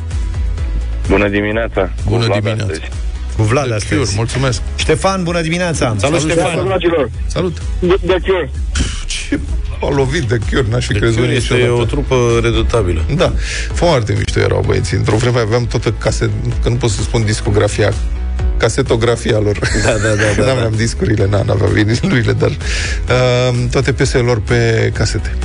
Bună 1.08 1.28
dimineața! 1.28 1.82
Cu 1.82 2.10
Bună 2.10 2.26
Vlad 2.26 2.44
dimineața. 2.44 2.72
astăzi. 2.74 2.97
Cu 3.38 3.44
Vlad 3.44 3.66
The 3.68 3.88
Cure, 3.88 4.00
astăzi 4.00 4.16
mulțumesc. 4.16 4.62
Ștefan, 4.76 5.24
bună 5.24 5.42
dimineața 5.42 5.96
Salut, 6.00 6.20
Ștefan! 6.20 6.66
dragilor! 6.66 7.10
Salut. 7.28 7.58
The 8.06 8.20
Cure! 8.26 8.50
Ce 9.06 9.40
a 9.82 9.90
lovit 9.96 10.22
de 10.22 10.40
Cure, 10.50 10.66
n-aș 10.70 10.86
fi 10.86 10.92
The 10.92 11.00
crezut 11.00 11.18
Cure 11.20 11.32
este 11.32 11.54
niciodată. 11.54 11.82
o 11.82 11.86
trupă 11.86 12.16
redutabilă. 12.42 13.02
Da, 13.16 13.34
foarte 13.74 14.14
mișto 14.18 14.40
erau 14.40 14.64
băieții. 14.68 14.98
Într-o 14.98 15.16
vreme 15.18 15.40
aveam 15.40 15.66
toată 15.66 15.92
caset, 15.92 16.30
că 16.64 16.70
nu 16.70 16.76
pot 16.76 16.90
să 16.90 17.02
spun 17.02 17.26
discografia, 17.26 17.94
casetografia 18.58 19.38
lor. 19.40 19.58
Da, 19.84 19.92
da, 19.92 19.98
da, 19.98 20.08
da, 20.38 20.46
N-aveam 20.48 20.72
da. 20.72 20.78
discurile, 20.78 21.28
na, 21.30 21.42
n-aveam 21.42 21.72
vinilurile, 21.72 22.34
dar 22.34 22.50
uh, 22.50 23.56
toate 23.72 23.92
piesele 23.94 24.24
lor 24.24 24.42
pe 24.42 24.92
casete. 24.94 25.36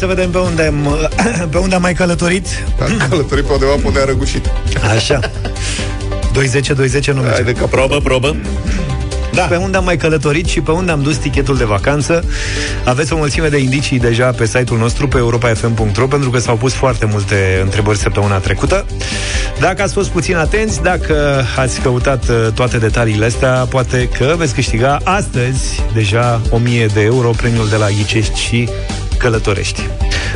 Să 0.00 0.06
vedem 0.06 0.30
pe 0.30 0.38
unde, 0.38 0.62
am- 0.62 1.08
pe 1.50 1.58
unde 1.58 1.74
am 1.74 1.80
mai 1.80 1.94
călătorit. 1.94 2.46
Am 2.82 3.08
călătorit 3.08 3.44
pe 3.44 3.52
undeva 3.52 3.72
pe 3.74 3.86
unde 3.86 4.00
a 4.00 4.04
răgușit. 4.04 4.50
Așa. 4.96 5.20
20 6.32 6.68
20 6.70 7.10
nu 7.10 7.20
merge. 7.20 7.34
Haide 7.34 7.52
că 7.52 7.64
Probă, 7.64 8.00
probă. 8.02 8.36
Da. 9.32 9.42
Pe 9.42 9.56
unde 9.56 9.76
am 9.76 9.84
mai 9.84 9.96
călătorit 9.96 10.46
și 10.46 10.60
pe 10.60 10.70
unde 10.70 10.90
am 10.92 11.02
dus 11.02 11.16
tichetul 11.16 11.56
de 11.56 11.64
vacanță. 11.64 12.24
Aveți 12.84 13.12
o 13.12 13.16
mulțime 13.16 13.48
de 13.48 13.58
indicii 13.58 13.98
deja 13.98 14.30
pe 14.30 14.46
site-ul 14.46 14.78
nostru, 14.78 15.08
pe 15.08 15.18
europafm.ro, 15.18 16.06
pentru 16.06 16.30
că 16.30 16.38
s-au 16.38 16.56
pus 16.56 16.72
foarte 16.72 17.04
multe 17.04 17.60
întrebări 17.62 17.98
săptămâna 17.98 18.36
trecută. 18.36 18.86
Dacă 19.58 19.82
ați 19.82 19.92
fost 19.92 20.08
puțin 20.08 20.36
atenți, 20.36 20.82
dacă 20.82 21.44
ați 21.56 21.80
căutat 21.80 22.28
uh, 22.28 22.52
toate 22.54 22.78
detaliile 22.78 23.24
astea, 23.24 23.50
poate 23.50 24.08
că 24.18 24.34
veți 24.38 24.54
câștiga 24.54 24.98
astăzi 25.04 25.82
deja 25.94 26.40
1000 26.50 26.86
de 26.86 27.00
euro 27.00 27.30
premiul 27.30 27.68
de 27.68 27.76
la 27.76 27.86
Ghicești 27.88 28.40
și 28.40 28.68
Călătorești. 29.20 29.80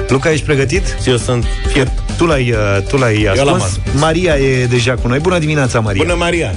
Luca, 0.09 0.31
ești 0.33 0.45
pregătit? 0.45 0.97
Eu 1.07 1.17
sunt 1.17 1.45
fier. 1.73 1.89
Tu 2.17 2.27
l-ai, 2.27 2.51
uh, 2.51 2.83
tu 2.89 2.97
l-ai 2.97 3.23
l-am 3.23 3.33
ascuns. 3.49 3.63
ascuns. 3.63 4.01
Maria 4.01 4.37
e 4.37 4.65
deja 4.67 4.95
cu 4.95 5.09
noi. 5.09 5.19
Bună 5.19 5.39
dimineața, 5.39 5.81
Maria! 5.81 6.03
Bună, 6.03 6.15
Maria! 6.19 6.55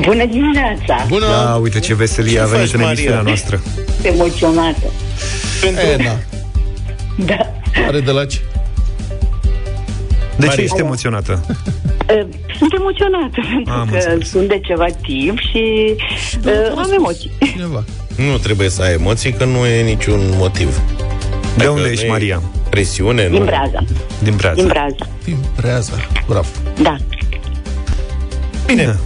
Bună 0.00 0.26
dimineața! 0.26 1.04
Bună! 1.08 1.26
Da, 1.26 1.58
uite 1.62 1.78
ce 1.80 1.94
veselie 1.94 2.32
Ce 2.32 2.40
a 2.40 2.44
venit 2.44 2.70
faci, 2.70 2.74
în 2.74 2.80
Maria? 2.80 2.90
emisiunea 2.92 3.20
noastră. 3.22 3.60
Emoționată. 4.02 4.82
E, 5.92 5.96
da. 5.96 6.18
Da. 7.24 7.52
Are 7.86 8.00
de 8.00 8.10
la 8.10 8.26
ce? 8.26 8.38
De 10.36 10.42
ce 10.42 10.46
Maria. 10.46 10.64
ești 10.64 10.78
emoționată? 10.80 11.44
Uh, 11.48 12.26
Sunt 12.58 12.72
emoționată 12.72 13.40
pentru 13.54 13.72
Am 13.72 13.88
că 13.88 13.94
înțeles. 13.94 14.28
sunt 14.28 14.48
de 14.48 14.60
ceva 14.64 14.86
timp 15.02 15.38
și 15.38 15.94
uh, 16.44 16.52
am 16.76 16.90
emoții. 16.96 17.30
Cineva. 17.52 17.84
Nu 18.16 18.36
trebuie 18.38 18.68
să 18.68 18.82
ai 18.82 18.92
emoții, 18.92 19.32
că 19.32 19.44
nu 19.44 19.66
e 19.66 19.82
niciun 19.82 20.20
motiv. 20.36 20.80
De 21.56 21.62
Adică 21.64 21.70
unde 21.70 21.82
nu 21.82 21.88
ești, 21.92 22.04
e 22.04 22.08
Maria? 22.08 22.42
Presiune, 22.70 23.28
Din 23.28 23.38
nu? 23.38 23.44
Braza. 23.44 23.84
Din 24.22 24.34
Breaza. 24.36 24.54
Din 24.54 24.66
Braza. 24.66 25.06
Din 25.24 25.36
Breaza. 25.56 25.92
Bravo. 26.28 26.48
Da. 26.82 26.96
Bine. 28.66 28.84
Noi 28.84 28.96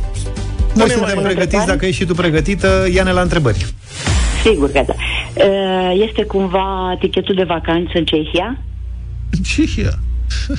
Pune-mă 0.73 0.89
suntem 0.97 1.19
o 1.19 1.21
pregătiți, 1.21 1.41
întrebare? 1.43 1.71
dacă 1.71 1.87
ești 1.87 2.01
și 2.01 2.07
tu 2.07 2.15
pregătită, 2.15 2.87
ia-ne 2.95 3.13
la 3.13 3.21
întrebări. 3.21 3.67
Sigur 4.45 4.71
că 4.71 4.83
da. 4.87 4.95
Uh, 5.45 6.05
Este 6.09 6.25
cumva 6.25 6.97
tichetul 7.01 7.35
de 7.35 7.43
vacanță 7.45 7.91
în 7.95 8.05
Cehia? 8.05 8.59
În 9.31 9.43
Cehia. 9.43 9.99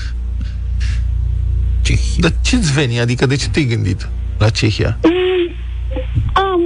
Cehia. 1.82 2.18
Dar 2.18 2.32
ce-ți 2.42 2.74
veni? 2.74 3.00
Adică 3.00 3.26
de 3.26 3.36
ce 3.36 3.50
te-ai 3.50 3.66
gândit 3.66 4.10
la 4.38 4.50
Cehia? 4.50 4.98
Am, 6.34 6.62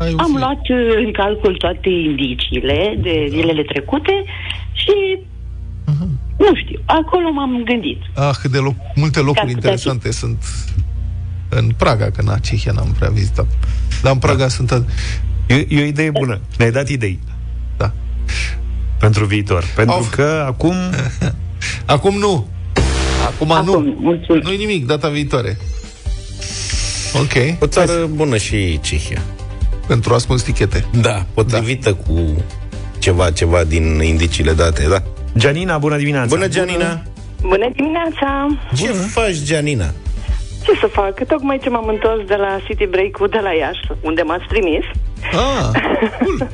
Ai 0.00 0.08
am 0.10 0.18
auzit? 0.20 0.38
luat 0.38 0.60
uh, 0.68 1.04
în 1.04 1.12
calcul 1.12 1.56
toate 1.56 1.88
indiciile 1.88 2.98
de 3.02 3.26
zilele 3.28 3.62
trecute 3.62 4.12
și 4.72 5.18
nu 6.38 6.54
știu, 6.64 6.80
acolo 6.86 7.30
m-am 7.32 7.62
gândit. 7.64 7.98
Ah, 8.14 8.30
cât 8.40 8.50
de 8.50 8.58
loc, 8.58 8.74
multe 8.94 9.18
locuri 9.18 9.44
Ca- 9.44 9.50
interesante 9.50 10.12
sunt 10.12 10.44
în 11.48 11.68
Praga, 11.76 12.10
că 12.10 12.22
na, 12.22 12.38
Cehia 12.38 12.72
n-am 12.72 12.94
prea 12.98 13.08
vizitat. 13.10 13.46
Dar 14.02 14.12
în 14.12 14.18
Praga 14.18 14.48
sunt... 14.48 14.70
a- 14.70 14.84
E, 15.46 15.54
e 15.68 15.80
o 15.80 15.84
idee 15.84 16.10
bună. 16.10 16.40
Ne-ai 16.58 16.70
dat 16.70 16.88
idei 16.88 17.18
Da. 17.76 17.92
pentru 18.98 19.24
viitor. 19.24 19.64
Pentru 19.76 19.96
Of. 19.98 20.14
că 20.14 20.44
acum... 20.46 20.74
Acum 21.86 22.14
nu. 22.18 22.46
Acum, 23.26 23.50
Acum, 23.52 23.82
nu. 23.84 23.94
mulțumesc. 24.00 24.46
Nu-i 24.46 24.56
nimic, 24.56 24.86
data 24.86 25.08
viitoare. 25.08 25.58
Ok. 27.14 27.60
O 27.60 27.66
țară 27.66 28.06
bună 28.14 28.36
și 28.36 28.80
Cehia. 28.82 29.22
Pentru 29.90 30.14
ascuns 30.14 30.42
tichete. 30.42 30.84
Da, 31.06 31.16
potrivită 31.34 31.94
cu 31.94 32.44
ceva, 32.98 33.30
ceva 33.30 33.64
din 33.64 33.84
indiciile 34.02 34.52
date, 34.52 34.86
da. 34.88 35.02
Gianina, 35.38 35.78
bună 35.78 35.96
dimineața! 35.96 36.26
Bună, 36.34 36.48
Gianina! 36.48 37.02
Bună 37.42 37.68
dimineața! 37.76 38.46
Ce 38.76 38.86
faci, 38.92 39.38
Gianina? 39.50 39.88
Ce 40.64 40.72
să 40.80 40.86
fac? 40.86 41.24
Tocmai 41.26 41.58
ce 41.62 41.68
m-am 41.70 41.88
întors 41.88 42.20
de 42.26 42.34
la 42.34 42.58
City 42.66 42.86
Break-ul 42.86 43.28
de 43.28 43.38
la 43.42 43.52
Iași, 43.52 43.80
unde 44.00 44.22
m-ați 44.22 44.44
trimis. 44.48 44.84
Ah, 45.32 45.70
cool. 46.18 46.38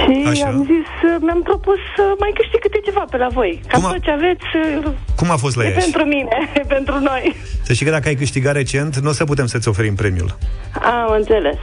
Și 0.00 0.26
Așa. 0.28 0.46
am 0.46 0.58
zis, 0.72 0.90
uh, 1.10 1.16
mi-am 1.20 1.42
propus 1.42 1.78
să 1.96 2.02
mai 2.18 2.32
câștig 2.38 2.60
câte 2.60 2.80
ceva 2.84 3.04
pe 3.10 3.16
la 3.16 3.28
voi. 3.32 3.60
Ca 3.68 3.76
Cum 3.76 3.86
a- 3.86 3.90
tot 3.90 4.02
ce 4.02 4.10
aveți, 4.10 4.48
uh, 4.86 4.92
Cum 5.16 5.30
a 5.30 5.36
fost 5.36 5.56
la 5.56 5.62
e 5.64 5.66
Iași? 5.68 5.78
pentru 5.84 6.04
mine, 6.04 6.36
e 6.60 6.64
pentru 6.68 6.98
noi. 6.98 7.36
Să 7.62 7.72
știi 7.72 7.86
că 7.86 7.92
dacă 7.92 8.08
ai 8.08 8.14
câștigat 8.14 8.54
recent, 8.54 8.96
nu 8.96 9.08
o 9.08 9.12
să 9.12 9.24
putem 9.24 9.46
să-ți 9.46 9.68
oferim 9.68 9.94
premiul. 9.94 10.38
Am 10.82 11.12
înțeles. 11.20 11.58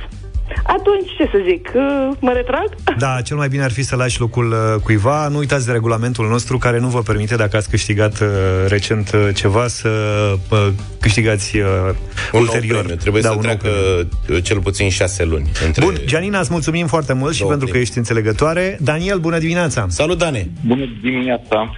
Atunci, 0.64 1.10
ce 1.18 1.24
să 1.32 1.40
zic, 1.50 1.72
uh, 1.76 2.10
mă 2.20 2.32
retrag? 2.32 2.70
Da, 2.98 3.22
cel 3.22 3.38
mai 3.38 3.48
bine 3.48 3.64
ar 3.64 3.72
fi 3.72 3.82
să 3.84 3.96
lași 3.96 4.20
locul 4.20 4.52
uh, 4.52 4.82
cuiva. 4.84 5.28
Nu 5.28 5.38
uitați 5.38 5.66
de 5.66 5.72
regulamentul 5.72 6.28
nostru 6.28 6.58
care 6.58 6.80
nu 6.80 6.88
vă 6.88 7.02
permite, 7.02 7.36
dacă 7.36 7.58
ați 7.58 7.70
câștigat 7.70 8.20
uh, 8.22 8.28
recent 8.68 9.12
uh, 9.12 9.30
ceva, 9.36 9.68
să 9.68 9.90
uh, 10.52 10.68
câștigați 11.00 11.58
uh, 11.58 11.66
Un 12.32 12.40
ulterior. 12.40 12.72
nou 12.74 12.82
premiu. 12.82 12.96
Trebuie 13.02 13.22
Da, 13.22 13.28
să 13.30 13.36
un 13.36 13.42
nou 13.44 13.56
treacă 13.56 13.78
premiu. 13.78 14.38
uh, 14.38 14.44
cel 14.44 14.60
puțin 14.60 14.90
șase 14.90 15.24
luni. 15.26 15.52
Între... 15.66 15.84
Bun, 15.86 15.96
Gianina, 16.06 16.40
îți 16.40 16.52
mulțumim 16.52 16.88
foarte 16.88 17.14
mult 17.14 17.34
și 17.34 17.40
Două 17.40 17.50
pentru 17.50 17.68
că 17.68 17.72
premii. 17.72 17.88
ești 17.88 17.98
înțelegătoare. 17.98 18.78
Daniel, 18.82 19.20
bună 19.20 19.38
dimineața! 19.38 19.86
Salut, 19.90 20.18
Dane! 20.18 20.48
Bună 20.66 20.86
dimineața. 21.02 21.76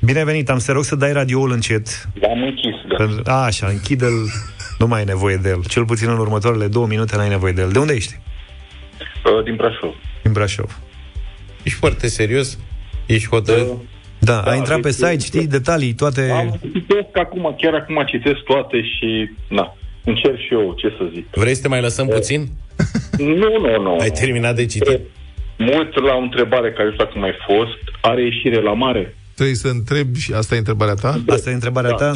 Bine 0.00 0.24
venit, 0.24 0.50
am 0.50 0.58
să 0.58 0.66
te 0.66 0.72
rog 0.72 0.84
să 0.84 0.96
dai 0.96 1.12
radioul 1.12 1.50
încet. 1.52 2.08
L-am 2.20 2.42
închis, 2.42 2.74
da. 2.88 2.94
Pentru- 3.04 3.22
A, 3.24 3.44
așa, 3.44 3.66
închide-l, 3.66 4.30
nu 4.84 4.90
mai 4.90 4.98
ai 4.98 5.04
nevoie 5.04 5.36
de 5.36 5.48
el. 5.48 5.64
Cel 5.68 5.84
puțin 5.84 6.08
în 6.08 6.18
următoarele 6.18 6.66
două 6.66 6.86
minute 6.86 7.16
n-ai 7.16 7.28
nevoie 7.28 7.52
de 7.52 7.60
el. 7.60 7.70
De 7.70 7.78
unde 7.78 7.92
ești? 7.92 8.14
Uh, 9.24 9.44
Din 9.44 9.54
Brașov. 9.56 9.94
Din 10.22 10.32
Brașov. 10.32 10.78
Ești 11.62 11.78
foarte 11.78 12.06
serios? 12.06 12.58
Ești 13.06 13.28
hotărât? 13.28 13.66
Da, 14.18 14.40
Da, 14.44 14.50
ai 14.50 14.56
intrat 14.58 14.80
pe 14.80 14.88
deci- 14.88 14.94
site, 15.08 15.18
știi, 15.24 15.46
detalii, 15.46 15.92
toate... 15.94 16.30
Am 16.30 16.60
citesc 16.72 17.16
acum, 17.18 17.54
chiar 17.60 17.74
acum 17.74 18.02
citesc 18.06 18.40
toate 18.42 18.76
și, 18.82 19.30
na, 19.48 19.76
încerc 20.04 20.38
și 20.38 20.52
eu, 20.52 20.74
ce 20.78 20.94
să 20.98 21.04
zic. 21.14 21.26
Vrei 21.34 21.54
să 21.54 21.62
te 21.62 21.68
mai 21.68 21.80
lăsăm 21.80 22.06
puțin? 22.06 22.48
Nu, 23.18 23.58
nu, 23.60 23.82
nu. 23.82 23.96
Ai 24.00 24.10
terminat 24.10 24.54
de 24.54 24.66
citit? 24.66 25.00
Mult 25.58 26.00
la 26.00 26.14
o 26.14 26.18
întrebare 26.18 26.72
care 26.72 26.84
nu 26.88 26.92
știu 26.92 27.06
cum 27.06 27.22
ai 27.22 27.34
fost. 27.46 27.78
Are 28.00 28.22
ieșire 28.22 28.60
la 28.62 28.72
mare? 28.72 29.14
Trebuie 29.34 29.56
să 29.56 29.68
întrebi 29.68 30.18
și 30.20 30.32
asta 30.32 30.54
e 30.54 30.58
întrebarea 30.58 30.94
ta? 30.94 31.22
Asta 31.28 31.50
e 31.50 31.54
întrebarea 31.54 31.90
Da. 31.90 31.96
ta? 31.96 32.12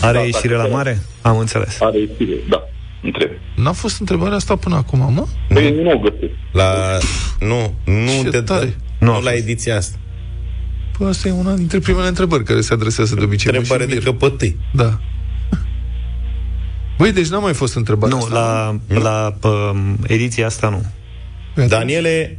Are 0.00 0.18
Da, 0.18 0.24
ieșire 0.24 0.54
da, 0.56 0.62
la 0.62 0.68
da. 0.68 0.74
mare? 0.74 1.02
Am 1.22 1.38
înțeles. 1.38 1.80
Are 1.80 1.98
ieșire, 1.98 2.36
da. 2.48 2.62
Întreb. 3.02 3.30
N-a 3.56 3.72
fost 3.72 4.00
întrebarea 4.00 4.36
asta 4.36 4.56
până 4.56 4.74
acum, 4.76 4.98
mă? 5.12 5.26
Păi 5.48 5.82
nu 5.82 5.90
o 5.90 5.98
găsesc. 5.98 6.32
La... 6.52 6.98
Nu, 7.40 7.74
nu 7.84 8.22
Ce 8.22 8.28
te 8.28 8.40
tare. 8.40 8.76
Nu 8.98 9.06
Nu, 9.06 9.12
a 9.12 9.18
la 9.18 9.30
fost. 9.30 9.34
ediția 9.42 9.76
asta. 9.76 9.96
Păi 10.98 11.06
asta 11.06 11.28
e 11.28 11.30
una 11.30 11.54
dintre 11.54 11.78
primele 11.78 12.08
întrebări 12.08 12.44
care 12.44 12.60
se 12.60 12.72
adresează 12.74 13.14
de 13.14 13.22
obicei. 13.24 13.52
Întrebare 13.54 13.84
Mă 13.84 13.88
de 13.90 13.98
și 14.00 14.04
mir. 14.04 14.12
căpătâi. 14.18 14.56
Da. 14.72 14.98
Băi, 16.98 17.12
deci 17.12 17.26
n-a 17.26 17.38
mai 17.38 17.52
fost 17.54 17.74
întrebarea 17.74 18.16
Nu, 18.16 18.22
asta. 18.22 18.34
la, 18.88 18.98
la 19.00 19.48
um, 19.48 19.96
ediția 20.06 20.46
asta 20.46 20.68
nu. 20.68 20.76
Păi 21.54 21.64
atunci, 21.64 21.70
Daniele, 21.78 22.38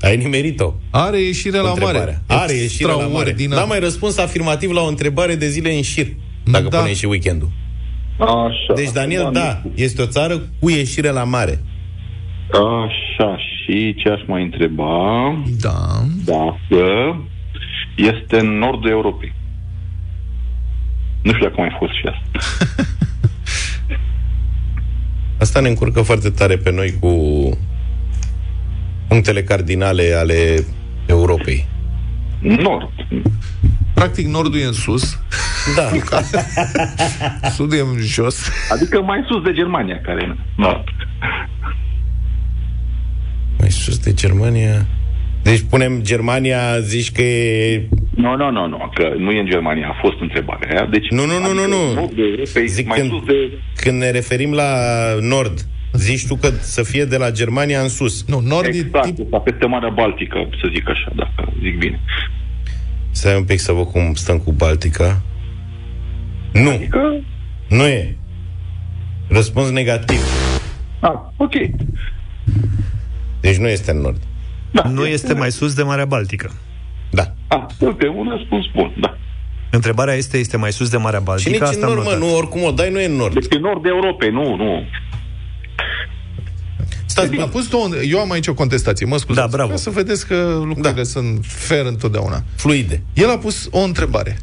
ai 0.00 0.16
nimerit-o. 0.16 0.74
Are 0.90 1.20
ieșire 1.20 1.58
la 1.58 1.68
întrebarea. 1.68 2.00
mare. 2.00 2.22
Are 2.26 2.52
ieșire 2.52 2.88
la 2.88 2.94
mare. 2.96 3.06
Extraordinar. 3.08 3.58
N-a 3.58 3.64
mai 3.64 3.78
răspuns 3.78 4.18
afirmativ 4.18 4.70
la 4.70 4.80
o 4.80 4.86
întrebare 4.88 5.34
de 5.34 5.48
zile 5.48 5.74
în 5.76 5.82
șir, 5.82 6.06
dacă 6.50 6.68
Da. 6.68 6.78
punem 6.78 6.94
și 6.94 7.06
weekendul. 7.06 7.50
Așa. 8.18 8.72
Deci, 8.74 8.92
Daniel, 8.92 9.28
da, 9.32 9.62
este 9.74 10.02
o 10.02 10.06
țară 10.06 10.40
cu 10.60 10.70
ieșire 10.70 11.10
la 11.10 11.24
mare. 11.24 11.62
Așa, 12.52 13.36
și 13.38 13.94
ce 13.94 14.08
aș 14.08 14.20
mai 14.26 14.42
întreba? 14.42 14.84
Da. 15.60 15.76
Dacă 16.24 16.84
este 17.96 18.38
în 18.38 18.58
nordul 18.58 18.90
Europei. 18.90 19.32
Nu 21.22 21.32
știu 21.32 21.44
dacă 21.48 21.60
mai 21.60 21.76
fost 21.78 21.92
și 21.92 22.02
asta. 22.06 22.38
Asta 25.40 25.60
ne 25.60 25.68
încurcă 25.68 26.02
foarte 26.02 26.30
tare 26.30 26.56
pe 26.56 26.70
noi 26.72 26.94
cu 27.00 27.10
punctele 29.08 29.42
cardinale 29.42 30.12
ale 30.18 30.64
Europei. 31.06 31.66
Nord. 32.40 32.90
Practic, 33.96 34.26
nordul 34.26 34.58
e 34.60 34.64
în 34.64 34.72
sus, 34.72 35.18
Da. 35.76 35.90
sudul 37.56 37.78
e 37.78 37.80
în 37.80 37.98
jos. 38.00 38.50
Adică 38.72 39.02
mai 39.02 39.24
sus 39.28 39.42
de 39.42 39.52
Germania, 39.52 40.00
care 40.02 40.22
e 40.22 40.26
în 40.26 40.36
nord. 40.56 40.84
Mai 43.58 43.70
sus 43.70 43.98
de 43.98 44.12
Germania. 44.12 44.86
Deci 45.42 45.60
punem 45.70 46.00
Germania, 46.02 46.78
zici 46.80 47.12
că 47.12 47.22
e... 47.22 47.88
Nu, 48.14 48.36
nu, 48.36 48.50
nu, 48.50 48.66
nu, 48.66 48.90
că 48.94 49.12
nu 49.18 49.30
e 49.30 49.40
în 49.40 49.46
Germania, 49.46 49.88
a 49.88 49.98
fost 50.00 50.16
întrebarea 50.20 50.68
aia. 50.70 50.88
Deci, 50.90 51.08
Nu, 51.10 51.24
nu, 51.26 51.38
nu, 51.38 51.52
nu, 51.52 51.66
nu. 51.66 51.92
Nordul 51.94 52.28
Europei, 52.30 52.66
Zic 52.68 52.86
mai 52.86 52.98
când- 52.98 53.10
sus 53.10 53.24
de... 53.26 53.52
Când 53.76 53.98
ne 54.00 54.10
referim 54.10 54.52
la 54.52 54.70
nord, 55.20 55.58
zici 55.92 56.26
tu 56.26 56.34
că 56.34 56.48
să 56.48 56.82
fie 56.82 57.04
de 57.04 57.16
la 57.16 57.30
Germania 57.30 57.80
în 57.80 57.88
sus. 57.88 58.24
Nu, 58.28 58.40
nord 58.40 58.64
e 58.64 58.68
Exact, 58.68 59.04
tip... 59.04 59.18
exact, 59.18 59.44
peste 59.44 59.66
Marea 59.66 59.88
Baltică, 59.88 60.48
să 60.60 60.68
zic 60.74 60.88
așa, 60.88 61.12
dacă 61.16 61.52
zic 61.62 61.78
bine. 61.78 62.00
Stai 63.16 63.36
un 63.36 63.44
pic 63.44 63.58
să 63.58 63.72
văd 63.72 63.90
cum 63.90 64.14
stăm 64.14 64.38
cu 64.38 64.52
Baltica. 64.52 65.22
Nu, 66.52 66.70
Adică, 66.70 67.22
nu 67.68 67.86
e. 67.86 68.16
Răspuns 69.28 69.70
negativ. 69.70 70.20
Ah, 71.00 71.12
ok. 71.36 71.52
Deci 73.40 73.56
nu 73.56 73.68
este 73.68 73.90
în 73.90 74.00
nord. 74.00 74.22
Da, 74.72 74.82
Nu 74.88 75.06
este 75.06 75.34
mai 75.34 75.50
sus 75.50 75.74
de 75.74 75.82
Marea 75.82 76.04
Baltică. 76.04 76.50
Da. 77.10 77.34
Ah, 77.48 77.64
uite, 77.80 78.06
un 78.08 78.28
răspuns 78.38 78.66
bun, 78.74 78.94
da. 79.00 79.16
Întrebarea 79.70 80.14
este, 80.14 80.36
este 80.38 80.56
mai 80.56 80.72
sus 80.72 80.88
de 80.90 80.96
Marea 80.96 81.18
Și 81.18 81.24
Baltică? 81.24 81.50
nici 81.50 81.58
în 81.60 81.66
Asta 81.66 81.86
am 81.86 81.92
nord, 81.92 82.04
mă, 82.04 82.10
notat. 82.12 82.28
nu, 82.28 82.36
oricum 82.36 82.62
o 82.62 82.70
dai, 82.70 82.90
nu 82.90 83.00
e 83.00 83.04
în 83.06 83.12
nord. 83.16 83.32
Deci 83.32 83.54
e 83.54 83.58
nord 83.58 83.82
de 83.82 83.88
Europei, 83.88 84.30
nu, 84.30 84.56
nu. 84.56 84.82
Stați, 87.06 87.36
a 87.36 87.46
pus 87.46 87.68
două, 87.68 87.88
eu 88.08 88.18
am 88.18 88.30
aici 88.30 88.46
o 88.46 88.54
contestație, 88.54 89.06
mă 89.06 89.18
scuzați. 89.18 89.50
Da, 89.50 89.56
bravo. 89.56 89.70
Ca 89.70 89.76
să 89.76 89.90
vedeți 89.90 90.26
că 90.26 90.60
lucrurile 90.64 90.92
da. 90.92 91.02
sunt 91.02 91.44
fair 91.44 91.84
întotdeauna. 91.86 92.44
Fluide. 92.54 93.02
El 93.14 93.30
a 93.30 93.38
pus 93.38 93.68
o 93.70 93.78
întrebare. 93.78 94.38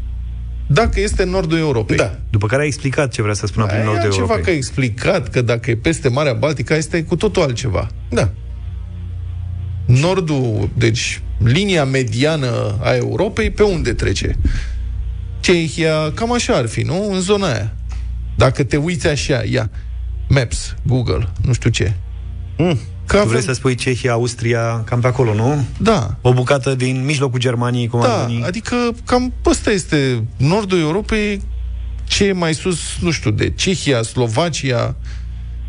Dacă 0.67 0.99
este 0.99 1.23
în 1.23 1.29
nordul 1.29 1.57
Europei. 1.57 1.97
Da. 1.97 2.19
După 2.29 2.47
care 2.47 2.61
a 2.61 2.65
explicat 2.65 3.11
ce 3.11 3.21
vrea 3.21 3.33
să 3.33 3.45
spună 3.45 3.65
prin 3.65 3.77
Aia 3.77 3.85
nordul 3.85 4.09
e 4.09 4.11
ceva 4.11 4.25
că 4.25 4.31
Europei. 4.33 4.53
a 4.53 4.57
explicat 4.57 5.29
că 5.29 5.41
dacă 5.41 5.69
e 5.71 5.75
peste 5.75 6.09
Marea 6.09 6.33
Baltică, 6.33 6.75
este 6.75 7.03
cu 7.03 7.15
totul 7.15 7.41
altceva. 7.41 7.87
Da. 8.09 8.31
Nordul, 9.85 10.69
deci 10.77 11.21
linia 11.37 11.85
mediană 11.85 12.77
a 12.81 12.95
Europei, 12.95 13.51
pe 13.51 13.63
unde 13.63 13.93
trece? 13.93 14.37
Cehia, 15.39 16.11
cam 16.13 16.33
așa 16.33 16.53
ar 16.53 16.67
fi, 16.67 16.81
nu? 16.81 17.09
În 17.11 17.19
zona 17.19 17.53
aia. 17.53 17.75
Dacă 18.35 18.63
te 18.63 18.77
uiți 18.77 19.07
așa, 19.07 19.43
ia, 19.43 19.69
Maps, 20.29 20.75
Google, 20.83 21.29
nu 21.41 21.53
știu 21.53 21.69
ce. 21.69 21.93
Mm. 22.57 22.79
Că 23.07 23.17
Tu 23.17 23.27
vrei 23.27 23.41
să 23.41 23.53
spui 23.53 23.75
Cehia, 23.75 24.11
Austria, 24.11 24.83
cam 24.85 24.99
pe 24.99 25.07
acolo, 25.07 25.33
nu? 25.33 25.65
Da, 25.77 26.15
O 26.21 26.33
bucată 26.33 26.75
din 26.75 27.05
mijlocul 27.05 27.39
Germaniei, 27.39 27.87
cum 27.87 28.01
ar 28.01 28.07
da, 28.07 28.25
veni. 28.27 28.43
adică 28.43 28.75
cam 29.05 29.33
ăsta 29.45 29.71
este 29.71 30.23
nordul 30.37 30.79
Europei, 30.79 31.41
ce 32.03 32.25
e 32.25 32.31
mai 32.33 32.53
sus, 32.53 32.79
nu 33.01 33.11
știu, 33.11 33.31
de 33.31 33.49
Cehia, 33.49 34.01
Slovacia, 34.01 34.95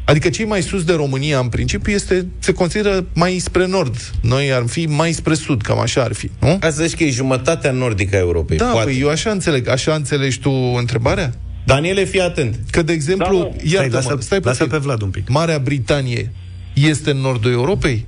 adică 0.04 0.28
ce 0.28 0.42
e 0.42 0.44
mai 0.44 0.62
sus 0.62 0.84
de 0.84 0.92
România, 0.92 1.38
în 1.38 1.48
principiu, 1.48 1.92
este, 1.92 2.26
se 2.38 2.52
consideră 2.52 3.06
mai 3.14 3.38
spre 3.38 3.66
nord. 3.66 3.96
Noi 4.20 4.52
ar 4.52 4.62
fi 4.66 4.86
mai 4.86 5.12
spre 5.12 5.34
sud, 5.34 5.62
cam 5.62 5.78
așa 5.78 6.02
ar 6.02 6.12
fi, 6.12 6.30
nu? 6.40 6.56
Ca 6.60 6.70
să 6.70 6.84
zici 6.84 6.96
că 6.96 7.04
e 7.04 7.10
jumătatea 7.10 7.70
nordică 7.70 8.16
a 8.16 8.18
Europei. 8.18 8.56
Da, 8.56 8.64
poate. 8.64 8.84
păi 8.90 9.00
eu 9.00 9.08
așa 9.08 9.30
înțeleg. 9.30 9.68
Așa 9.68 9.94
înțelegi 9.94 10.38
tu 10.40 10.50
întrebarea? 10.78 11.34
Daniele, 11.66 12.04
fii 12.04 12.20
atent. 12.20 12.58
Că, 12.70 12.82
de 12.82 12.92
exemplu, 12.92 13.38
Da, 13.38 13.44
da, 13.44 13.50
Stai, 13.56 13.72
iartă 13.72 13.94
lasă, 13.96 14.16
stai 14.20 14.38
lasă 14.42 14.64
puțin. 14.64 14.78
pe 14.78 14.84
Vlad 14.84 15.02
un 15.02 15.10
pic. 15.10 15.28
Marea 15.28 15.58
Britanie 15.58 16.32
este 16.74 17.10
în 17.10 17.16
nordul 17.20 17.52
Europei? 17.52 18.06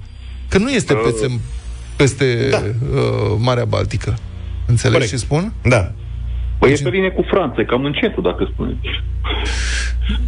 Că 0.48 0.58
nu 0.58 0.70
este 0.70 0.92
Uh, 0.92 1.00
peste, 1.04 1.40
peste 1.96 2.48
da. 2.50 2.62
uh, 2.94 3.36
Marea 3.38 3.64
Baltică. 3.64 4.18
Înțelegi 4.66 4.92
Corect. 4.92 5.10
ce 5.10 5.16
spun? 5.16 5.52
Da. 5.62 5.92
Păi 6.58 6.72
e 6.72 6.76
pe 6.82 6.88
linie 6.88 7.10
cu 7.10 7.24
Franța, 7.30 7.60
e 7.60 7.64
cam 7.64 7.84
încetul, 7.84 8.22
dacă 8.22 8.48
spuneți. 8.52 8.78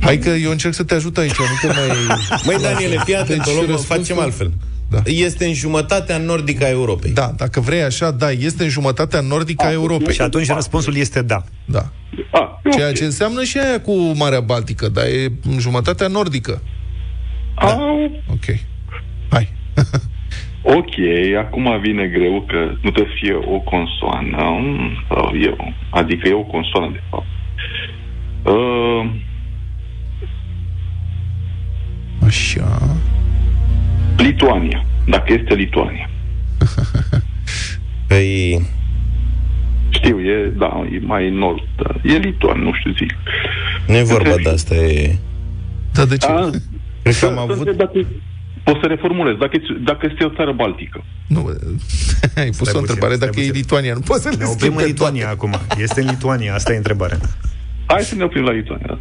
Hai 0.01 0.18
că 0.18 0.28
eu 0.28 0.51
încerc 0.51 0.74
să 0.74 0.84
te 0.84 0.95
ajut 0.95 1.16
aici, 1.18 1.34
nu 1.39 1.45
te 1.61 1.66
mai... 1.66 2.16
Măi, 2.47 2.57
Daniele, 2.62 3.03
fii 3.05 3.14
atent, 3.16 3.45
Deci 3.45 3.53
o 3.53 3.57
luăm, 3.57 3.66
răspunsul- 3.70 3.97
facem 3.97 4.18
altfel. 4.24 4.53
Da. 4.91 4.99
Este 5.05 5.47
în 5.47 5.53
jumătatea 5.55 6.18
nordică 6.18 6.64
a 6.64 6.68
Europei. 6.68 7.11
Da, 7.12 7.32
dacă 7.36 7.61
vrei 7.61 7.82
așa, 7.82 8.11
da, 8.11 8.30
este 8.30 8.62
în 8.62 8.68
jumătatea 8.68 9.20
nordică 9.20 9.64
a 9.66 9.70
Europei. 9.72 10.14
Și 10.14 10.20
atunci 10.20 10.47
răspunsul 10.49 10.97
este 10.97 11.22
da. 11.22 11.45
Da. 11.64 11.91
Ah, 12.30 12.49
e 12.64 12.68
Ceea 12.70 12.89
ok. 12.89 12.95
ce 12.95 13.05
înseamnă 13.05 13.43
și 13.43 13.59
aia 13.59 13.80
cu 13.80 13.93
Marea 14.16 14.41
Baltică, 14.41 14.89
dar 14.89 15.05
e 15.05 15.32
în 15.51 15.59
jumătatea 15.59 16.07
nordică. 16.07 16.62
Ah, 17.59 18.11
Ok. 18.30 18.44
Hai. 19.30 19.48
ok, 20.78 20.94
acum 21.38 21.80
vine 21.80 22.06
greu 22.06 22.44
că 22.48 22.56
nu 22.82 22.90
trebuie 22.90 23.12
să 23.12 23.18
fie 23.24 23.34
o 23.34 23.59
consoană, 23.59 24.42
mm, 24.61 24.90
sau 25.09 25.32
eu, 25.42 25.72
adică 25.90 26.28
e 26.28 26.32
o 26.32 26.42
consoană, 26.42 26.90
de 26.92 27.00
fapt. 27.11 27.26
Uh, 28.44 29.11
Așa. 32.26 32.96
Lituania, 34.16 34.84
dacă 35.06 35.32
este 35.32 35.54
Lituania. 35.54 36.11
Păi, 38.09 38.62
Știu, 39.90 40.20
e, 40.20 40.52
da, 40.56 40.86
e 40.92 40.98
mai 41.00 41.30
nord, 41.30 41.62
dar 41.76 42.00
e 42.04 42.12
Lituania, 42.16 42.62
nu 42.62 42.72
știu 42.74 42.92
zic. 42.92 43.14
nu 43.86 43.96
e 43.96 44.02
vorba 44.02 44.34
de 44.42 44.48
asta, 44.50 44.74
e... 44.74 45.16
Da, 45.92 46.04
de 46.04 46.16
ce? 46.16 46.26
A, 46.26 46.50
Cred 47.09 47.20
că 47.20 47.26
am 47.26 47.32
să- 47.32 47.44
să 47.46 47.52
avut... 47.52 47.56
întreb 47.66 47.76
Dacă, 47.76 47.98
poți 48.66 48.78
să 48.82 48.86
reformulez, 48.86 49.36
dacă, 49.44 49.56
e- 49.56 49.80
dacă 49.90 50.02
este 50.11 50.24
o 50.24 50.32
țară 50.38 50.52
baltică. 50.52 50.98
Nu, 51.34 51.40
ai 52.42 52.50
pus 52.59 52.66
Stai 52.68 52.78
o 52.78 52.78
puțin, 52.78 52.78
întrebare 52.78 53.14
stai 53.14 53.26
dacă 53.28 53.40
e 53.40 53.46
puțin. 53.46 53.61
Lituania. 53.61 53.94
Nu 53.94 54.00
poți 54.00 54.22
să 54.22 54.28
le 54.28 54.36
Ne 54.36 54.44
oprim 54.44 54.59
schimbi 54.59 54.76
în 54.76 54.82
pe 54.82 54.86
Lituania 54.92 55.24
toate. 55.34 55.36
acum. 55.36 55.52
Este 55.86 56.00
în 56.00 56.06
Lituania, 56.14 56.54
asta 56.54 56.72
e 56.72 56.76
întrebarea. 56.76 57.18
Hai 57.86 58.02
să 58.02 58.14
ne 58.14 58.24
oprim 58.24 58.44
la 58.44 58.52
Lituania. 58.52 58.86
da. 58.86 58.98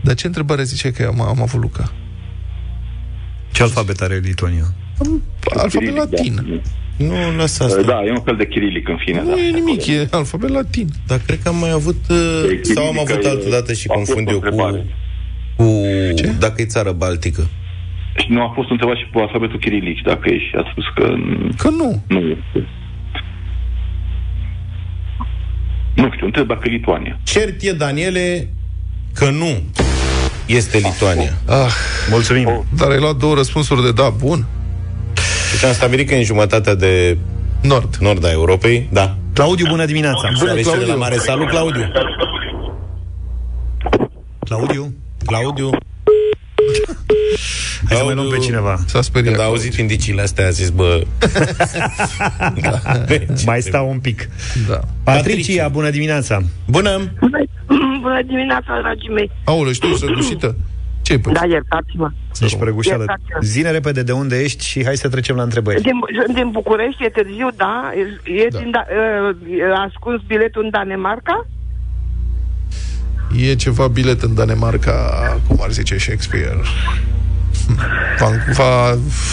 Dar 0.00 0.14
ce 0.14 0.26
întrebare 0.26 0.62
zice 0.62 0.90
că 0.92 1.02
am, 1.12 1.20
am 1.20 1.42
avut 1.42 1.60
Luca? 1.60 1.92
Ce 3.52 3.62
alfabet 3.62 4.00
are 4.00 4.16
Lituania? 4.24 4.64
Alfabet 5.44 5.70
Chirilic, 5.70 5.96
latin. 5.96 6.34
Da. 6.34 7.04
Nu, 7.04 7.36
lasă 7.36 7.64
asta. 7.64 7.82
Da, 7.82 8.04
e 8.04 8.10
un 8.10 8.20
fel 8.22 8.36
de 8.36 8.46
chirilic 8.46 8.88
în 8.88 8.96
fine. 9.04 9.22
Nu 9.22 9.28
da. 9.34 9.40
e 9.40 9.50
nimic, 9.50 9.86
e 9.86 10.08
alfabet 10.10 10.50
latin. 10.50 10.88
Dar 11.06 11.18
cred 11.26 11.42
că 11.42 11.48
am 11.48 11.56
mai 11.56 11.70
avut... 11.70 11.96
uh, 12.10 12.16
E 12.16 12.62
Sau 12.62 12.86
am 12.86 12.92
chirilică, 12.92 13.12
avut 13.12 13.24
e- 13.24 13.28
altă 13.28 13.48
dată 13.48 13.72
și 13.72 13.86
a 13.90 13.94
fost 13.94 14.06
confund 14.06 14.28
o 14.28 14.30
eu 14.32 14.38
cu... 14.38 14.44
întrebare. 14.44 14.86
Cu 15.58 15.64
Ce? 16.16 16.32
dacă 16.38 16.60
e 16.62 16.64
țară 16.64 16.92
baltică. 16.92 17.48
Și 18.16 18.26
nu 18.28 18.42
a 18.42 18.52
fost 18.54 18.70
întrebat 18.70 18.96
și 18.96 19.08
cu 19.12 19.18
alfabetul 19.18 19.58
chirilic, 19.58 20.02
dacă 20.02 20.28
e 20.28 20.38
și 20.38 20.52
a 20.56 20.64
spus 20.70 20.84
că 20.94 21.04
n- 21.16 21.56
Că 21.56 21.68
nu. 21.70 22.02
nu 22.08 22.18
este. 22.18 22.68
Nu 25.94 26.10
știu, 26.14 26.26
întreb 26.26 26.46
dacă 26.46 26.60
e 26.64 26.70
Lituania. 26.70 27.18
Cert 27.22 27.62
e, 27.62 27.72
Daniele, 27.72 28.48
că 29.14 29.30
nu 29.30 29.62
este 30.46 30.76
Lituania. 30.78 31.32
Ah, 31.48 31.72
Mulțumim. 32.10 32.64
dar 32.78 32.90
ai 32.90 32.98
luat 32.98 33.16
două 33.16 33.34
răspunsuri 33.34 33.82
de 33.82 33.92
da, 33.92 34.08
bun. 34.08 34.46
Deci 35.52 35.64
am 35.64 35.72
stabilit 35.72 36.08
că 36.08 36.14
e 36.14 36.18
în 36.18 36.24
jumătatea 36.24 36.74
de 36.74 37.16
Nord. 37.62 37.96
nord 37.96 38.24
a 38.24 38.30
Europei. 38.30 38.88
Da. 38.92 39.16
Claudiu, 39.32 39.66
bună 39.68 39.84
dimineața. 39.84 40.28
Bună, 40.38 40.50
Aleșire 40.50 40.70
Claudiu. 40.74 40.92
la 40.92 40.98
mare. 40.98 41.16
Salut, 41.16 41.48
Claudiu. 41.48 41.92
Claudiu, 44.44 44.94
Claudiu. 45.26 45.70
hai 47.88 47.96
să 47.96 48.04
mai 48.04 48.14
luăm 48.14 48.28
pe 48.28 48.36
cineva. 48.36 48.78
S-a 48.86 49.02
speriat. 49.02 49.32
Când 49.34 49.44
a 49.46 49.48
auzit 49.48 49.74
indiciile 49.74 50.22
astea, 50.22 50.46
a 50.46 50.50
zis, 50.50 50.70
bă... 50.70 51.02
Mai 53.46 53.60
stau 53.62 53.88
un 53.90 53.98
pic. 53.98 54.28
Da. 54.68 54.80
Patricia, 55.04 55.68
bună 55.68 55.90
dimineața. 55.90 56.40
Bună! 56.66 56.98
Bună 58.00 58.22
dimineața, 58.26 58.78
dragii 58.80 59.08
mei. 59.08 59.30
Aoleu, 59.44 59.72
știu, 59.72 59.88
răgușită. 60.06 60.56
Ce 61.02 61.12
ai 61.12 61.18
pus? 61.18 61.32
Da, 61.32 61.44
iertați-mă. 61.46 62.10
Ești 62.40 62.56
prăgușeală. 62.58 63.04
Iertați-mă. 63.08 63.38
Zine 63.40 63.70
repede 63.70 64.02
de 64.02 64.12
unde 64.12 64.42
ești 64.42 64.64
și 64.66 64.84
hai 64.84 64.96
să 64.96 65.08
trecem 65.08 65.36
la 65.36 65.42
întrebări. 65.42 65.80
Din, 65.82 65.92
sunt 66.24 66.36
din 66.36 66.50
București, 66.50 67.04
e 67.04 67.08
târziu, 67.08 67.48
da. 67.56 67.90
E, 67.96 68.32
e 68.42 68.48
Da. 68.50 68.58
din 68.58 68.70
da, 68.70 68.84
uh, 68.88 69.36
ascuns 69.86 70.20
biletul 70.26 70.64
în 70.64 70.70
Danemarca? 70.70 71.46
E 73.36 73.54
ceva 73.54 73.88
bilet 73.88 74.22
în 74.22 74.34
Danemarca, 74.34 74.92
cum 75.46 75.58
ar 75.62 75.70
zice 75.70 75.98
Shakespeare. 75.98 76.56
Va, 78.18 78.30
va, 78.52 78.90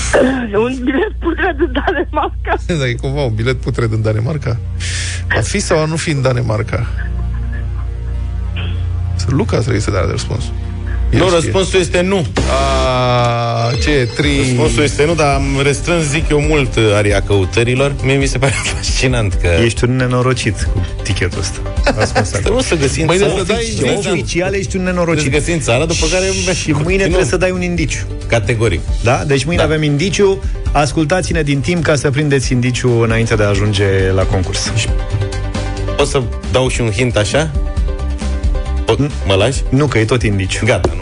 Un 0.65 0.77
bilet 0.83 1.11
putred 1.19 1.59
în 1.59 1.71
Danemarca? 1.71 2.55
da, 2.79 2.87
e 2.87 2.93
cumva 2.93 3.21
un 3.21 3.33
bilet 3.33 3.55
putred 3.55 3.91
în 3.91 4.01
Danemarca. 4.01 4.59
Va 5.35 5.41
fi 5.41 5.59
sau 5.59 5.79
a 5.79 5.85
nu 5.85 5.95
fi 5.95 6.09
în 6.09 6.21
Danemarca? 6.21 6.87
Luca 9.27 9.57
trebuie 9.57 9.81
să 9.81 9.91
dea 9.91 10.05
răspuns. 10.09 10.43
El 11.11 11.19
Nu, 11.19 11.25
știe. 11.25 11.35
răspunsul 11.39 11.79
este 11.79 12.01
nu. 12.01 12.25
A, 12.49 13.71
ce 13.83 14.09
tri... 14.15 14.37
Răspunsul 14.37 14.83
este 14.83 15.05
nu, 15.05 15.13
dar 15.13 15.33
am 15.35 15.59
restrâns, 15.63 16.03
zic 16.05 16.29
eu, 16.29 16.39
mult 16.41 16.75
uh, 16.75 16.83
aria 16.95 17.21
căutărilor. 17.21 17.95
Mie 18.03 18.15
mi 18.15 18.25
se 18.25 18.37
pare 18.37 18.53
fascinant 18.75 19.33
că... 19.33 19.47
Ești 19.63 19.83
un 19.83 19.95
nenorocit 19.95 20.67
cu 20.73 20.85
tichetul 21.03 21.39
ăsta. 21.39 21.59
Ascuns 21.99 22.29
Să 22.29 22.37
acolo. 22.39 22.55
nu 22.55 22.61
să 22.61 22.75
găsim 22.75 23.05
Mâine 23.05 23.25
țara. 23.25 23.37
să 23.37 23.43
dai 23.43 23.55
Oficial, 23.57 23.89
indiciu. 23.89 24.11
Oficial 24.11 24.53
ești 24.53 24.75
un 24.75 24.83
Deci 24.83 24.93
nenorocit. 24.93 25.31
găsim 25.31 25.59
țara, 25.59 25.85
după 25.85 26.05
care... 26.11 26.25
Și 26.55 26.71
mâine 26.71 27.03
trebuie 27.03 27.25
să 27.25 27.37
dai 27.37 27.51
un 27.51 27.61
indiciu. 27.61 28.03
Categoric. 28.27 28.79
Da? 29.03 29.23
Deci 29.27 29.43
mâine 29.43 29.61
Da. 29.61 29.67
avem 29.67 29.83
indiciu. 29.83 30.43
Ascultați-ne 30.71 31.41
din 31.41 31.59
timp 31.59 31.83
ca 31.83 31.95
să 31.95 32.09
prindeți 32.09 32.51
indiciu 32.51 32.99
înainte 32.99 33.35
de 33.35 33.43
a 33.43 33.47
ajunge 33.47 33.85
la 34.15 34.23
concurs. 34.23 34.71
O 35.97 36.03
să 36.03 36.21
dau 36.51 36.67
și 36.67 36.81
un 36.81 36.91
hint 36.91 37.15
așa? 37.17 37.51
O, 38.85 38.93
mă 39.25 39.33
lași? 39.33 39.61
Nu, 39.69 39.87
că 39.87 39.97
e 39.97 40.05
tot 40.05 40.23
indiciu. 40.23 40.65
Gata, 40.65 40.89
nu. 40.93 40.99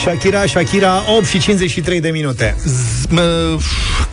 Shakira, 0.00 0.46
Shakira, 0.46 1.02
8 1.16 1.26
și 1.26 1.38
53 1.38 2.00
de 2.00 2.08
minute. 2.08 2.56
Mă, 3.08 3.56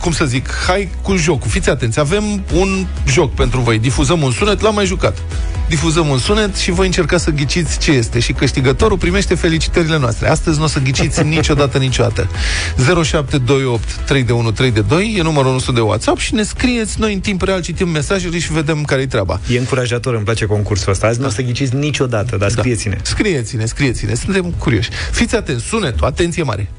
cum 0.00 0.12
să 0.12 0.24
zic, 0.24 0.50
hai 0.66 0.88
cu 1.02 1.16
jocul. 1.16 1.50
Fiți 1.50 1.70
atenți, 1.70 1.98
avem 1.98 2.44
un 2.54 2.86
joc 3.06 3.34
pentru 3.34 3.60
voi. 3.60 3.78
Difuzăm 3.78 4.22
un 4.22 4.30
sunet, 4.30 4.60
l-am 4.60 4.74
mai 4.74 4.86
jucat. 4.86 5.22
Difuzăm 5.68 6.08
un 6.08 6.18
sunet 6.18 6.56
și 6.56 6.70
voi 6.70 6.86
încerca 6.86 7.16
să 7.16 7.30
ghiciți 7.30 7.78
ce 7.78 7.90
este. 7.90 8.18
Și 8.18 8.32
câștigătorul 8.32 8.98
primește 8.98 9.34
felicitările 9.34 9.98
noastre. 9.98 10.28
Astăzi 10.28 10.58
nu 10.58 10.64
o 10.64 10.66
să 10.66 10.78
ghiciți 10.78 11.22
niciodată, 11.36 11.78
niciodată. 11.78 12.28
0728 12.76 13.94
3 14.06 14.22
de 14.22 14.32
1 14.32 14.50
3 14.50 14.70
de 14.70 14.80
2 14.80 15.14
e 15.18 15.22
numărul 15.22 15.52
nostru 15.52 15.72
de 15.72 15.80
WhatsApp 15.80 16.18
și 16.18 16.34
ne 16.34 16.42
scrieți, 16.42 17.00
noi 17.00 17.12
în 17.12 17.20
timp 17.20 17.42
real 17.42 17.60
citim 17.60 17.88
mesajele 17.88 18.38
și 18.38 18.52
vedem 18.52 18.84
care-i 18.84 19.06
treaba. 19.06 19.40
E 19.48 19.58
încurajator, 19.58 20.14
îmi 20.14 20.24
place 20.24 20.44
concursul 20.44 20.92
ăsta. 20.92 21.06
Azi 21.06 21.20
nu 21.20 21.26
o 21.26 21.30
să 21.30 21.42
ghiciți 21.42 21.74
niciodată, 21.74 22.36
dar 22.36 22.50
scrieți-ne. 22.50 22.98
Scrieți-ne, 23.02 23.64
scrieți-ne, 23.64 24.14
suntem 24.14 24.54
curioși. 24.58 24.88
Fiți 25.12 25.36
atenți, 25.36 25.64
sunetul, 25.64 26.06
atenție 26.06 26.42
mare. 26.42 26.70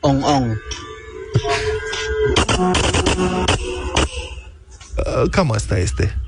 Ong 0.00 0.24
ong. 0.24 0.56
Uh, 4.96 5.28
Cam 5.30 5.50
asta 5.50 5.78
este. 5.78 6.20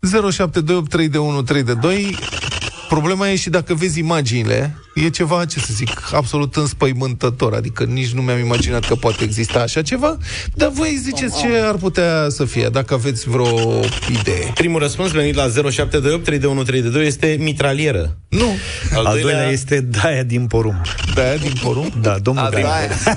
07283132 0.00 2.49
Problema 2.90 3.28
e 3.28 3.36
și 3.36 3.50
dacă 3.50 3.74
vezi 3.74 3.98
imaginile, 3.98 4.76
e 4.94 5.08
ceva, 5.08 5.44
ce 5.44 5.58
să 5.58 5.68
zic, 5.72 6.10
absolut 6.12 6.56
înspăimântător. 6.56 7.54
Adică 7.54 7.84
nici 7.84 8.10
nu 8.10 8.22
mi-am 8.22 8.38
imaginat 8.38 8.86
că 8.86 8.94
poate 8.94 9.24
exista 9.24 9.60
așa 9.60 9.82
ceva. 9.82 10.16
Dar 10.54 10.68
voi 10.68 10.98
ziceți 11.02 11.40
ce 11.40 11.46
ar 11.62 11.74
putea 11.74 12.26
să 12.28 12.44
fie, 12.44 12.68
dacă 12.68 12.94
aveți 12.94 13.28
vreo 13.28 13.80
idee. 14.20 14.50
Primul 14.54 14.80
răspuns 14.80 15.10
venit 15.10 15.34
la 15.34 15.42
0728 15.42 16.24
32132 16.24 17.06
este 17.06 17.36
mitralieră. 17.40 18.18
Nu. 18.28 18.50
Al, 18.94 19.06
Al 19.06 19.20
doilea 19.20 19.48
este 19.48 19.80
Daia 19.80 20.22
din 20.22 20.46
porumb. 20.46 20.80
Daia 21.14 21.36
din 21.36 21.52
porumb? 21.62 21.92
Da, 21.94 22.18
domnul 22.18 22.44
A, 22.44 22.50
Daia. 22.50 22.66
da. 23.04 23.16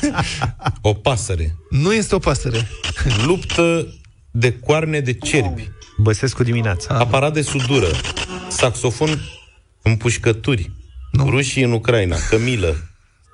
O 0.80 0.92
pasăre. 0.92 1.56
Nu 1.70 1.92
este 1.92 2.14
o 2.14 2.18
pasăre. 2.18 2.68
Luptă 3.26 3.94
de 4.30 4.52
coarne 4.52 5.00
de 5.00 5.12
cerbi. 5.12 5.70
Băsescu 5.96 6.42
dimineața. 6.42 6.94
Aparat 6.94 7.32
de 7.32 7.42
sudură. 7.42 7.86
Saxofon 8.48 9.20
împușcături. 9.82 10.70
Nu. 11.12 11.30
Rușii 11.30 11.62
în 11.62 11.72
Ucraina. 11.72 12.16
Cămilă. 12.30 12.76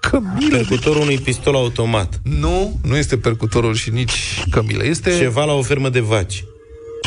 Cămilă. 0.00 0.56
Percutorul 0.56 1.02
unui 1.02 1.18
pistol 1.18 1.54
automat. 1.54 2.20
Nu, 2.24 2.78
nu 2.82 2.96
este 2.96 3.16
percutorul 3.16 3.74
și 3.74 3.90
nici 3.90 4.44
cămilă. 4.50 4.84
Este... 4.84 5.16
Ceva 5.18 5.44
la 5.44 5.52
o 5.52 5.62
fermă 5.62 5.88
de 5.88 6.00
vaci. 6.00 6.44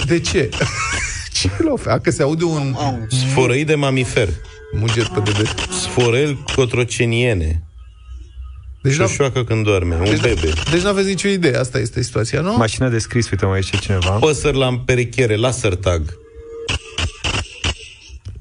De 0.08 0.20
ce? 0.20 0.50
ce 1.40 1.50
l 1.58 1.68
oferă? 1.72 2.00
Că 2.00 2.12
se 2.12 2.22
aude 2.22 2.44
un 2.44 2.76
Sfărăi 3.10 3.66
de 3.66 3.76
mamifer. 3.76 4.30
muget 4.74 5.08
pe 5.08 5.20
dede. 5.20 5.50
Sforel 5.82 6.38
cotroceniene. 6.56 7.64
Deci, 8.90 8.98
n-a- 8.98 9.06
Șoșoacă 9.08 9.44
când 9.44 9.64
doarme. 9.66 9.96
Un 9.96 10.04
deci, 10.04 10.20
bebe. 10.22 10.54
deci 10.72 10.82
nu 10.82 10.90
aveți 10.90 11.08
nicio 11.08 11.28
idee. 11.28 11.58
Asta 11.58 11.78
este 11.80 12.02
situația, 12.04 12.42
nu? 12.42 12.56
Mașină 12.56 12.90
de 12.90 13.00
scris, 13.00 13.30
uite, 13.30 13.46
mai 13.46 13.62
zice 13.62 13.78
cineva. 13.78 14.10
Păsări 14.12 14.58
la 14.58 14.68
împerechiere. 14.68 15.36
Laser 15.36 15.76
tag. 15.76 16.18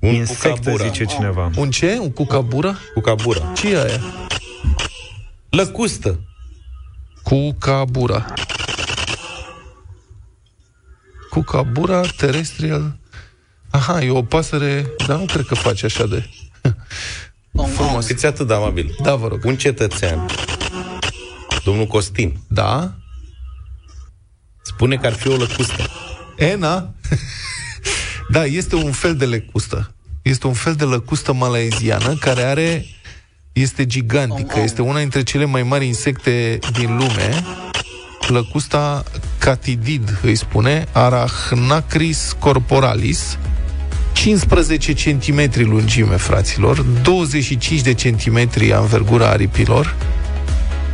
Un 0.01 0.15
Insectă, 0.15 0.49
cucabura. 0.49 0.85
zice 0.85 1.05
cineva. 1.05 1.51
Un 1.57 1.71
ce? 1.71 1.99
Un 2.01 2.13
cucabura? 2.13 2.79
Cucabura. 2.95 3.53
Ce 3.57 3.69
e 3.73 3.83
aia? 3.83 4.01
Lăcustă. 5.51 6.21
Cucabura. 7.23 8.27
Cucabura 11.31 12.01
terestrial. 12.17 12.97
Aha, 13.71 14.03
e 14.03 14.11
o 14.11 14.23
pasăre, 14.23 14.87
dar 15.07 15.19
nu 15.19 15.25
cred 15.25 15.45
că 15.47 15.55
face 15.55 15.87
așa 15.87 16.07
de... 16.07 16.29
Frumos. 17.63 18.07
Fiți 18.07 18.27
atât 18.27 18.47
de 18.47 18.55
amabil. 18.55 18.97
Da, 19.03 19.15
vă 19.15 19.29
rog. 19.29 19.45
Un 19.45 19.57
cetățean. 19.57 20.27
Domnul 21.65 21.87
Costin. 21.87 22.37
Da? 22.49 22.95
Spune 24.63 24.97
că 24.97 25.07
ar 25.07 25.13
fi 25.13 25.29
o 25.29 25.37
lăcustă. 25.37 25.91
Ena? 26.37 26.95
da, 28.35 28.45
este 28.45 28.75
un 28.75 28.93
fel 28.93 29.17
de 29.17 29.27
lecustă. 29.27 29.95
Este 30.23 30.47
un 30.47 30.53
fel 30.53 30.75
de 30.75 30.85
lăcustă 30.85 31.33
malaeziană 31.33 32.15
care 32.15 32.43
are... 32.43 32.85
Este 33.53 33.87
gigantică. 33.87 34.61
Este 34.61 34.83
una 34.83 34.99
dintre 34.99 35.23
cele 35.23 35.45
mai 35.45 35.63
mari 35.63 35.87
insecte 35.87 36.59
din 36.73 36.97
lume. 36.97 37.45
Lăcusta 38.29 39.05
catidid, 39.39 40.19
îi 40.23 40.35
spune, 40.35 40.87
Arachnacris 40.93 42.37
corporalis, 42.39 43.39
15 44.25 44.93
cm 44.93 45.51
lungime, 45.55 46.17
fraților, 46.17 46.85
25 47.03 47.81
de 47.81 47.95
centimetri 47.95 48.73
anvergura 48.73 49.29
aripilor. 49.29 49.95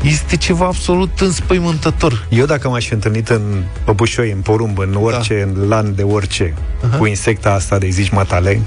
Este 0.03 0.37
ceva 0.37 0.66
absolut 0.66 1.20
înspăimântător. 1.20 2.26
Eu 2.31 2.47
dacă 2.47 2.68
m-aș 2.68 2.87
fi 2.87 2.93
întâlnit 2.93 3.28
în 3.28 3.62
păpușoi, 3.85 4.31
în 4.31 4.41
porumb, 4.41 4.78
în 4.78 4.95
orice 4.95 5.35
da. 5.35 5.61
în 5.61 5.68
lan 5.68 5.95
de 5.95 6.03
orice, 6.03 6.55
uh-huh. 6.55 6.99
cu 6.99 7.07
insecta 7.07 7.53
asta 7.53 7.78
de 7.78 7.89
zici 7.89 8.11
matale, 8.11 8.61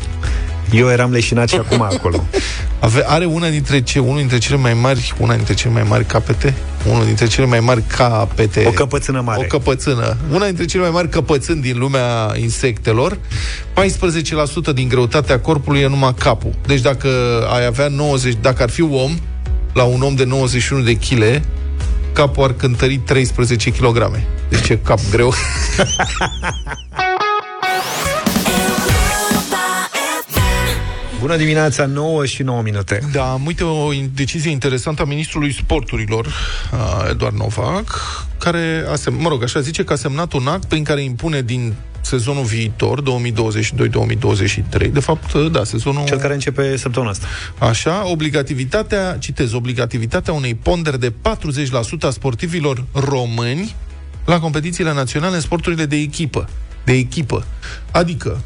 eu 0.74 0.90
eram 0.90 1.12
leșinat 1.12 1.50
și 1.50 1.56
acum 1.56 1.82
acolo. 1.82 2.24
Ave, 2.80 3.04
are 3.06 3.26
una 3.26 3.50
dintre 3.50 3.82
ce, 3.82 4.00
unul 4.00 4.18
dintre 4.18 4.38
cele 4.38 4.58
mai 4.58 4.74
mari, 4.74 5.14
una 5.20 5.36
dintre 5.36 5.54
cele 5.54 5.74
mai 5.74 5.84
mari 5.84 6.06
capete, 6.06 6.54
unul 6.90 7.06
dintre 7.06 7.28
cele 7.28 7.46
mai 7.46 7.60
mari 7.60 7.82
capete. 7.82 8.64
O 8.68 8.72
căpățână 8.72 9.22
mare. 9.22 9.40
O 9.44 9.48
căpățână. 9.48 10.18
Una 10.32 10.46
dintre 10.46 10.66
cele 10.66 10.84
mai 10.84 10.92
mari 10.92 11.10
căpățâni 11.10 11.62
din 11.62 11.78
lumea 11.78 12.32
insectelor. 12.36 13.18
14% 14.72 14.74
din 14.74 14.88
greutatea 14.88 15.40
corpului 15.40 15.80
e 15.80 15.88
numai 15.88 16.14
capul. 16.20 16.54
Deci 16.68 16.82
dacă 16.82 17.08
ai 17.54 17.66
avea 17.66 17.88
90, 17.88 18.38
dacă 18.42 18.64
ar 18.64 18.70
fi 18.70 18.82
om, 18.82 19.18
la 19.74 19.84
un 19.84 20.02
om 20.02 20.16
de 20.16 20.24
91 20.24 20.82
de 20.82 20.94
kg, 20.94 21.42
capul 22.14 22.44
ar 22.44 22.54
cântări 22.54 22.98
13 22.98 23.72
kg. 23.72 24.20
Deci 24.50 24.70
e 24.70 24.80
cap 24.84 25.00
greu. 25.12 25.34
Bună 31.24 31.38
dimineața, 31.38 31.86
9 31.86 32.26
și 32.26 32.44
9 32.44 32.62
minute. 32.62 33.00
Da, 33.12 33.40
uite 33.46 33.64
o 33.64 33.94
in- 33.94 34.10
decizie 34.16 34.52
interesantă 34.52 35.02
a 35.02 35.06
ministrului 35.06 35.54
sporturilor, 35.54 36.26
uh, 36.26 37.08
Eduard 37.10 37.36
Novac, 37.36 38.02
care, 38.38 38.86
a 38.92 38.96
sem- 38.96 39.14
mă 39.20 39.30
rog, 39.30 39.44
așa 39.44 39.60
zice 39.60 39.84
că 39.84 39.94
a 39.94 39.96
semnat 39.96 40.34
un 40.34 40.48
act 40.48 40.66
prin 40.66 40.84
care 40.84 41.02
impune 41.02 41.42
din 41.42 41.74
sezonul 42.02 42.44
viitor, 42.44 43.02
2022-2023, 43.02 44.88
de 44.94 45.00
fapt, 45.00 45.34
uh, 45.34 45.52
da, 45.52 45.64
sezonul... 45.64 46.06
Cel 46.06 46.18
care 46.18 46.34
începe 46.34 46.78
săptămâna 46.78 47.12
asta. 47.12 47.28
Așa, 47.58 48.10
obligativitatea, 48.10 49.18
citez, 49.20 49.54
obligativitatea 49.54 50.34
unei 50.34 50.56
ponderi 50.56 51.00
de 51.00 51.14
40% 51.22 52.08
a 52.08 52.10
sportivilor 52.10 52.86
români 52.94 53.76
la 54.26 54.40
competițiile 54.40 54.94
naționale 54.94 55.36
în 55.36 55.42
sporturile 55.42 55.86
de 55.86 55.96
echipă. 55.96 56.50
De 56.84 56.94
echipă. 56.94 57.46
Adică, 57.92 58.42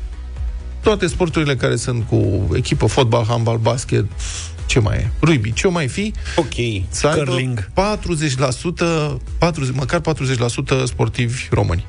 toate 0.81 1.07
sporturile 1.07 1.55
care 1.55 1.75
sunt 1.75 2.07
cu 2.09 2.47
echipă, 2.53 2.85
fotbal, 2.85 3.25
handbal, 3.27 3.57
basket, 3.57 4.05
ce 4.67 4.79
mai 4.79 4.97
e? 4.97 5.11
Rugby, 5.21 5.53
ce 5.53 5.67
mai 5.67 5.87
fi? 5.87 6.13
Ok. 6.35 6.53
Să 6.89 7.07
aibă 7.07 7.23
Curling. 7.23 7.69
40%, 7.69 9.17
40, 9.37 9.75
măcar 9.75 10.01
40% 10.01 10.83
sportivi 10.83 11.47
români. 11.51 11.85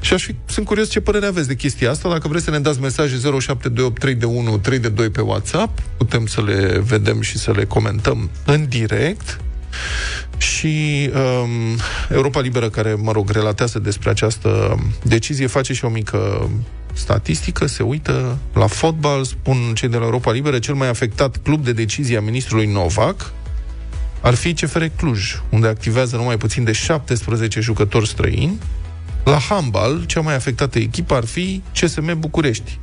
Și 0.00 0.12
aș 0.12 0.24
fi, 0.24 0.34
sunt 0.46 0.66
curios 0.66 0.90
ce 0.90 1.00
părere 1.00 1.26
aveți 1.26 1.48
de 1.48 1.54
chestia 1.54 1.90
asta. 1.90 2.08
Dacă 2.08 2.28
vreți 2.28 2.44
să 2.44 2.50
ne 2.50 2.60
dați 2.60 2.80
mesaje 2.80 3.14
0728 3.14 3.98
3 3.98 4.14
de 4.14 4.24
1 4.24 4.58
3 4.58 4.78
de 4.78 4.88
2 4.88 5.10
pe 5.10 5.20
WhatsApp, 5.20 5.80
putem 5.96 6.26
să 6.26 6.42
le 6.42 6.82
vedem 6.86 7.20
și 7.20 7.38
să 7.38 7.50
le 7.50 7.64
comentăm 7.64 8.30
în 8.44 8.66
direct. 8.68 9.40
Și 10.36 11.10
um, 11.14 11.78
Europa 12.10 12.40
Liberă, 12.40 12.68
care, 12.68 12.94
mă 12.94 13.12
rog, 13.12 13.30
relatează 13.30 13.78
despre 13.78 14.10
această 14.10 14.78
decizie, 15.02 15.46
face 15.46 15.72
și 15.72 15.84
o 15.84 15.88
mică 15.88 16.50
statistică, 16.94 17.66
se 17.66 17.82
uită 17.82 18.38
la 18.52 18.66
fotbal, 18.66 19.24
spun 19.24 19.72
cei 19.74 19.88
de 19.88 19.96
la 19.96 20.04
Europa 20.04 20.32
Liberă, 20.32 20.58
cel 20.58 20.74
mai 20.74 20.88
afectat 20.88 21.36
club 21.42 21.64
de 21.64 21.72
decizie 21.72 22.16
a 22.16 22.20
ministrului 22.20 22.66
Novak 22.66 23.32
ar 24.24 24.34
fi 24.34 24.54
CFR 24.54 24.84
Cluj, 24.96 25.40
unde 25.48 25.66
activează 25.66 26.16
numai 26.16 26.36
puțin 26.36 26.64
de 26.64 26.72
17 26.72 27.60
jucători 27.60 28.08
străini. 28.08 28.58
La 29.24 29.38
handbal, 29.38 30.04
cea 30.06 30.20
mai 30.20 30.34
afectată 30.34 30.78
echipă 30.78 31.14
ar 31.14 31.24
fi 31.24 31.62
CSM 31.80 32.18
București. 32.18 32.78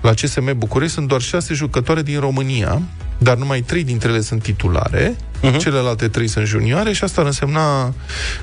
La 0.00 0.12
CSM 0.12 0.58
București 0.58 0.94
sunt 0.94 1.08
doar 1.08 1.20
șase 1.20 1.54
jucătoare 1.54 2.02
din 2.02 2.20
România, 2.20 2.82
dar 3.18 3.36
numai 3.36 3.60
trei 3.60 3.84
dintre 3.84 4.08
ele 4.08 4.20
sunt 4.20 4.42
titulare, 4.42 5.16
uh-huh. 5.42 5.58
celelalte 5.58 6.08
trei 6.08 6.28
sunt 6.28 6.46
junioare 6.46 6.92
și 6.92 7.04
asta 7.04 7.20
ar 7.20 7.26
însemna 7.26 7.94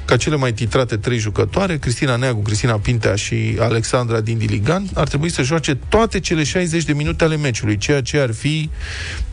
ca 0.05 0.17
cele 0.17 0.35
mai 0.35 0.53
titrate 0.53 0.97
trei 0.97 1.17
jucătoare, 1.17 1.77
Cristina 1.77 2.15
Neagu, 2.15 2.39
Cristina 2.39 2.79
Pintea 2.79 3.15
și 3.15 3.55
Alexandra 3.59 4.21
Dindiligan, 4.21 4.85
ar 4.93 5.07
trebui 5.07 5.29
să 5.29 5.41
joace 5.41 5.75
toate 5.89 6.19
cele 6.19 6.43
60 6.43 6.83
de 6.83 6.93
minute 6.93 7.23
ale 7.23 7.35
meciului, 7.35 7.77
ceea 7.77 8.01
ce 8.01 8.17
ar 8.17 8.33
fi 8.33 8.69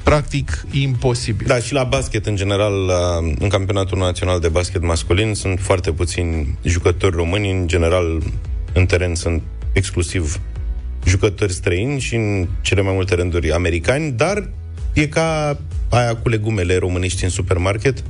practic 0.03 0.65
imposibil. 0.71 1.47
Da, 1.47 1.59
și 1.59 1.73
la 1.73 1.85
basket, 1.85 2.27
în 2.27 2.37
general, 2.37 2.73
la, 2.73 3.17
în 3.39 3.49
campionatul 3.49 3.99
național 3.99 4.41
de 4.41 4.49
basket 4.49 4.83
masculin, 4.83 5.35
sunt 5.35 5.61
foarte 5.61 5.93
puțini 5.93 6.59
jucători 6.63 7.17
români. 7.17 7.51
În 7.51 7.67
general, 7.67 8.23
în 8.73 8.87
teren 8.87 9.15
sunt 9.15 9.43
exclusiv 9.73 10.41
jucători 11.05 11.53
străini 11.53 12.01
și 12.01 12.15
în 12.15 12.49
cele 12.61 12.83
mai 12.83 12.93
multe 12.95 13.15
rânduri 13.15 13.53
americani, 13.53 14.13
dar 14.13 14.49
e 14.93 15.07
ca 15.07 15.59
aia 15.89 16.17
cu 16.17 16.29
legumele 16.29 16.77
românești 16.77 17.25
în 17.25 17.31
supermarket 17.31 18.03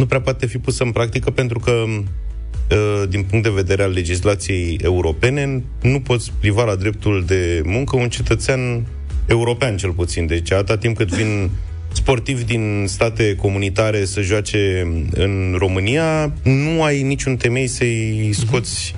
nu 0.00 0.06
prea 0.06 0.20
poate 0.20 0.46
fi 0.46 0.58
pusă 0.58 0.84
în 0.84 0.92
practică 0.92 1.30
pentru 1.30 1.58
că 1.58 1.70
uh, 1.70 3.08
din 3.08 3.22
punct 3.22 3.44
de 3.44 3.50
vedere 3.50 3.82
al 3.82 3.90
legislației 3.90 4.78
europene, 4.82 5.62
nu 5.82 6.00
poți 6.00 6.32
priva 6.40 6.64
la 6.64 6.74
dreptul 6.74 7.24
de 7.26 7.62
muncă 7.64 7.96
un 7.96 8.08
cetățean 8.08 8.86
european, 9.26 9.76
cel 9.76 9.92
puțin. 9.92 10.26
Deci, 10.26 10.52
atâta 10.52 10.76
timp 10.76 10.96
cât 10.96 11.08
vin 11.08 11.50
sportivi 11.92 12.44
din 12.44 12.84
state 12.88 13.34
comunitare 13.34 14.04
să 14.04 14.20
joace 14.20 14.86
în 15.10 15.54
România, 15.58 16.32
nu 16.42 16.82
ai 16.82 17.02
niciun 17.02 17.36
temei 17.36 17.66
să-i 17.66 18.30
scoți 18.32 18.94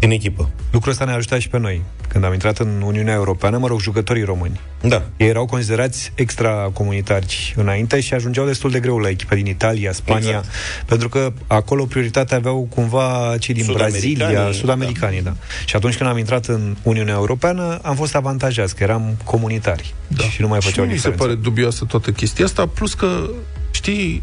din 0.00 0.10
echipă. 0.10 0.50
Lucrul 0.70 0.92
ăsta 0.92 1.04
ne-a 1.04 1.14
ajutat 1.14 1.40
și 1.40 1.48
pe 1.48 1.58
noi. 1.58 1.82
Când 2.14 2.26
am 2.26 2.32
intrat 2.32 2.58
în 2.58 2.82
Uniunea 2.86 3.14
Europeană, 3.14 3.58
mă 3.58 3.66
rog, 3.66 3.80
jucătorii 3.80 4.22
români. 4.22 4.60
Da. 4.80 5.02
Ei 5.16 5.28
erau 5.28 5.46
considerați 5.46 6.12
extracomunitari 6.14 7.54
înainte 7.56 8.00
și 8.00 8.14
ajungeau 8.14 8.46
destul 8.46 8.70
de 8.70 8.80
greu 8.80 8.98
la 8.98 9.08
echipe 9.08 9.34
din 9.34 9.46
Italia, 9.46 9.92
Spania, 9.92 10.28
Exact. 10.28 10.48
pentru 10.86 11.08
că 11.08 11.32
acolo 11.46 11.84
prioritatea 11.84 12.36
aveau 12.36 12.68
cumva 12.74 13.34
cei 13.38 13.54
din 13.54 13.64
Sud-americanii, 13.64 14.14
Brazilia, 14.16 14.52
sud-americanii, 14.52 15.22
da. 15.22 15.30
da. 15.30 15.36
Și 15.64 15.76
atunci 15.76 15.96
când 15.96 16.10
am 16.10 16.18
intrat 16.18 16.46
în 16.46 16.76
Uniunea 16.82 17.14
Europeană, 17.14 17.78
am 17.82 17.94
fost 17.94 18.14
avantajați, 18.14 18.76
că 18.76 18.82
eram 18.82 19.16
comunitari 19.24 19.94
da. 20.08 20.24
și 20.24 20.40
nu 20.40 20.48
mai 20.48 20.60
Și 20.60 20.68
făceau 20.68 20.84
nu 20.84 20.90
mi 20.90 20.98
se 20.98 21.08
diferență. 21.08 21.34
pare 21.34 21.48
dubioasă 21.48 21.84
toată 21.84 22.10
chestia 22.10 22.44
asta, 22.44 22.66
plus 22.66 22.94
că, 22.94 23.30
știi, 23.70 24.22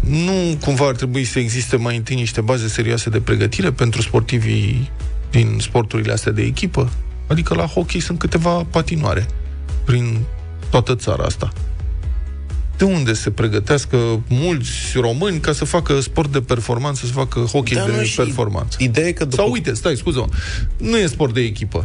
nu 0.00 0.56
cumva 0.60 0.86
ar 0.86 0.94
trebui 0.94 1.24
să 1.24 1.38
existe 1.38 1.76
mai 1.76 1.96
întâi 1.96 2.16
niște 2.16 2.40
baze 2.40 2.68
serioase 2.68 3.10
de 3.10 3.20
pregătire 3.20 3.70
pentru 3.72 4.02
sportivii 4.02 4.90
din 5.36 5.58
sporturile 5.60 6.12
astea 6.12 6.32
de 6.32 6.42
echipă? 6.42 6.90
Adică 7.26 7.54
la 7.54 7.66
hockey 7.66 8.00
sunt 8.00 8.18
câteva 8.18 8.66
patinoare 8.70 9.26
prin 9.84 10.18
toată 10.70 10.94
țara 10.94 11.24
asta. 11.24 11.52
De 12.76 12.84
unde 12.84 13.12
se 13.12 13.30
pregătească 13.30 13.96
mulți 14.28 14.70
români 14.94 15.38
ca 15.38 15.52
să 15.52 15.64
facă 15.64 16.00
sport 16.00 16.32
de 16.32 16.40
performanță, 16.40 17.06
să 17.06 17.12
facă 17.12 17.40
hockey 17.40 17.76
Da, 17.76 17.84
de 17.84 17.92
nu, 17.96 18.02
și 18.02 18.16
performanță? 18.16 18.76
Ideea 18.80 19.06
e 19.06 19.12
că 19.12 19.24
după... 19.24 19.36
Sau 19.36 19.50
uite, 19.50 19.74
stai, 19.74 19.96
scuză 19.96 20.28
nu 20.76 20.96
e 20.96 21.06
sport 21.06 21.34
de 21.34 21.40
echipă. 21.40 21.84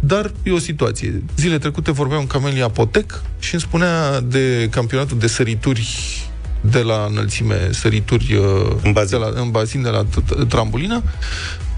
Dar 0.00 0.32
e 0.42 0.50
o 0.50 0.58
situație. 0.58 1.22
Zile 1.36 1.58
trecute 1.58 1.90
vorbeam 1.90 2.20
cu 2.20 2.26
Camelia 2.26 2.68
Potec 2.68 3.22
și 3.38 3.52
îmi 3.52 3.62
spunea 3.62 4.20
de 4.20 4.68
campionatul 4.70 5.18
de 5.18 5.26
sărituri 5.26 5.88
de 6.60 6.78
la 6.78 7.06
înălțime, 7.10 7.68
sărituri 7.72 8.34
uh, 8.34 8.44
În 8.82 8.92
bazin. 8.92 9.18
De 9.18 9.24
la, 9.24 9.40
în 9.40 9.50
bazin 9.50 9.82
de 9.82 9.88
la 9.88 10.04
t- 10.04 10.24
t- 10.24 10.48
trambulină. 10.48 11.02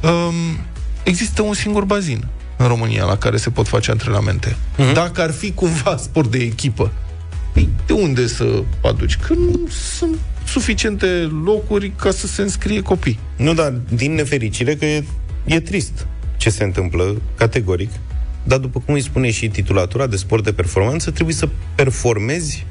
Um, 0.03 0.59
există 1.05 1.43
un 1.43 1.55
singur 1.55 1.85
bazin 1.85 2.25
în 2.57 2.67
România 2.67 3.05
la 3.05 3.17
care 3.17 3.37
se 3.37 3.51
pot 3.51 3.69
face 3.69 3.91
antrenamente. 3.91 4.57
Mhm. 4.77 4.93
Dacă 4.93 5.23
ar 5.23 5.31
fi 5.31 5.53
cumva 5.53 5.97
sport 6.07 6.31
de 6.31 6.39
echipă, 6.39 6.93
păi, 7.53 7.69
de 7.87 7.93
unde 7.93 8.27
să 8.27 8.63
aduci? 8.83 9.17
Că 9.17 9.33
nu 9.35 9.69
sunt 9.69 10.17
suficiente 10.47 11.07
locuri 11.45 11.91
ca 11.91 12.11
să 12.11 12.27
se 12.27 12.43
înscrie 12.43 12.81
copii. 12.81 13.19
Nu, 13.37 13.55
dar 13.55 13.71
din 13.71 14.15
nefericire 14.15 14.75
că 14.75 14.85
e, 14.85 15.05
e 15.45 15.61
trist 15.61 16.07
ce 16.37 16.51
se 16.51 16.65
întâmplă, 16.65 17.17
categoric. 17.35 17.91
Dar 18.45 18.59
după 18.59 18.81
cum 18.85 18.95
îi 18.95 19.01
spune 19.01 19.31
și 19.31 19.49
titulatura 19.49 20.07
de 20.07 20.17
sport 20.17 20.45
de 20.45 20.53
performanță, 20.53 21.11
trebuie 21.11 21.35
să 21.35 21.49
performezi 21.75 22.67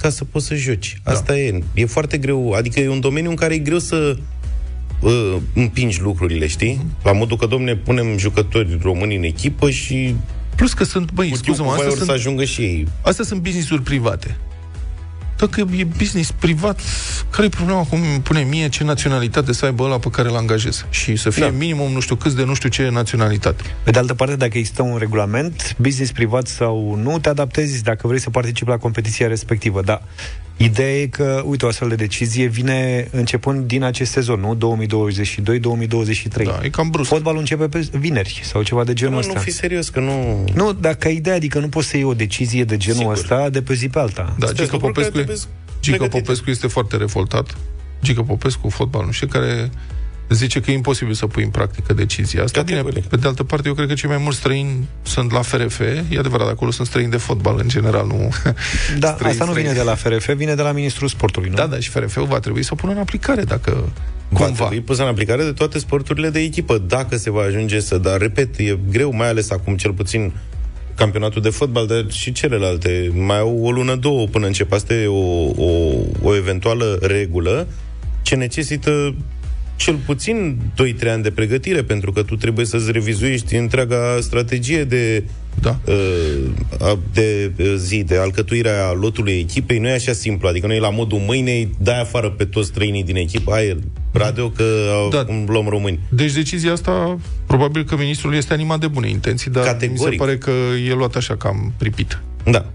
ca 0.00 0.10
să 0.10 0.24
poți 0.24 0.46
să 0.46 0.54
joci. 0.54 1.00
Asta 1.04 1.32
da. 1.32 1.38
e. 1.38 1.62
E 1.74 1.86
foarte 1.86 2.18
greu. 2.18 2.52
Adică 2.52 2.80
e 2.80 2.88
un 2.88 3.00
domeniu 3.00 3.30
în 3.30 3.36
care 3.36 3.54
e 3.54 3.58
greu 3.58 3.78
să 3.78 4.16
uh, 5.00 5.36
împingi 5.54 6.00
lucrurile, 6.00 6.46
știi? 6.46 6.86
La 7.02 7.12
modul 7.12 7.36
că, 7.36 7.46
domne, 7.46 7.76
punem 7.76 8.18
jucători 8.18 8.78
români 8.82 9.16
în 9.16 9.22
echipă 9.22 9.70
și 9.70 10.14
Plus 10.56 10.72
că 10.72 10.84
sunt, 10.84 11.12
băi, 11.12 11.30
cu 11.30 11.36
scuză-mă, 11.36 11.68
timpul 11.68 11.72
astea 11.72 11.88
vor 11.88 11.96
sunt 11.96 12.08
să 12.08 12.14
ajungă 12.14 12.44
și 12.44 12.60
ei. 12.60 12.88
Astea 13.02 13.24
sunt 13.24 13.40
business-uri 13.40 13.82
private. 13.82 14.36
Dacă 15.36 15.66
e 15.76 15.84
business 15.84 16.30
privat, 16.30 16.80
care 17.30 17.46
e 17.46 17.48
problema 17.48 17.82
cum 17.82 18.00
îmi 18.12 18.20
pune 18.20 18.42
mie 18.42 18.68
ce 18.68 18.84
naționalitate 18.84 19.52
să 19.52 19.64
aibă 19.64 19.82
ăla 19.82 19.98
pe 19.98 20.08
care 20.10 20.28
îl 20.28 20.36
angajez? 20.36 20.86
Și 20.90 21.16
să 21.16 21.30
fie 21.30 21.42
Da. 21.42 21.50
da. 21.50 21.56
minimum 21.56 21.92
nu 21.92 22.00
știu 22.00 22.14
câți 22.16 22.36
de 22.36 22.44
nu 22.44 22.54
știu 22.54 22.68
ce 22.68 22.88
naționalitate. 22.88 23.62
Pe 23.82 23.90
de 23.90 23.98
altă 23.98 24.14
parte, 24.14 24.36
dacă 24.36 24.58
există 24.58 24.82
un 24.82 24.96
regulament, 24.98 25.76
business 25.78 26.12
privat 26.12 26.46
sau 26.46 26.98
nu, 27.02 27.18
te 27.18 27.28
adaptezi 27.28 27.82
dacă 27.82 28.06
vrei 28.06 28.20
să 28.20 28.30
participi 28.30 28.70
la 28.70 28.78
competiția 28.78 29.26
respectivă. 29.26 29.82
Dar 29.82 30.02
ideea 30.56 31.00
e 31.00 31.06
că, 31.06 31.42
uite, 31.44 31.64
o 31.64 31.68
astfel 31.68 31.88
de 31.88 31.94
decizie 31.94 32.46
vine 32.46 33.08
începând 33.10 33.66
din 33.66 33.82
acest 33.82 34.10
sezon, 34.10 34.40
nu? 34.40 34.76
2022-2023. 34.86 36.44
Da, 36.44 36.60
e 36.62 36.68
cam 36.68 36.90
brusc. 36.90 37.08
Fotbalul 37.08 37.38
începe 37.38 37.68
pe 37.68 37.88
vineri 37.92 38.40
sau 38.44 38.62
ceva 38.62 38.84
de 38.84 38.92
genul 38.92 39.12
Nu, 39.12 39.18
ăsta. 39.18 39.32
nu 39.34 39.40
fi 39.40 39.50
serios, 39.50 39.88
că 39.88 40.00
nu... 40.00 40.44
Nu, 40.54 40.72
dacă 40.72 41.08
ai 41.08 41.14
ideea, 41.14 41.36
adică 41.36 41.58
nu 41.58 41.68
poți 41.68 41.88
să 41.88 41.96
iei 41.96 42.04
o 42.06 42.14
decizie 42.14 42.64
de 42.64 42.76
genul 42.76 42.98
Sigur. 42.98 43.12
ăsta 43.12 43.48
de 43.50 43.62
pe 43.62 43.74
zi 43.74 43.88
pe 43.88 43.98
alta. 43.98 44.22
Da, 44.38 44.46
Astea 44.46 44.48
Gica 44.64 44.64
sunt 44.68 44.70
lucruri 44.82 44.94
care 44.94 45.08
Popescu, 45.08 45.18
e- 45.18 45.22
trebuie 45.24 45.36
Gica 45.80 45.96
pregătite. 45.96 46.22
Popescu 46.22 46.50
este 46.50 46.66
foarte 46.66 46.96
revoltat. 46.96 47.56
Gica 48.02 48.22
Popescu, 48.22 48.68
fotbal, 48.68 49.04
nu 49.04 49.12
știu, 49.12 49.26
care 49.26 49.70
zice 50.28 50.60
că 50.60 50.70
e 50.70 50.74
imposibil 50.74 51.14
să 51.14 51.26
pui 51.26 51.42
în 51.42 51.48
practică 51.50 51.92
decizia 51.92 52.42
asta. 52.42 52.62
Bine, 52.62 52.76
Categoric. 52.76 53.04
pe 53.08 53.16
de 53.16 53.26
altă 53.26 53.42
parte, 53.42 53.68
eu 53.68 53.74
cred 53.74 53.88
că 53.88 53.94
cei 53.94 54.08
mai 54.08 54.18
mulți 54.18 54.38
străini 54.38 54.88
sunt 55.02 55.32
la 55.32 55.42
FRF. 55.42 55.80
E 55.80 56.18
adevărat, 56.18 56.48
acolo 56.48 56.70
sunt 56.70 56.86
străini 56.86 57.10
de 57.10 57.16
fotbal, 57.16 57.58
în 57.62 57.68
general, 57.68 58.06
nu... 58.06 58.14
Da, 58.98 59.12
străini, 59.12 59.32
asta 59.32 59.44
nu 59.44 59.52
vine 59.52 59.68
străini. 59.68 59.74
de 59.74 59.82
la 59.82 59.94
FRF, 59.94 60.32
vine 60.32 60.54
de 60.54 60.62
la 60.62 60.72
Ministrul 60.72 61.08
Sportului, 61.08 61.48
nu? 61.48 61.54
Da, 61.54 61.66
da, 61.66 61.78
și 61.78 61.88
FRF-ul 61.90 62.24
va 62.26 62.38
trebui 62.38 62.62
să 62.62 62.70
o 62.72 62.74
pună 62.76 62.92
în 62.92 62.98
aplicare 62.98 63.42
dacă 63.42 63.92
Va 64.28 64.38
cumva. 64.44 64.54
trebui 64.64 64.80
pusă 64.80 65.02
în 65.02 65.08
aplicare 65.08 65.42
de 65.44 65.52
toate 65.52 65.78
sporturile 65.78 66.30
de 66.30 66.40
echipă, 66.40 66.78
dacă 66.78 67.16
se 67.16 67.30
va 67.30 67.42
ajunge 67.42 67.80
să... 67.80 67.98
Dar, 67.98 68.18
repet, 68.18 68.58
e 68.58 68.78
greu, 68.90 69.14
mai 69.14 69.28
ales 69.28 69.50
acum, 69.50 69.76
cel 69.76 69.92
puțin, 69.92 70.32
campionatul 70.94 71.42
de 71.42 71.48
fotbal, 71.48 71.86
dar 71.86 72.04
și 72.08 72.32
celelalte. 72.32 73.12
Mai 73.14 73.38
au 73.38 73.58
o 73.62 73.70
lună, 73.70 73.94
două 73.94 74.26
până 74.26 74.46
începe. 74.46 74.74
Asta 74.74 74.94
e 74.94 75.06
o, 75.06 75.44
o, 75.56 75.92
o 76.22 76.36
eventuală 76.36 76.98
regulă 77.02 77.66
ce 78.22 78.34
necesită 78.34 79.14
cel 79.76 79.94
puțin 80.06 80.58
2-3 80.74 81.08
ani 81.10 81.22
de 81.22 81.30
pregătire, 81.30 81.82
pentru 81.82 82.12
că 82.12 82.22
tu 82.22 82.36
trebuie 82.36 82.66
să-ți 82.66 82.92
revizuiești 82.92 83.54
întreaga 83.56 84.18
strategie 84.20 84.84
de, 84.84 85.24
Da. 85.60 85.78
uh, 85.86 86.92
de 87.12 87.52
uh, 87.58 87.74
zi, 87.76 88.02
de 88.04 88.16
alcătuirea 88.16 88.92
lotului 88.92 89.32
echipei. 89.32 89.78
Nu 89.78 89.88
e 89.88 89.92
așa 89.92 90.12
simplu, 90.12 90.48
adică 90.48 90.66
nu 90.66 90.72
e 90.72 90.78
la 90.78 90.90
modul 90.90 91.18
mâine, 91.18 91.68
dai 91.78 92.00
afară 92.00 92.30
pe 92.30 92.44
toți 92.44 92.68
străinii 92.68 93.04
din 93.04 93.16
echipă, 93.16 93.52
hai, 93.52 93.76
radio, 94.12 94.48
că 94.50 94.64
Da. 95.10 95.22
da. 95.22 95.32
luăm 95.46 95.66
români. 95.68 96.00
Deci 96.08 96.32
decizia 96.32 96.72
asta, 96.72 97.18
probabil 97.46 97.84
că 97.84 97.96
ministrul 97.96 98.34
este 98.34 98.52
animat 98.52 98.80
de 98.80 98.86
bune 98.86 99.08
intenții, 99.08 99.50
dar 99.50 99.62
mi 99.62 99.68
se 99.68 99.72
Categoric. 99.86 100.18
pare 100.18 100.38
că 100.38 100.50
e 100.88 100.92
luat 100.94 101.14
așa 101.16 101.36
cam 101.36 101.72
pripit. 101.76 102.20
Da. 102.44 102.66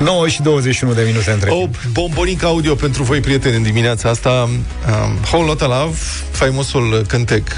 9 0.00 0.28
și 0.28 0.42
21 0.42 0.92
de 0.92 1.02
minute 1.06 1.30
între 1.30 1.50
O 1.50 1.68
bombonică 1.92 2.46
audio 2.46 2.74
pentru 2.74 3.02
voi, 3.02 3.20
prieteni, 3.20 3.56
în 3.56 3.62
dimineața 3.62 4.08
asta. 4.08 4.30
Um, 4.30 5.18
Whole 5.32 5.46
Lotta 5.46 5.66
Love, 5.66 5.96
faimosul 6.30 7.04
cântec 7.08 7.48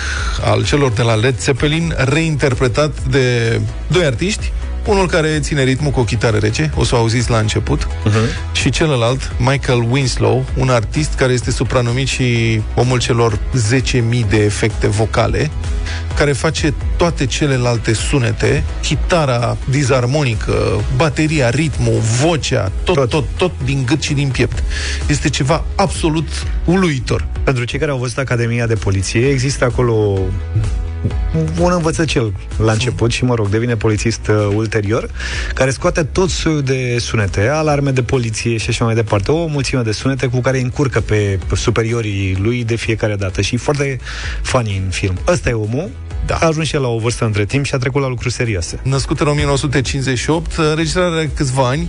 al 0.44 0.64
celor 0.64 0.90
de 0.90 1.02
la 1.02 1.14
Led 1.14 1.40
Zeppelin, 1.40 1.94
reinterpretat 1.96 3.02
de 3.10 3.60
doi 3.86 4.04
artiști. 4.04 4.52
Unul 4.86 5.06
care 5.06 5.38
ține 5.40 5.62
ritmul 5.62 5.90
cu 5.90 6.00
o 6.00 6.04
chitară 6.04 6.36
rece, 6.36 6.72
o 6.74 6.84
să 6.84 6.94
o 6.94 6.98
auziți 6.98 7.30
la 7.30 7.38
început, 7.38 7.84
uh-huh. 7.84 8.52
și 8.52 8.70
celălalt, 8.70 9.32
Michael 9.38 9.86
Winslow, 9.90 10.44
un 10.56 10.68
artist 10.68 11.14
care 11.14 11.32
este 11.32 11.50
supranumit 11.50 12.06
și 12.06 12.60
omul 12.74 12.98
celor 12.98 13.38
10.000 13.92 14.00
de 14.28 14.44
efecte 14.44 14.86
vocale, 14.86 15.50
care 16.16 16.32
face 16.32 16.74
toate 16.96 17.26
celelalte 17.26 17.92
sunete, 17.92 18.64
chitara 18.82 19.56
dizarmonică, 19.70 20.80
bateria, 20.96 21.50
ritmul, 21.50 21.98
vocea, 22.20 22.72
tot, 22.84 22.94
tot, 22.94 23.08
tot, 23.08 23.24
tot 23.36 23.52
din 23.64 23.82
gât 23.86 24.02
și 24.02 24.14
din 24.14 24.28
piept. 24.28 24.62
Este 25.06 25.28
ceva 25.28 25.64
absolut 25.76 26.28
uluitor. 26.64 27.26
Pentru 27.44 27.64
cei 27.64 27.78
care 27.78 27.90
au 27.90 27.98
văzut 27.98 28.18
Academia 28.18 28.66
de 28.66 28.74
Poliție, 28.74 29.28
există 29.28 29.64
acolo 29.64 30.18
un 31.60 31.72
învățăcel 31.72 32.32
la 32.56 32.72
început 32.72 33.10
și, 33.10 33.24
mă 33.24 33.34
rog, 33.34 33.48
devine 33.48 33.76
polițist 33.76 34.26
uh, 34.28 34.54
ulterior, 34.54 35.10
care 35.54 35.70
scoate 35.70 36.04
tot 36.04 36.30
soiul 36.30 36.62
de 36.62 36.96
sunete, 36.98 37.48
alarme 37.48 37.90
de 37.90 38.02
poliție 38.02 38.56
și 38.56 38.68
așa 38.68 38.84
mai 38.84 38.94
departe, 38.94 39.32
o 39.32 39.46
mulțime 39.46 39.82
de 39.82 39.92
sunete 39.92 40.26
cu 40.26 40.40
care 40.40 40.56
îi 40.56 40.62
încurcă 40.62 41.00
pe 41.00 41.38
superiorii 41.54 42.36
lui 42.40 42.64
de 42.64 42.76
fiecare 42.76 43.16
dată 43.16 43.40
și 43.40 43.54
e 43.54 43.58
foarte 43.58 43.98
funny 44.42 44.82
în 44.84 44.90
film. 44.90 45.18
Ăsta 45.28 45.48
e 45.48 45.52
omul, 45.52 45.90
Da. 46.26 46.34
a 46.40 46.46
ajuns 46.46 46.66
și 46.66 46.74
el 46.74 46.80
la 46.80 46.88
o 46.88 46.98
vârstă 46.98 47.24
între 47.24 47.44
timp 47.44 47.64
și 47.64 47.74
a 47.74 47.78
trecut 47.78 48.00
la 48.02 48.08
lucruri 48.08 48.34
serioase. 48.34 48.80
Născut 48.82 49.20
în 49.20 49.26
1958, 49.26 50.52
înregistrarea 50.56 51.10
are 51.16 51.30
câțiva 51.34 51.68
ani, 51.68 51.88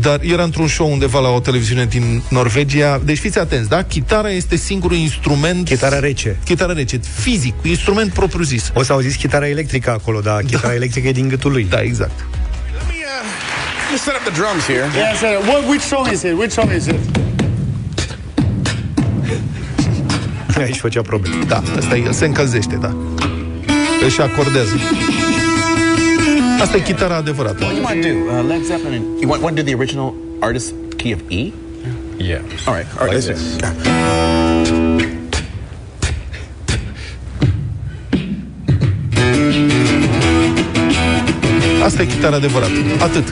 dar 0.00 0.20
era 0.22 0.42
într-un 0.42 0.68
show 0.68 0.90
undeva 0.92 1.18
la 1.20 1.28
o 1.28 1.40
televiziune 1.40 1.84
din 1.84 2.22
Norvegia. 2.28 3.00
Deci 3.04 3.18
fiți 3.18 3.38
atenți, 3.38 3.68
da? 3.68 3.82
Chitara 3.82 4.30
este 4.30 4.56
singurul 4.56 4.96
instrument... 4.96 5.64
Chitara 5.66 5.98
rece. 5.98 6.36
Chitara 6.44 6.72
rece, 6.72 7.00
fizic, 7.20 7.54
instrument 7.62 8.12
propriu-zis. 8.12 8.70
O 8.74 8.82
să 8.82 8.92
auziți 8.92 9.16
chitara 9.18 9.48
electrică 9.48 9.90
acolo, 9.90 10.20
dar 10.20 10.40
chitara 10.42 10.68
Da. 10.68 10.74
electrică 10.74 11.08
e 11.08 11.12
din 11.12 11.28
gâtul 11.28 11.50
lui. 11.52 11.64
Da, 11.70 11.80
exact. 11.80 12.18
Let 12.18 12.82
me, 12.88 12.94
uh, 12.94 13.24
let 13.82 13.90
me 13.90 13.96
set 13.96 14.14
up 14.14 14.32
the 14.32 14.40
drums 14.40 14.64
here. 14.66 14.86
Yeah, 14.96 15.16
so 15.18 15.26
what, 15.50 15.68
which 15.68 15.84
song 15.84 16.08
is 16.12 16.22
it? 16.22 16.32
Which 16.38 16.52
song 16.52 16.72
is 16.76 16.86
it? 16.86 16.98
Aici 20.56 20.76
făcea 20.78 21.02
probleme. 21.02 21.44
Da, 21.44 21.62
asta 21.78 21.96
e, 21.96 22.10
se 22.10 22.24
încălzește, 22.24 22.76
da. 22.76 22.96
Își 24.06 24.20
acordează. 24.20 24.74
Asta 26.60 26.76
e 26.76 26.80
chitara 26.80 27.16
adevărată. 27.16 27.64
What 27.64 27.70
do 27.72 27.76
you 27.76 27.84
want 27.84 28.02
to 28.02 28.08
do? 28.08 28.38
Uh, 28.38 28.48
Led 28.48 28.64
Zeppelin. 28.64 28.94
and- 29.02 29.20
You 29.20 29.30
want, 29.30 29.42
want 29.42 29.56
to 29.56 29.62
do 29.62 29.68
the 29.70 29.76
original 29.76 30.14
artist 30.40 30.72
key 30.96 31.12
of 31.12 31.20
E? 31.28 31.36
Yeah. 32.16 32.40
All 32.66 32.74
right. 32.74 32.86
All 32.98 33.06
right. 33.08 33.26
Like 33.26 33.32
listen. 33.32 33.36
Asta 41.84 42.02
e 42.02 42.06
chitara 42.06 42.36
adevărată. 42.36 42.72
Atât. 43.02 43.24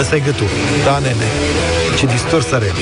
Ăsta 0.00 0.16
e 0.16 0.18
gâtul. 0.18 0.46
Da, 0.84 0.98
nene. 0.98 1.24
Ce 1.98 2.06
distors 2.06 2.52
are. 2.52 2.72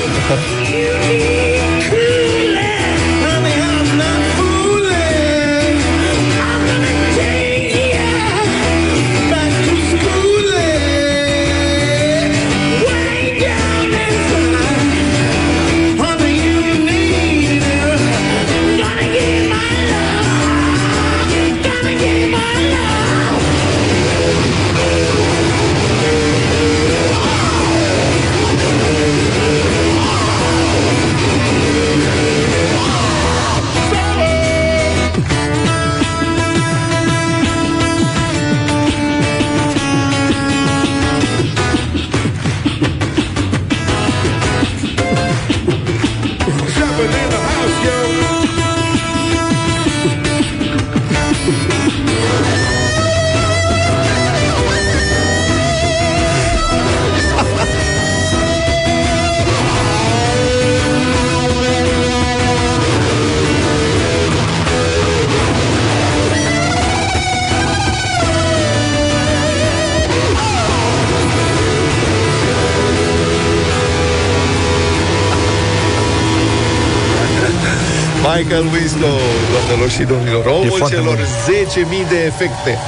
Michael 78.36 78.66
Winslow, 78.72 79.20
doamnelor 79.52 79.90
și 79.90 80.02
domnilor, 80.02 80.44
omul 80.46 80.74
foarte 80.76 80.94
celor 80.94 81.14
bun. 81.14 82.04
10.000 82.04 82.08
de 82.08 82.24
efecte. 82.24 82.78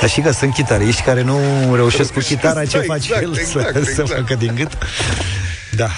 Dar 0.00 0.08
și 0.08 0.20
că 0.20 0.30
sunt 0.30 0.54
chitariști 0.54 1.02
care 1.02 1.22
nu 1.22 1.38
reușesc 1.74 2.12
cu 2.12 2.20
chitara, 2.20 2.64
ce 2.64 2.78
Da, 2.78 2.84
face 2.86 3.12
exact, 3.14 3.22
el 3.22 3.34
să, 3.34 3.40
exact, 3.40 3.72
să 3.72 3.78
exact. 4.00 4.10
facă 4.10 4.34
din 4.34 4.52
gât? 4.54 4.72
Da. 5.70 5.88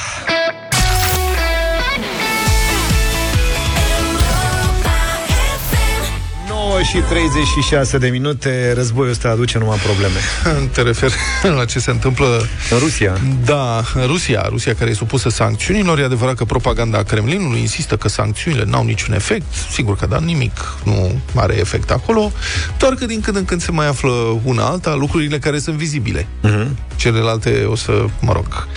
Și 6.83 6.99
36 6.99 7.99
de 7.99 8.09
minute, 8.09 8.73
războiul 8.75 9.11
ăsta 9.11 9.29
aduce 9.29 9.59
numai 9.59 9.77
probleme. 9.77 10.19
Te 10.75 10.83
referi 10.83 11.15
la 11.57 11.65
ce 11.65 11.79
se 11.79 11.91
întâmplă 11.91 12.47
În 12.71 12.79
Rusia. 12.79 13.19
Da, 13.45 13.83
Rusia, 14.07 14.47
Rusia 14.49 14.75
care 14.75 14.91
e 14.91 14.95
supusă 14.95 15.29
sancțiunilor, 15.29 15.99
e 15.99 16.05
adevărat 16.05 16.35
că 16.35 16.45
propaganda 16.45 17.03
Kremlinului 17.03 17.61
insistă 17.61 17.97
că 17.97 18.09
sancțiunile 18.09 18.65
n-au 18.67 18.85
niciun 18.85 19.15
efect, 19.15 19.47
sigur 19.73 19.97
că 19.97 20.07
da, 20.07 20.19
nimic 20.19 20.53
nu 20.85 21.21
are 21.35 21.59
efect 21.59 21.91
acolo, 21.91 22.33
doar 22.79 22.95
că 22.95 23.07
din 23.07 23.21
când 23.21 23.37
în 23.37 23.45
când 23.45 23.63
se 23.63 23.71
mai 23.71 23.87
află 23.87 24.41
una 24.45 24.65
alta, 24.65 24.95
lucrurile 24.95 25.39
care 25.39 25.59
sunt 25.59 25.77
vizibile. 25.77 26.27
Uh-huh. 26.45 26.67
Celelalte 26.97 27.65
o 27.65 27.75
să, 27.75 28.05
mă 28.21 28.33
rog, 28.33 28.69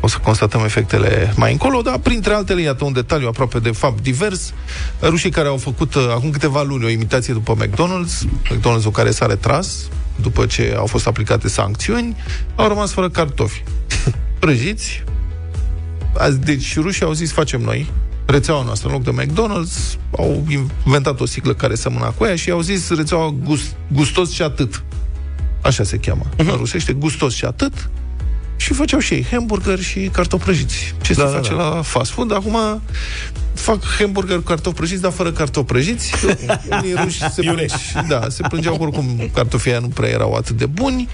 o 0.00 0.08
să 0.08 0.16
constatăm 0.22 0.64
efectele 0.64 1.32
mai 1.36 1.52
încolo, 1.52 1.80
dar 1.80 1.98
printre 1.98 2.34
altele, 2.34 2.62
iată 2.62 2.84
un 2.84 2.92
detaliu 2.92 3.28
aproape 3.28 3.58
de 3.58 3.70
fapt 3.70 4.02
divers, 4.02 4.52
rușii 5.00 5.30
care 5.30 5.48
au 5.48 5.56
făcut 5.56 5.94
uh, 5.94 6.06
acum 6.10 6.30
câteva 6.30 6.62
luni 6.62 6.84
o 6.84 6.88
imitație 6.88 7.31
după 7.32 7.56
McDonald's, 7.56 8.22
McDonald's-ul 8.54 8.92
care 8.92 9.10
s-a 9.10 9.26
retras 9.26 9.88
după 10.20 10.46
ce 10.46 10.74
au 10.76 10.86
fost 10.86 11.06
aplicate 11.06 11.48
sancțiuni, 11.48 12.16
au 12.54 12.68
rămas 12.68 12.92
fără 12.92 13.10
cartofi 13.10 13.62
prăjiți. 14.40 15.04
Azi, 16.18 16.38
Deci 16.38 16.78
rușii 16.78 17.04
au 17.04 17.12
zis, 17.12 17.32
facem 17.32 17.60
noi 17.60 17.90
rețeaua 18.26 18.62
noastră, 18.62 18.88
în 18.88 18.94
loc 18.94 19.02
de 19.02 19.24
McDonald's, 19.24 19.98
au 20.18 20.46
inventat 20.84 21.20
o 21.20 21.26
sticlă 21.26 21.54
care 21.54 21.74
semăna 21.74 22.06
cu 22.06 22.24
aia 22.24 22.36
și 22.36 22.50
au 22.50 22.60
zis 22.60 22.90
rețeaua 22.90 23.34
gust, 23.44 23.76
gustos 23.92 24.30
și 24.30 24.42
atât. 24.42 24.82
Așa 25.62 25.82
se 25.82 25.96
cheamă. 25.96 26.24
Uh-huh. 26.24 26.36
În 26.36 26.56
rusește, 26.56 26.92
gustos 26.92 27.34
și 27.34 27.44
atât. 27.44 27.90
Și 28.62 28.72
făceau 28.72 29.00
și 29.00 29.14
ei 29.14 29.26
hamburger 29.30 29.80
și 29.80 30.10
cartofi 30.12 30.44
prăjiți. 30.44 30.94
Ce 31.02 31.12
Da, 31.14 31.26
se 31.26 31.30
da, 31.32 31.36
face 31.36 31.54
da. 31.54 31.68
la 31.68 31.82
fast 31.82 32.10
food. 32.10 32.32
Acum 32.32 32.82
fac 33.54 33.84
hamburger 33.98 34.36
cu 34.36 34.42
cartofi 34.42 34.76
prăjiți, 34.76 35.00
dar 35.02 35.12
fără 35.12 35.32
cartofi 35.32 35.66
prăjiți. 35.66 36.12
Unii 36.78 36.94
ruși 37.02 37.18
se, 37.18 37.42
da, 38.08 38.28
se 38.28 38.42
plângeau 38.48 38.76
că 38.76 38.82
oricum 38.82 39.30
cartofii 39.34 39.70
aia 39.70 39.80
nu 39.80 39.88
prea 39.88 40.08
erau 40.08 40.34
atât 40.34 40.56
de 40.56 40.66
buni. 40.66 41.08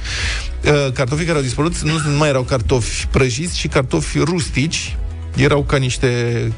Uh, 0.65 0.93
Cartofii 0.93 1.25
care 1.25 1.37
au 1.39 1.45
dispărut 1.45 1.81
nu 1.81 1.93
nu 1.93 2.17
mai 2.17 2.29
erau 2.29 2.43
cartofi 2.43 3.07
prăjiți, 3.07 3.57
ci 3.57 3.69
cartofi 3.69 4.19
rustici. 4.19 4.97
Erau 5.37 5.63
ca 5.63 5.77
niște 5.77 6.09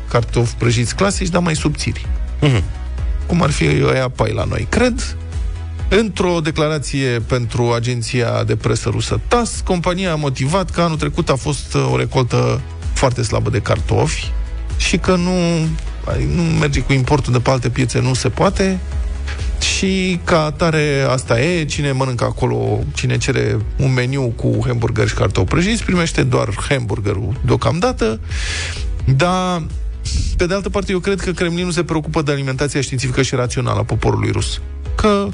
cartofi 0.09 0.55
prăjiți 0.55 0.95
clasici, 0.95 1.29
dar 1.29 1.43
mai 1.43 1.57
subțiri. 1.57 2.07
Cum 3.27 3.43
ar 3.43 3.51
fi 3.51 3.65
aia 3.93 4.09
pai 4.09 4.33
la 4.33 4.45
noi, 4.45 4.67
cred. 4.69 5.17
Într-o 5.99 6.41
declarație 6.41 7.09
pentru 7.09 7.73
agenția 7.73 8.45
de 8.45 8.57
presă 8.57 8.89
rusă 8.89 9.21
TAS, 9.29 9.61
compania 9.65 10.13
a 10.13 10.15
motivat 10.15 10.71
că 10.71 10.81
anul 10.81 10.97
trecut 10.97 11.29
a 11.29 11.37
fost 11.37 11.75
uh, 11.75 11.89
o 11.93 11.97
recoltă 11.97 12.61
foarte 12.93 13.23
slabă 13.23 13.51
de 13.51 13.59
cartofi 13.59 14.33
și 14.77 14.99
că 14.99 15.15
nu, 15.15 15.31
nu 16.35 16.43
merge 16.43 16.81
cu 16.81 16.93
importul 16.93 17.33
de 17.33 17.39
pe 17.39 17.51
alte 17.51 17.69
piețe, 17.69 18.01
nu 18.01 18.15
se 18.15 18.29
poate 18.29 18.79
și 19.61 20.21
ca 20.25 20.45
atare 20.45 21.07
asta 21.09 21.41
e, 21.41 21.65
cine 21.65 21.93
mănâncă 21.93 22.25
acolo, 22.25 22.79
cine 22.95 23.17
cere 23.19 23.57
un 23.77 23.93
meniu 23.93 24.33
cu 24.37 24.59
hamburger 24.67 25.09
și 25.09 25.15
cartofi 25.15 25.49
prăjiți, 25.49 25.85
primește 25.85 26.23
doar 26.23 26.49
hamburgerul 26.69 27.41
deocamdată, 27.45 28.21
dar 29.17 29.63
pe 30.37 30.47
de 30.47 30.55
altă 30.55 30.69
parte, 30.69 30.93
eu 30.93 30.99
cred 30.99 31.21
că 31.21 31.31
Kremlinul 31.31 31.71
se 31.71 31.85
preocupă 31.85 32.23
de 32.23 32.33
alimentația 32.33 32.81
științifică 32.81 33.23
și 33.23 33.35
rațională 33.35 33.79
a 33.79 33.85
poporului 33.85 34.31
rus. 34.31 34.61
Că 34.95 35.29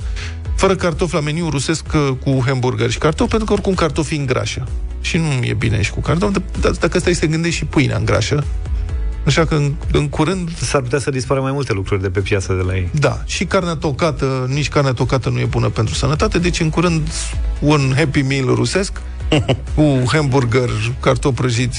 fără 0.57 0.75
cartofi 0.75 1.15
la 1.15 1.21
meniu 1.21 1.49
rusesc 1.49 1.85
uh, 1.95 2.09
cu 2.25 2.43
hamburger 2.47 2.91
și 2.91 2.99
cartofi, 2.99 3.31
pentru 3.31 3.47
că 3.47 3.53
oricum 3.53 3.75
cartofii 3.75 4.19
îngrașă. 4.19 4.67
Și 5.01 5.17
nu 5.17 5.43
e 5.43 5.55
bine 5.55 5.83
și 5.83 5.91
cu 5.91 6.01
cartofi, 6.01 6.41
dar 6.61 6.71
dacă 6.71 6.99
stai 6.99 7.15
să 7.15 7.21
te 7.21 7.27
gândești 7.27 7.57
și 7.57 7.65
pâinea 7.65 7.97
îngrașă, 7.97 8.45
Așa 9.27 9.45
că 9.45 9.55
în, 9.55 9.75
în 9.93 10.09
curând... 10.09 10.51
S-ar 10.57 10.81
putea 10.81 10.99
să 10.99 11.11
dispară 11.11 11.41
mai 11.41 11.53
multe 11.53 11.73
lucruri 11.73 12.03
de 12.03 12.09
pe 12.09 12.21
piață 12.21 12.53
de 12.53 12.63
la 12.63 12.77
ei. 12.77 12.89
Da, 12.93 13.23
și 13.25 13.45
carnea 13.45 13.75
tocată, 13.75 14.47
nici 14.49 14.69
carnea 14.69 14.93
tocată 14.93 15.29
nu 15.29 15.39
e 15.39 15.45
bună 15.45 15.69
pentru 15.69 15.95
sănătate, 15.95 16.39
deci 16.39 16.61
în 16.61 16.71
curând 16.71 17.09
un 17.61 17.93
Happy 17.97 18.23
Meal 18.23 18.55
rusesc 18.55 19.03
cu 19.75 20.03
hamburger, 20.13 20.71
cartofi 21.01 21.35
prăjiți, 21.35 21.79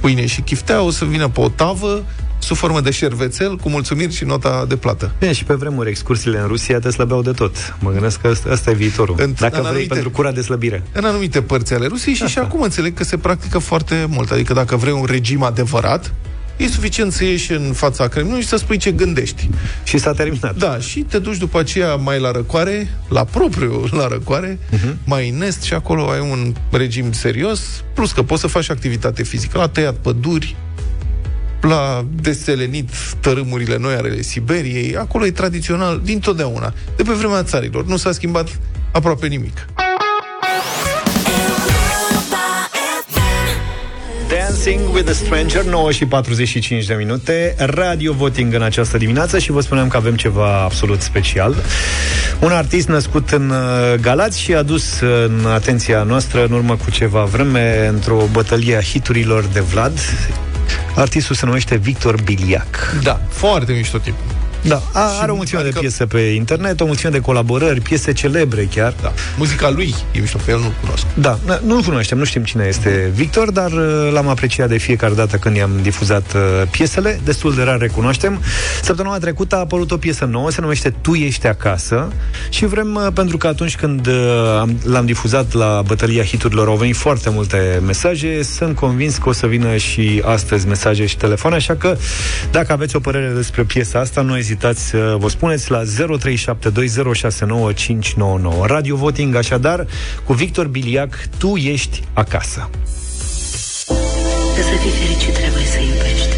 pâine 0.00 0.26
și 0.26 0.40
chiftea 0.40 0.82
o 0.82 0.90
să 0.90 1.04
vină 1.04 1.28
pe 1.28 1.40
o 1.40 1.48
tavă 1.48 2.04
sub 2.52 2.60
formă 2.60 2.80
de 2.80 2.90
șervețel, 2.90 3.56
cu 3.56 3.68
mulțumiri 3.68 4.14
și 4.14 4.24
nota 4.24 4.64
de 4.68 4.76
plată. 4.76 5.12
Bine, 5.18 5.32
și 5.32 5.44
pe 5.44 5.54
vremuri 5.54 5.88
excursiile 5.88 6.38
în 6.38 6.46
Rusia 6.46 6.78
te 6.78 6.90
slăbeau 6.90 7.22
de 7.22 7.30
tot. 7.30 7.56
Mă 7.80 7.90
gândesc 7.90 8.20
că 8.20 8.28
ăsta, 8.28 8.48
ăsta 8.52 8.70
e 8.70 8.74
viitorul. 8.74 9.14
În- 9.18 9.34
Dacă 9.38 9.54
în 9.56 9.60
vrei 9.60 9.70
anumite- 9.70 9.92
pentru 9.94 10.10
cura 10.10 10.32
de 10.32 10.40
slăbire. 10.40 10.82
În 10.92 11.04
anumite 11.04 11.42
părți 11.42 11.74
ale 11.74 11.86
Rusiei 11.86 12.14
și 12.14 12.26
și 12.26 12.38
acum 12.38 12.60
înțeleg 12.62 12.94
că 12.94 13.04
se 13.04 13.16
practică 13.16 13.58
foarte 13.58 14.06
mult. 14.08 14.30
Adică 14.30 14.52
dacă 14.52 14.76
vrei 14.76 14.92
un 14.92 15.04
regim 15.08 15.42
adevărat, 15.42 16.12
e 16.56 16.66
suficient 16.68 17.12
să 17.12 17.24
ieși 17.24 17.52
în 17.52 17.72
fața 17.74 18.08
Kremlinului 18.08 18.42
și 18.42 18.48
să 18.48 18.56
spui 18.56 18.76
ce 18.76 18.90
gândești. 18.90 19.48
Și 19.84 19.98
s-a 19.98 20.12
terminat. 20.12 20.56
Da, 20.56 20.78
și 20.78 21.00
te 21.00 21.18
duci 21.18 21.36
după 21.36 21.58
aceea 21.58 21.94
mai 21.94 22.20
la 22.20 22.30
răcoare, 22.30 22.88
la 23.08 23.24
propriu 23.24 23.84
la 24.00 24.06
răcoare, 24.08 24.58
uh-huh. 24.72 24.94
mai 25.04 25.28
în 25.28 25.42
est 25.42 25.62
și 25.62 25.74
acolo 25.74 26.08
ai 26.10 26.20
un 26.30 26.54
regim 26.70 27.12
serios, 27.12 27.60
plus 27.94 28.12
că 28.12 28.22
poți 28.22 28.40
să 28.40 28.46
faci 28.46 28.70
activitate 28.70 29.22
fizică, 29.22 29.58
la 29.58 29.68
tăiat 29.68 29.94
păduri, 29.94 30.56
la 31.62 32.04
deselenit 32.22 32.90
tărâmurile 33.20 33.76
noi 33.78 33.94
ale 33.94 34.20
Siberiei, 34.20 34.96
acolo 34.96 35.26
e 35.26 35.30
tradițional 35.30 36.00
din 36.04 36.18
totdeauna, 36.18 36.72
de 36.96 37.02
pe 37.02 37.12
vremea 37.12 37.42
țarilor. 37.42 37.86
Nu 37.86 37.96
s-a 37.96 38.12
schimbat 38.12 38.58
aproape 38.92 39.26
nimic. 39.26 39.66
Dance 44.28 44.52
Dancing 44.64 44.94
with 44.94 45.08
a 45.08 45.12
Stranger 45.12 45.64
9 45.64 45.90
și 45.90 46.06
45 46.06 46.86
de 46.86 46.94
minute 46.94 47.54
Radio 47.58 48.12
voting 48.12 48.54
în 48.54 48.62
această 48.62 48.98
dimineață 48.98 49.38
Și 49.38 49.50
vă 49.50 49.60
spuneam 49.60 49.88
că 49.88 49.96
avem 49.96 50.16
ceva 50.16 50.62
absolut 50.62 51.00
special 51.00 51.54
Un 52.40 52.50
artist 52.50 52.88
născut 52.88 53.30
în 53.30 53.50
uh, 53.50 53.94
Galați 54.00 54.40
Și 54.40 54.54
adus 54.54 55.00
în 55.00 55.46
atenția 55.46 56.02
noastră 56.02 56.44
În 56.44 56.52
urmă 56.52 56.76
cu 56.76 56.90
ceva 56.90 57.24
vreme 57.24 57.86
Într-o 57.86 58.28
bătălie 58.32 58.76
a 58.76 58.80
hiturilor 58.80 59.44
de 59.44 59.60
Vlad 59.60 59.98
Artistul 60.96 61.36
se 61.36 61.46
numește 61.46 61.76
Victor 61.76 62.22
Biliac 62.22 63.00
Da, 63.02 63.20
foarte 63.28 63.72
mișto 63.72 63.98
tip. 63.98 64.14
Da, 64.62 64.82
a, 64.92 65.18
are 65.20 65.30
o 65.30 65.34
mulțime 65.34 65.62
de 65.62 65.72
piese 65.78 66.06
pe 66.06 66.18
internet 66.20 66.80
O 66.80 66.84
mulțime 66.84 67.10
de 67.10 67.18
colaborări, 67.20 67.80
piese 67.80 68.12
celebre 68.12 68.68
chiar 68.74 68.94
Da. 69.02 69.12
Muzica 69.38 69.70
lui 69.70 69.94
e 70.12 70.18
mișto, 70.18 70.38
pe 70.44 70.50
el 70.50 70.58
nu-l 70.58 70.72
cunosc. 70.80 71.04
Da, 71.14 71.38
n- 71.38 71.60
nu-l 71.64 71.82
cunoaștem, 71.82 72.18
nu 72.18 72.24
știm 72.24 72.42
cine 72.42 72.64
este 72.68 73.10
Victor, 73.14 73.50
dar 73.50 73.72
uh, 73.72 74.10
l-am 74.12 74.28
apreciat 74.28 74.68
de 74.68 74.76
fiecare 74.76 75.14
dată 75.14 75.36
când 75.36 75.56
i-am 75.56 75.70
difuzat 75.82 76.32
uh, 76.34 76.68
piesele, 76.70 77.20
destul 77.24 77.54
de 77.54 77.62
rar 77.62 77.78
recunoaștem. 77.78 78.40
Săptămâna 78.82 79.18
trecută 79.18 79.56
a 79.56 79.58
apărut 79.58 79.90
o 79.90 79.96
piesă 79.96 80.24
nouă, 80.24 80.50
se 80.50 80.60
numește 80.60 80.90
Tu 81.00 81.14
ești 81.14 81.46
acasă 81.46 82.08
și 82.48 82.66
vrem, 82.66 82.94
uh, 82.94 83.06
pentru 83.14 83.36
că 83.36 83.46
atunci 83.46 83.76
când 83.76 84.06
uh, 84.06 84.14
am, 84.60 84.78
l-am 84.84 85.06
difuzat 85.06 85.52
la 85.52 85.82
bătălia 85.86 86.22
hiturilor 86.22 86.68
au 86.68 86.76
venit 86.76 86.96
foarte 86.96 87.30
multe 87.30 87.80
mesaje, 87.86 88.42
sunt 88.42 88.76
convins 88.76 89.16
că 89.16 89.28
o 89.28 89.32
să 89.32 89.46
vină 89.46 89.76
și 89.76 90.22
astăzi 90.24 90.66
mesaje 90.66 91.06
și 91.06 91.16
telefoane, 91.16 91.56
așa 91.56 91.74
că 91.74 91.96
dacă 92.50 92.72
aveți 92.72 92.96
o 92.96 93.00
părere 93.00 93.32
despre 93.34 93.62
piesa 93.62 93.98
asta, 93.98 94.20
nu 94.20 94.32
ezitați 94.52 94.88
să 94.88 95.16
vă 95.18 95.28
spuneți 95.28 95.70
la 95.70 95.82
0372069599. 95.82 95.86
Radio 98.62 98.96
Voting, 98.96 99.34
așadar, 99.34 99.86
cu 100.24 100.32
Victor 100.32 100.66
Biliac, 100.66 101.28
Tu 101.38 101.56
ești 101.56 102.02
acasă. 102.12 102.70
Ca 104.56 104.62
să 104.62 104.74
fii 104.80 104.90
fericit 104.90 105.34
trebuie 105.34 105.64
să 105.64 105.78
iubești 105.78 106.36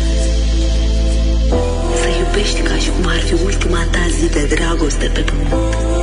Să 2.03 2.09
iubești 2.19 2.61
ca 2.61 2.77
și 2.77 2.89
cum 2.89 3.07
ar 3.07 3.21
fi 3.21 3.35
ultima 3.45 3.87
ta 3.91 4.07
zi 4.19 4.29
de 4.31 4.55
dragoste 4.55 5.07
pe 5.07 5.21
pământ 5.21 5.94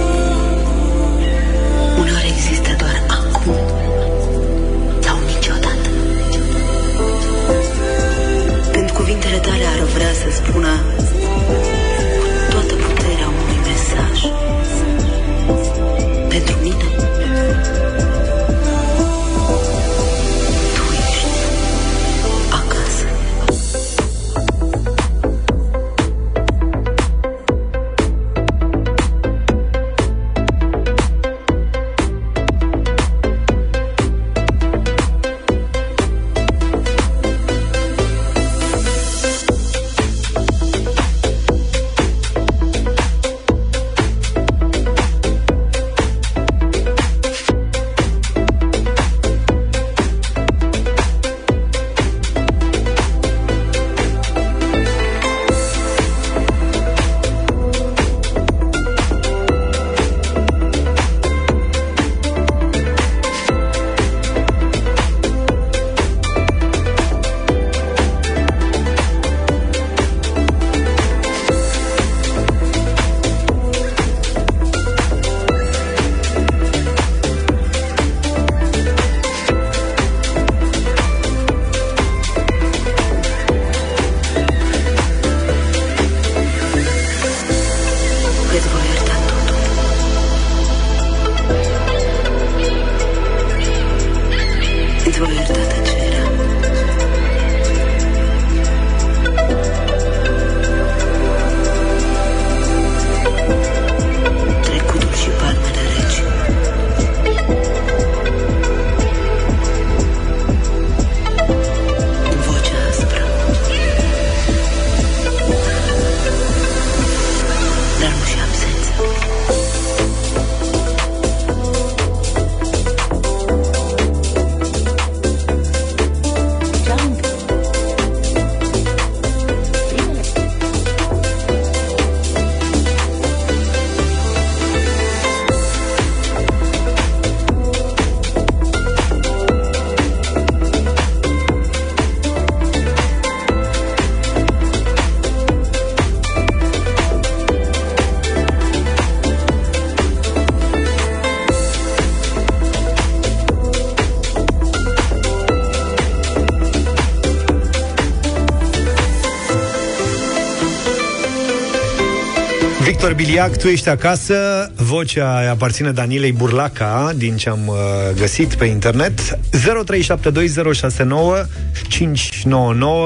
Biliac, 163.22 163.58
tu 163.58 163.68
ești 163.68 163.90
acasă 163.90 164.72
Vocea 164.76 165.40
îi 165.40 165.48
aparține 165.48 165.92
Danilei 165.92 166.32
Burlaca 166.32 167.12
Din 167.16 167.38
ce 167.38 167.50
am 167.50 167.68
uh, 167.68 167.76
găsit 168.16 168.54
pe 168.54 168.66
internet. 168.66 169.20
0372069599 169.20 169.40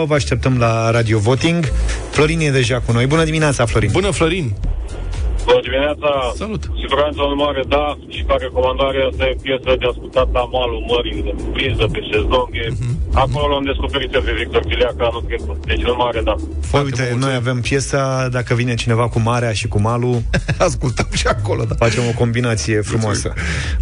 Vă 0.05 0.13
așteptăm 0.13 0.57
la 0.57 0.91
Radio 0.91 1.19
Voting. 1.19 1.71
Florin 2.11 2.39
e 2.39 2.49
deja 2.49 2.79
cu 2.85 2.91
noi. 2.91 3.05
Bună 3.05 3.23
dimineața, 3.23 3.65
Florin. 3.65 3.89
Bună, 3.91 4.11
Florin! 4.11 4.53
Bună 5.45 5.61
dimineața! 5.67 6.09
Salut! 6.43 6.63
Siguranța 6.83 7.21
în 7.31 7.35
mare, 7.43 7.63
da, 7.75 7.85
și 8.15 8.21
ca 8.27 8.35
recomandare 8.45 8.99
asta 9.09 9.23
e 9.31 9.35
piesă 9.47 9.69
de 9.81 9.85
ascultat 9.91 10.27
la 10.37 10.43
malul 10.55 10.81
mării, 10.91 11.21
de 11.27 11.33
priză 11.53 11.85
pe 11.93 11.99
șezlonghe. 12.09 12.65
Mhm. 12.69 12.93
Acolo 13.23 13.45
l-am 13.53 13.65
descoperit 13.71 14.13
eu 14.13 14.21
pe 14.21 14.33
Victor 14.41 14.61
Chiliac 14.69 14.97
anul 15.07 15.23
trecut. 15.27 15.65
Deci 15.65 15.83
în 15.91 15.95
mare, 15.97 16.21
da. 16.29 16.35
Păi, 16.71 16.81
uite, 16.83 17.15
noi 17.19 17.33
avem 17.33 17.61
piesa 17.61 18.27
Dacă 18.31 18.53
vine 18.53 18.73
cineva 18.75 19.09
cu 19.09 19.19
marea 19.19 19.53
și 19.53 19.67
cu 19.67 19.79
malul 19.81 20.21
Ascultăm 20.67 21.07
și 21.13 21.27
acolo, 21.27 21.63
da 21.63 21.75
Facem 21.75 22.03
o 22.07 22.17
combinație 22.17 22.81
frumoasă 22.81 23.33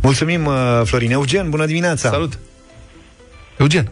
Mulțumim, 0.01 0.45
uh, 0.45 0.81
Florin 0.83 1.11
Eugen, 1.11 1.49
bună 1.49 1.65
dimineața 1.65 2.09
Salut 2.09 2.39
Eugen 3.57 3.91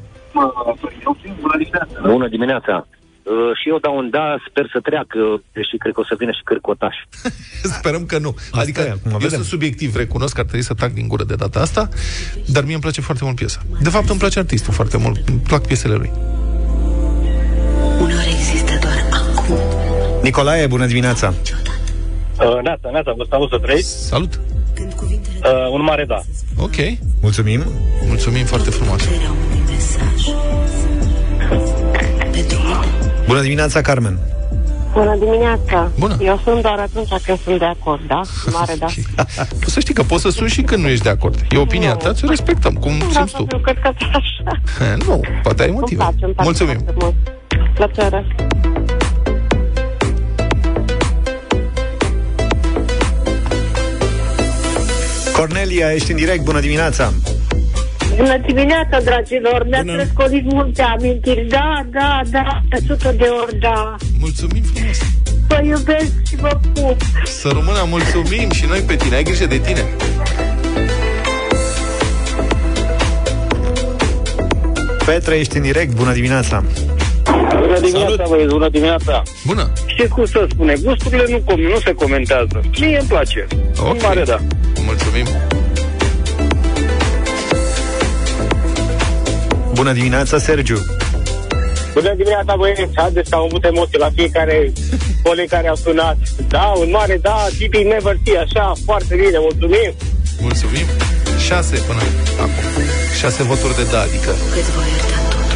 Bună 2.03 2.27
dimineața! 2.27 2.87
Uh, 3.23 3.51
și 3.61 3.69
eu 3.69 3.77
dau 3.79 3.97
un 3.97 4.09
da, 4.09 4.35
sper 4.49 4.65
să 4.73 4.79
treacă, 4.79 5.19
deși 5.53 5.75
cred 5.77 5.93
că 5.93 5.99
o 5.99 6.03
să 6.03 6.15
vină 6.17 6.31
și 6.31 6.41
cârcotaș. 6.43 6.95
Sperăm 7.77 8.05
că 8.05 8.17
nu. 8.17 8.35
adică, 8.51 8.81
e, 8.81 8.89
acum 8.89 9.11
eu 9.11 9.17
vedem. 9.17 9.29
sunt 9.39 9.45
subiectiv, 9.45 9.95
recunosc 9.95 10.33
că 10.33 10.39
ar 10.39 10.45
trebui 10.45 10.65
să 10.65 10.73
tac 10.73 10.91
din 10.91 11.07
gură 11.07 11.23
de 11.23 11.35
data 11.35 11.59
asta, 11.59 11.89
dar 12.47 12.63
mie 12.63 12.73
îmi 12.73 12.81
place 12.81 13.01
foarte 13.01 13.23
mult 13.23 13.35
piesa. 13.35 13.59
De 13.81 13.89
fapt, 13.89 14.09
îmi 14.09 14.19
place 14.19 14.39
artistul 14.39 14.73
foarte 14.73 14.97
mult. 14.97 15.27
Îmi 15.27 15.39
plac 15.39 15.65
piesele 15.67 15.95
lui. 15.95 16.11
Uneori 18.01 18.29
există 18.39 18.71
doar 18.81 18.97
acum. 19.13 19.57
Nicolae, 20.21 20.67
bună 20.67 20.85
dimineața 20.85 21.33
Uh, 22.41 22.61
Neața, 22.63 22.89
Neața, 22.91 23.13
Gustav 23.17 23.41
să 23.49 23.57
trăiți. 23.57 24.07
Salut! 24.07 24.39
Uh, 24.79 25.71
un 25.71 25.83
mare 25.83 26.05
da. 26.05 26.19
Ok. 26.57 26.75
Mulțumim 27.21 27.63
Mulțumim 28.07 28.45
foarte 28.45 28.69
frumos. 28.69 29.07
Puterea 33.31 33.51
unui 33.51 33.55
mesaj. 33.55 33.81
Bună 33.81 33.81
dimineața, 33.81 33.81
Carmen! 33.81 34.17
Bună 34.93 35.15
dimineața! 35.19 35.91
Bună. 35.99 36.17
Eu 36.19 36.39
sunt 36.43 36.61
doar 36.61 36.79
atunci 36.79 37.09
când 37.25 37.39
sunt 37.43 37.59
de 37.59 37.65
acord, 37.65 38.01
da? 38.07 38.21
Mare, 38.57 38.73
da. 38.79 38.87
Să 39.65 39.79
știi 39.79 39.93
că 39.93 40.03
poți 40.03 40.21
să 40.21 40.29
suni 40.29 40.49
și 40.49 40.61
când 40.61 40.83
nu 40.83 40.89
ești 40.89 41.03
de 41.03 41.09
acord. 41.09 41.35
E 41.49 41.57
opinia 41.57 41.93
ta, 41.93 42.13
ți-o 42.13 42.27
respectăm, 42.27 42.73
cum 42.73 42.97
Da, 42.99 43.05
simți 43.13 43.33
tu. 43.35 43.45
eu 43.51 43.59
cred 43.59 43.77
că 43.81 43.89
e 43.99 44.05
așa. 44.13 44.59
Eh, 44.91 45.03
Nu, 45.07 45.19
poate 45.43 45.61
ai 45.61 45.67
Îmi 45.69 45.77
motive. 45.79 46.01
place, 46.01 46.25
îmi 46.25 46.33
place 46.33 46.49
Mulțumim. 46.49 46.79
foarte 46.83 46.93
mult. 46.99 47.15
Plăcere. 47.75 48.25
Cornelia, 55.37 55.93
ești 55.93 56.11
în 56.11 56.17
direct, 56.17 56.43
bună 56.43 56.59
dimineața! 56.59 57.13
Bună 58.15 58.37
dimineața, 58.45 58.99
dragilor! 59.03 59.65
Mi-ați 59.69 59.85
Bună. 59.85 59.97
răscolit 59.97 60.51
multe 60.51 60.81
amintiri. 60.81 61.45
Da, 61.49 61.85
da, 61.91 62.21
da, 62.31 62.61
pe 62.69 62.79
sută 62.87 63.13
de 63.17 63.27
ori, 63.43 63.59
da. 63.59 63.95
Mulțumim 64.19 64.63
frumos! 64.73 64.97
Vă 65.47 65.59
iubesc 65.63 66.11
și 66.27 66.35
vă 66.35 66.59
pup. 66.73 67.01
Să 67.25 67.47
rămână, 67.53 67.85
mulțumim 67.89 68.51
și 68.51 68.65
noi 68.65 68.79
pe 68.79 68.95
tine. 68.95 69.15
Ai 69.15 69.23
grijă 69.23 69.45
de 69.45 69.57
tine. 69.57 69.83
Petra, 75.05 75.35
ești 75.35 75.57
în 75.57 75.63
direct, 75.63 75.95
bună 75.95 76.13
dimineața! 76.13 76.63
Bună 77.59 77.79
dimineața, 77.79 78.23
băieți, 78.29 78.47
bună 78.53 78.69
dimineața. 78.69 79.21
Bună. 79.45 79.71
Știți 79.85 80.09
cum 80.09 80.25
să 80.25 80.45
spune? 80.49 80.73
Gusturile 80.83 81.25
nu, 81.29 81.37
com- 81.37 81.69
nu 81.73 81.79
se 81.79 81.93
comentează. 81.93 82.61
Mie 82.79 82.97
îmi 82.99 83.07
place. 83.07 83.47
Ok. 83.79 83.85
Okay. 83.87 83.99
Mare, 84.01 84.23
da. 84.23 84.37
Mulțumim. 84.85 85.25
Bună 89.81 89.93
dimineața, 89.93 90.37
Sergiu! 90.37 90.77
Bună 91.93 92.13
dimineața, 92.15 92.55
băieți. 92.55 92.91
Haideți 92.95 93.29
să 93.29 93.35
am 93.35 93.41
avut 93.41 93.63
emoții 93.63 93.97
la 93.97 94.09
fiecare 94.15 94.71
coleg 95.23 95.49
care 95.49 95.67
au 95.67 95.75
sunat. 95.75 96.17
Da, 96.47 96.63
un 96.63 96.89
mare 96.89 97.17
da, 97.21 97.47
Titi 97.57 97.83
Never 97.83 98.17
See, 98.25 98.37
așa, 98.37 98.73
foarte 98.85 99.15
bine, 99.15 99.37
mulțumim. 99.39 99.93
Mulțumim. 100.41 100.85
Șase 101.47 101.75
până 101.87 101.99
acum. 102.39 102.83
Șase 103.19 103.43
voturi 103.43 103.75
de 103.75 103.83
da, 103.91 104.01
adică. 104.01 104.31
Cât 104.53 104.63
voi 104.63 104.85
ierta 104.95 105.19
totul. 105.29 105.49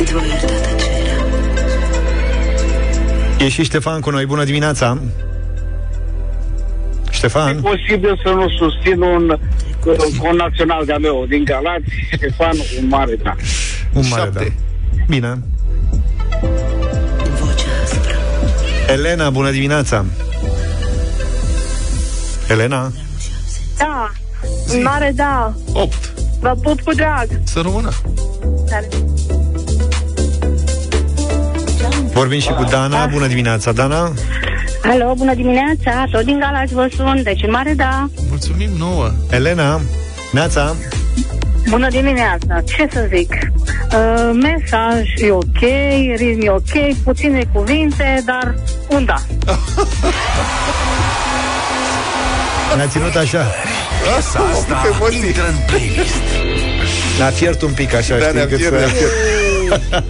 Îți 0.00 0.12
voi 0.12 0.28
ierta 0.28 0.46
tăcerea. 0.46 1.16
E 3.38 3.48
și 3.48 3.62
Ștefan 3.62 4.00
cu 4.00 4.10
noi, 4.10 4.26
bună 4.26 4.44
dimineața! 4.44 4.98
Ștefan? 7.22 7.60
posibil 7.60 8.20
să 8.22 8.30
nu 8.30 8.48
susțin 8.48 9.00
un 9.00 9.38
național 10.36 10.84
de-a 10.84 10.98
meu 10.98 11.24
din 11.28 11.44
Galați, 11.44 11.84
Ștefan, 12.12 12.56
un 12.80 12.88
mare 12.88 13.14
da. 13.22 13.34
Un 13.92 14.04
mare, 14.10 14.30
da. 14.32 14.40
Bine. 15.08 15.38
Elena, 18.88 19.30
bună 19.30 19.50
dimineața! 19.50 20.04
Elena? 22.48 22.92
Da, 23.78 24.10
un 24.74 24.82
mare 24.82 25.12
da. 25.14 25.54
8. 25.72 26.12
Vă 26.40 26.56
pup 26.62 26.80
cu 26.80 26.92
drag. 26.94 27.28
Să 27.44 27.60
rămână. 27.60 27.90
Vorbim 32.12 32.40
și 32.40 32.48
cu 32.48 32.64
Dana, 32.70 33.06
bună 33.06 33.26
dimineața, 33.26 33.72
Dana! 33.72 34.12
Alo, 34.84 35.14
bună 35.16 35.34
dimineața, 35.34 36.04
tot 36.10 36.24
din 36.24 36.38
Galați 36.38 36.74
vă 36.74 36.88
sun, 36.96 37.20
deci 37.22 37.42
un 37.42 37.50
mare 37.50 37.72
da. 37.76 38.08
Mulțumim 38.28 38.70
nouă. 38.78 39.10
Elena, 39.30 39.80
Neața, 40.32 40.74
Bună 41.68 41.88
dimineața, 41.88 42.60
ce 42.64 42.88
să 42.92 43.08
zic? 43.14 43.32
Uh, 43.94 44.30
mesaj 44.42 45.02
e 45.26 45.30
ok, 45.30 45.58
ritm 46.16 46.40
e 46.46 46.50
ok, 46.50 46.94
puține 47.04 47.44
cuvinte, 47.52 48.22
dar 48.26 48.54
un 48.88 49.04
da. 49.04 49.14
ne-a 52.76 52.86
ținut 52.86 53.14
așa. 53.16 53.46
Asta, 54.18 54.38
asta 54.52 54.80
intră 55.26 55.42
în 55.48 55.54
playlist. 55.66 56.14
Ne-a 57.18 57.30
fiert 57.30 57.62
un 57.62 57.72
pic 57.72 57.94
așa, 57.94 58.16
Da, 58.18 58.22
știi, 58.24 58.34
ne-a 58.34 58.46
cât 58.46 58.58
fiert, 58.58 58.72
să- 58.72 58.78
ne-a 58.78 58.88
fiert. 58.88 59.10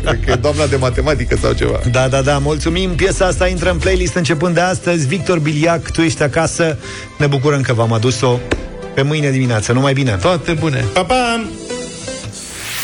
Cred 0.05 0.21
că 0.25 0.31
e 0.31 0.35
doamna 0.35 0.67
de 0.67 0.77
matematică 0.77 1.37
sau 1.43 1.53
ceva. 1.53 1.81
Da, 1.91 2.09
da, 2.09 2.23
da, 2.23 2.39
mulțumim. 2.39 2.95
Piesa 2.95 3.27
asta 3.27 3.49
intră 3.49 3.71
în 3.71 3.79
playlist 3.79 4.15
începând 4.15 4.55
de 4.55 4.61
astăzi. 4.61 5.07
Victor 5.07 5.39
Biliac, 5.39 5.91
tu 5.91 6.01
ești 6.01 6.23
acasă. 6.23 6.79
Ne 7.19 7.27
bucurăm 7.27 7.61
că 7.61 7.73
v-am 7.73 7.93
adus-o 7.93 8.39
pe 8.95 9.03
mâine 9.03 9.31
dimineață. 9.31 9.73
Numai 9.73 9.93
bine! 9.93 10.11
Toate 10.21 10.53
bune! 10.53 10.85
Pa, 10.93 11.05
pa! 11.05 11.47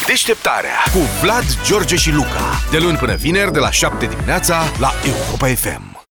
Deșteptarea 0.07 0.79
cu 0.93 0.99
Vlad, 1.23 1.45
George 1.67 1.97
și 1.97 2.13
Luca. 2.13 2.61
De 2.71 2.79
luni 2.79 2.97
până 2.97 3.15
vineri, 3.15 3.53
de 3.53 3.59
la 3.59 3.71
7 3.71 4.07
dimineața, 4.07 4.63
la 4.79 4.93
Europa 5.05 5.47
FM. 5.47 5.98